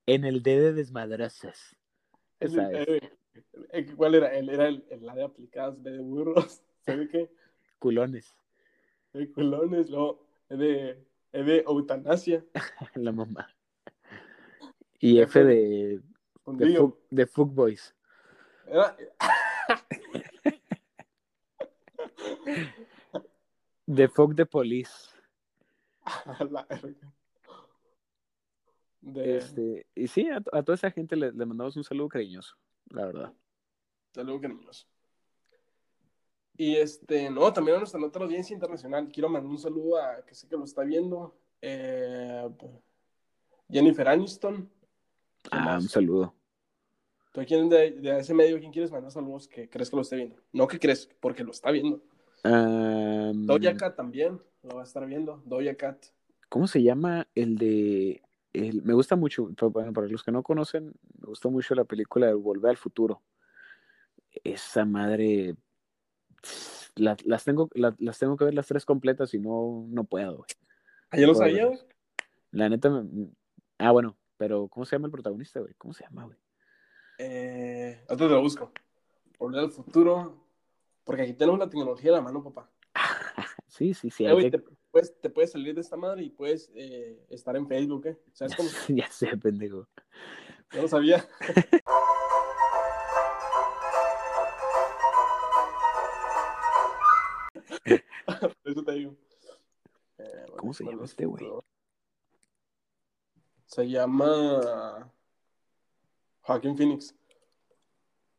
[0.09, 1.77] En el D de ¿Sabes?
[2.87, 3.11] eh,
[3.71, 4.33] eh, ¿Cuál era?
[4.33, 6.63] Era el, el la de aplicadas, B de burros.
[6.85, 7.29] ¿Sabe qué?
[7.77, 8.35] Culones.
[9.13, 12.43] De culones, luego es de, es de eutanasia.
[12.95, 13.47] La mamá.
[14.99, 16.01] Y F de,
[16.47, 17.95] de, fu- de Fuckboys.
[18.65, 18.97] Era,
[23.85, 25.09] De Fuck de Police.
[26.03, 27.13] a la verga.
[29.01, 32.55] De, Este, y sí, a, a toda esa gente le, le mandamos un saludo cariñoso,
[32.89, 33.33] la verdad.
[34.13, 34.87] Saludos cariñosos.
[36.57, 39.07] Y este, no, también a nuestra otra audiencia internacional.
[39.07, 41.37] Quiero mandar un saludo a que sé que lo está viendo.
[41.61, 42.49] eh,
[43.69, 44.69] Jennifer Aniston.
[45.43, 45.83] ¿Quién Ah, más?
[45.83, 46.33] un saludo.
[47.31, 50.01] ¿Tú a quién de, de ese medio, quién quieres mandar saludos que crees que lo
[50.01, 50.35] esté viendo?
[50.51, 52.01] No que crees, porque lo está viendo.
[52.43, 55.41] Doja Cat también lo va a estar viendo.
[55.45, 56.07] Doja Cat.
[56.49, 58.21] ¿Cómo se llama el de...
[58.53, 62.27] el- me gusta mucho, bueno, para los que no conocen, me gusta mucho la película
[62.27, 63.21] de Volver al Futuro.
[64.43, 65.55] Esa madre...
[66.95, 70.37] la- las, tengo, la- las tengo que ver las tres completas y no, no puedo,
[70.37, 70.49] güey.
[71.11, 71.69] Ah, ya lo sabía.
[72.51, 72.89] La neta...
[72.89, 73.29] me-
[73.77, 75.73] Ah, bueno, pero ¿cómo se llama el protagonista, güey?
[75.77, 76.37] ¿Cómo se llama, güey?
[77.17, 78.71] Eh, te lo busco.
[79.37, 80.45] Volver al futuro.
[81.05, 82.69] Porque aquí tenemos la tecnología a la mano, papá.
[83.67, 84.25] Sí, sí, sí.
[84.25, 87.67] Eh, güey, te, puedes, te puedes salir de esta madre y puedes eh, estar en
[87.67, 88.17] Facebook, ¿eh?
[88.33, 88.69] ¿Sabes cómo?
[88.89, 89.87] ya sé, pendejo.
[90.71, 91.27] Yo lo sabía.
[98.63, 99.15] Eso te digo.
[100.17, 101.45] Eh, ¿Cómo se llama este güey?
[103.65, 105.11] Se llama
[106.41, 107.15] Joaquín Phoenix.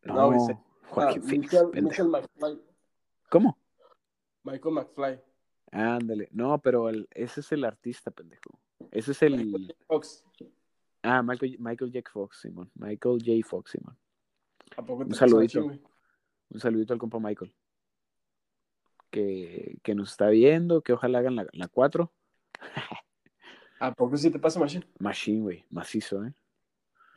[0.02, 1.52] No, No, Joaquín Ah, Phoenix.
[1.72, 2.62] Michael McFly.
[3.31, 3.59] ¿Cómo?
[4.43, 5.20] Michael McFly.
[5.72, 6.28] Ándale.
[6.32, 8.59] No, pero el- ese es el artista, pendejo.
[8.90, 9.36] Ese es el...
[9.47, 10.24] Michael Fox.
[11.02, 12.10] Ah, Michael, Michael J.
[12.10, 12.70] Fox, Simón.
[12.74, 13.47] Michael J.
[13.48, 13.97] Fox, Simón.
[14.76, 15.64] ¿A poco te Un saludito.
[15.64, 17.52] Un saludito al compa Michael.
[19.10, 22.12] Que, que nos está viendo, que ojalá hagan la, la 4.
[23.80, 24.86] ¿A poco sí te pasa machine?
[24.98, 25.64] Machine, güey.
[25.70, 26.34] Macizo, ¿eh?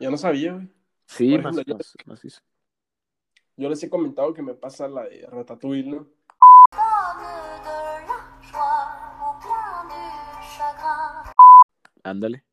[0.00, 0.68] Ya no sabía, güey.
[1.06, 2.40] Sí, ejemplo, yo- macizo.
[3.56, 6.08] Yo les he comentado que me pasa la de Ratatouille, ¿no?
[12.04, 12.44] Ándale.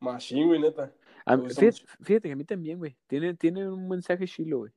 [0.00, 0.92] Machine, güey, neta.
[1.24, 1.38] Ah,
[2.02, 2.96] fíjate, que a mí también, güey.
[3.06, 4.72] Tiene, tiene un mensaje chilo, güey.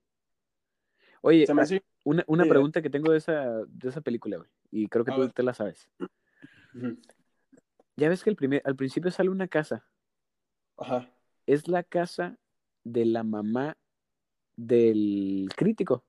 [1.22, 1.84] Oye, Se me ah, hace...
[2.06, 4.50] una, una Sí, pregunta que tengo de esa, de esa película, güey.
[4.72, 5.34] Y creo que A tú ver.
[5.34, 5.90] te la sabes.
[7.98, 9.86] Ya ves que el primer, al principio sale una casa.
[10.78, 11.12] Ajá.
[11.48, 12.38] Es la casa
[12.84, 13.76] de la mamá
[14.56, 16.06] del crítico.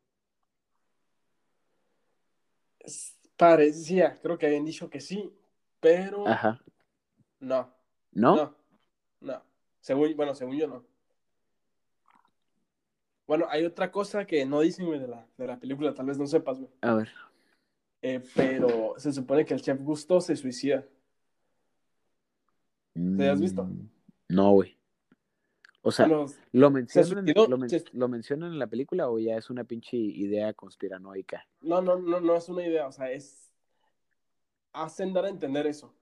[3.36, 5.32] Parecía, creo que habían dicho que sí,
[5.80, 6.60] pero Ajá.
[7.40, 7.72] no,
[8.12, 8.36] ¿No?
[8.36, 8.56] no,
[9.20, 9.42] no.
[9.80, 10.84] Según, bueno, según yo no.
[13.26, 16.18] Bueno, hay otra cosa que no dicen, güey, de la, de la película, tal vez
[16.18, 16.70] no sepas, güey.
[16.80, 17.10] A ver.
[18.00, 20.84] Eh, pero se supone que el chef Gusto se suicida.
[23.16, 23.64] ¿Te has visto?
[23.64, 23.88] Mm,
[24.28, 24.76] No, güey.
[25.82, 29.18] O sea, Bueno, ¿lo mencionan, suicidó, lo, men- se- lo mencionan en la película o
[29.18, 31.46] ya es una pinche idea conspiranoica?
[31.60, 33.52] no, no, no, no es una idea, o sea, es...
[34.72, 35.94] Hacen dar a entender eso.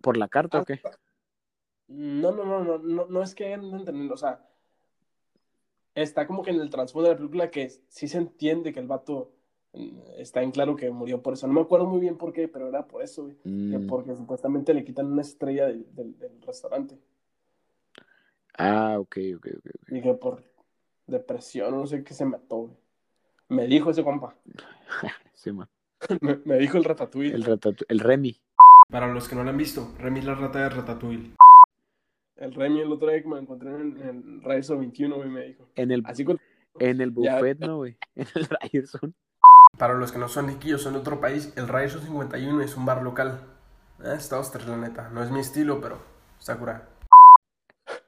[0.00, 0.80] ¿Por la carta o Ah, qué?
[1.88, 4.44] No, no, no, no, no, no es que entender, o sea,
[5.94, 8.86] está como que en el trasfondo de la película que sí se entiende que el
[8.86, 9.32] vato
[9.72, 11.46] mm, está en claro que murió por eso.
[11.46, 13.36] No me acuerdo muy bien por qué, pero era por eso, güey.
[13.70, 16.98] Que Mm, porque supuestamente le quitan una estrella del, del- del restaurante.
[18.56, 19.66] Ah, ok, ok, ok.
[19.82, 19.92] ok.
[19.92, 20.42] Y que por
[21.06, 22.76] depresión, no sé qué se mató, güey.
[23.48, 24.36] Me dijo ese compa.
[25.34, 25.68] Sí, man.
[26.20, 27.32] me, me dijo el ratatouille.
[27.34, 28.36] El, ratatu- el Remy.
[28.90, 31.34] Para los que no lo han visto, Remy la rata de Ratatouille.
[32.38, 35.68] El Remy el otro día que me encontré en, en Raizo 21, güey, me dijo.
[35.74, 36.38] En el, Así con...
[36.78, 37.36] en el Ya.
[37.36, 37.96] buffet, ¿no, güey?
[38.16, 39.14] En el Ryerson.
[39.76, 42.86] Para los que no son riquillos, son de otro país, el Raizo 51 es un
[42.86, 43.40] bar local.
[44.04, 45.08] Eh, está ostres, la neta.
[45.10, 45.98] No es mi estilo, pero
[46.38, 46.84] está curado.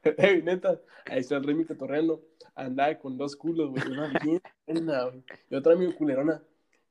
[0.18, 2.22] Ey, neta, ahí está el Remy cotorreando.
[2.54, 3.82] Andaba con dos culos, güey.
[3.90, 5.24] Una bien güey.
[5.50, 6.42] Y otra mi culerona.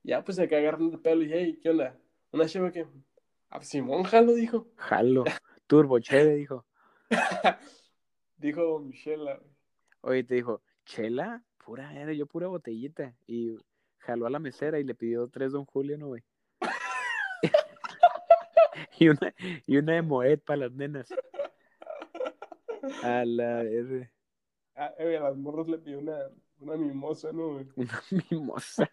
[0.02, 1.96] Ya, pues acá agarran el pelo y dije, hey, ¿qué onda?
[2.32, 2.86] Una cheva que.
[3.50, 4.66] Ah, Simón Jalo dijo.
[4.76, 5.24] Jalo.
[5.66, 6.64] Turbo chévere, dijo.
[8.38, 9.36] Dijo Michelle, güey.
[10.02, 13.14] Oye, te dijo, chela, pura, era yo pura botellita.
[13.26, 13.56] Y
[13.98, 16.22] jaló a la mesera y le pidió tres Don Julio, ¿no, güey?
[18.98, 19.34] y, una,
[19.66, 21.12] y una de Moet para las nenas.
[23.02, 24.10] A la R.
[24.74, 26.18] Ah, eh, a las morras le pidió una,
[26.60, 27.66] una mimosa, ¿no, güey?
[27.76, 28.90] Una mimosa.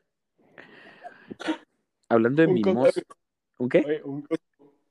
[2.09, 3.01] Hablando de Un mimosa.
[3.57, 3.83] ¿Un qué?
[3.85, 4.27] Oye, un,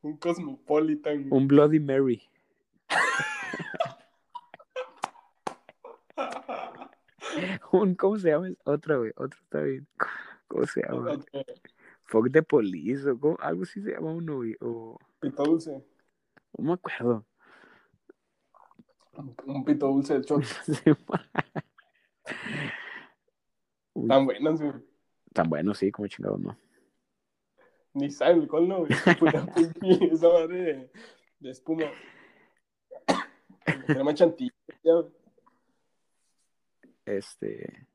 [0.02, 1.28] un cosmopolitan.
[1.28, 1.42] güey.
[1.42, 2.22] Un Bloody Mary.
[7.72, 8.48] Un, ¿cómo se llama?
[8.64, 9.12] Otro, güey.
[9.16, 9.86] Otro está bien.
[10.48, 11.12] ¿Cómo se llama?
[11.12, 11.42] Otro,
[12.04, 14.56] Fuck de police o cómo- algo así se llama uno, güey.
[14.60, 15.84] O Pito dulce.
[16.56, 17.26] no me acuerdo.
[19.14, 20.26] Un, un pito dulce de.
[23.94, 24.74] Uy, Tan buenas, güey.
[25.32, 26.56] Tan bueno, sí, como chingado, ¿no?
[27.94, 28.90] Ni sabe el alcohol, ¿no, güey?
[29.18, 30.90] Pura pinche- Esa madre de,
[31.40, 31.84] de espuma.
[33.86, 34.52] Crema chantilly.
[37.04, 37.88] Este.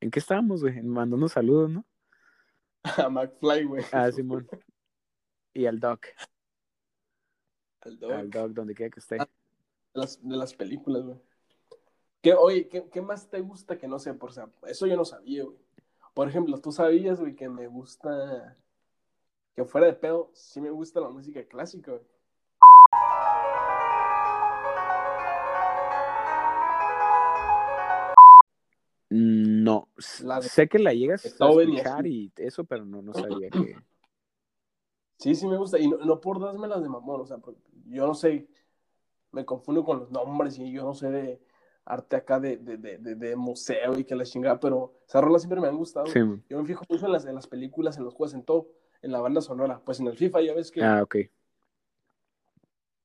[0.00, 0.82] ¿En qué estábamos, güey?
[0.82, 1.84] Mandando saludos, ¿no?
[3.06, 3.84] A McFly, güey.
[3.92, 4.48] Ah, Simón.
[5.54, 6.06] Y al Doc.
[7.80, 8.12] Al dog.
[8.12, 9.16] Al Doc, donde quiera que esté.
[9.16, 9.26] de
[9.94, 11.18] las, de las películas, güey.
[12.20, 14.12] ¿Qué, oye, ¿qué, ¿qué más te gusta que no sé?
[14.14, 15.56] Por, sea, eso yo no sabía, güey.
[16.12, 18.56] Por ejemplo, tú sabías, güey, que me gusta.
[19.54, 22.04] Que fuera de pedo, sí me gusta la música clásica, güey.
[30.22, 33.76] La de sé que la llegas a escuchar y eso, pero no, no sabía que.
[35.18, 35.78] Sí, sí me gusta.
[35.78, 37.38] Y no, no por dármelas de mamón, o sea,
[37.86, 38.46] yo no sé.
[39.32, 41.40] Me confundo con los nombres y yo no sé de
[41.86, 45.60] arte acá de, de, de, de, museo y que la chingada, pero esas rolas siempre
[45.60, 46.06] me han gustado.
[46.06, 46.20] Sí.
[46.50, 48.68] Yo me fijo mucho en las, en las películas, en los juegos, en todo,
[49.02, 49.80] en la banda sonora.
[49.84, 51.16] Pues en el FIFA ya ves que Ah, ok.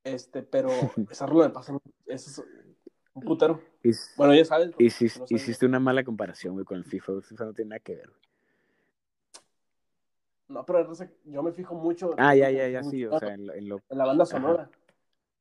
[0.04, 0.70] Este, pero
[1.12, 1.78] esa rola me pasa
[2.08, 2.48] eso es
[3.14, 3.62] un putero.
[4.18, 4.70] Bueno, ya sabes.
[4.70, 4.76] no
[5.30, 7.14] hiciste una mala comparación, güey, con el FIFA.
[7.14, 8.22] El FIFA no tiene nada que ver, güey.
[10.48, 10.86] No, pero
[11.26, 12.14] yo me fijo mucho.
[12.18, 13.06] Ah, ya, ya, ya, sí.
[13.06, 13.54] O sea, en lo.
[13.54, 14.70] en lo- En la banda sonora,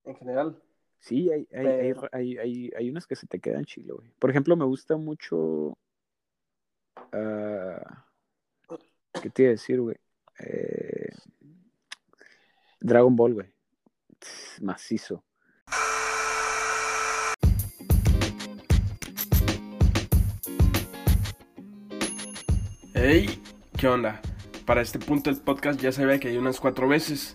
[0.04, 0.62] en general.
[1.00, 4.10] Sí, hay, hay, Pero- hay, hay, hay unas que se te quedan chilo, güey.
[4.18, 5.76] Por ejemplo, me gusta mucho.
[7.12, 8.04] ah,
[9.20, 9.96] ¿Qué te iba a decir, güey?
[10.38, 11.08] Eh,
[12.80, 13.48] Dragon Ball, güey.
[14.60, 15.24] Macizo.
[23.02, 23.40] Hey,
[23.78, 24.20] ¿qué onda?
[24.66, 27.34] Para este punto del podcast ya sabía que hay unas cuatro veces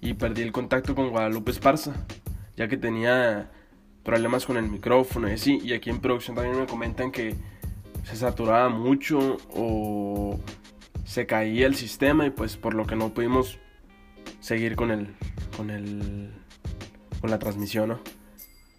[0.00, 1.92] y perdí el contacto con Guadalupe Esparza,
[2.56, 3.50] ya que tenía
[4.02, 5.58] problemas con el micrófono y así.
[5.62, 7.34] Y aquí en producción también me comentan que
[8.04, 10.40] se saturaba mucho o
[11.04, 13.58] se caía el sistema y pues por lo que no pudimos
[14.40, 15.14] seguir con el
[15.54, 16.32] con el
[17.20, 18.00] con la transmisión, ¿no?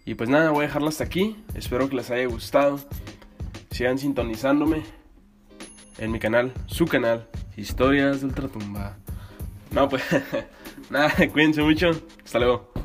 [0.04, 1.36] Y pues nada, voy a dejarla hasta aquí.
[1.54, 2.80] Espero que les haya gustado.
[3.70, 5.05] Sigan sintonizándome
[5.98, 8.96] en mi canal, su canal, Historias de Ultratumba.
[9.70, 10.02] No, pues
[10.90, 11.90] nada, cuídense mucho.
[12.24, 12.75] Hasta luego.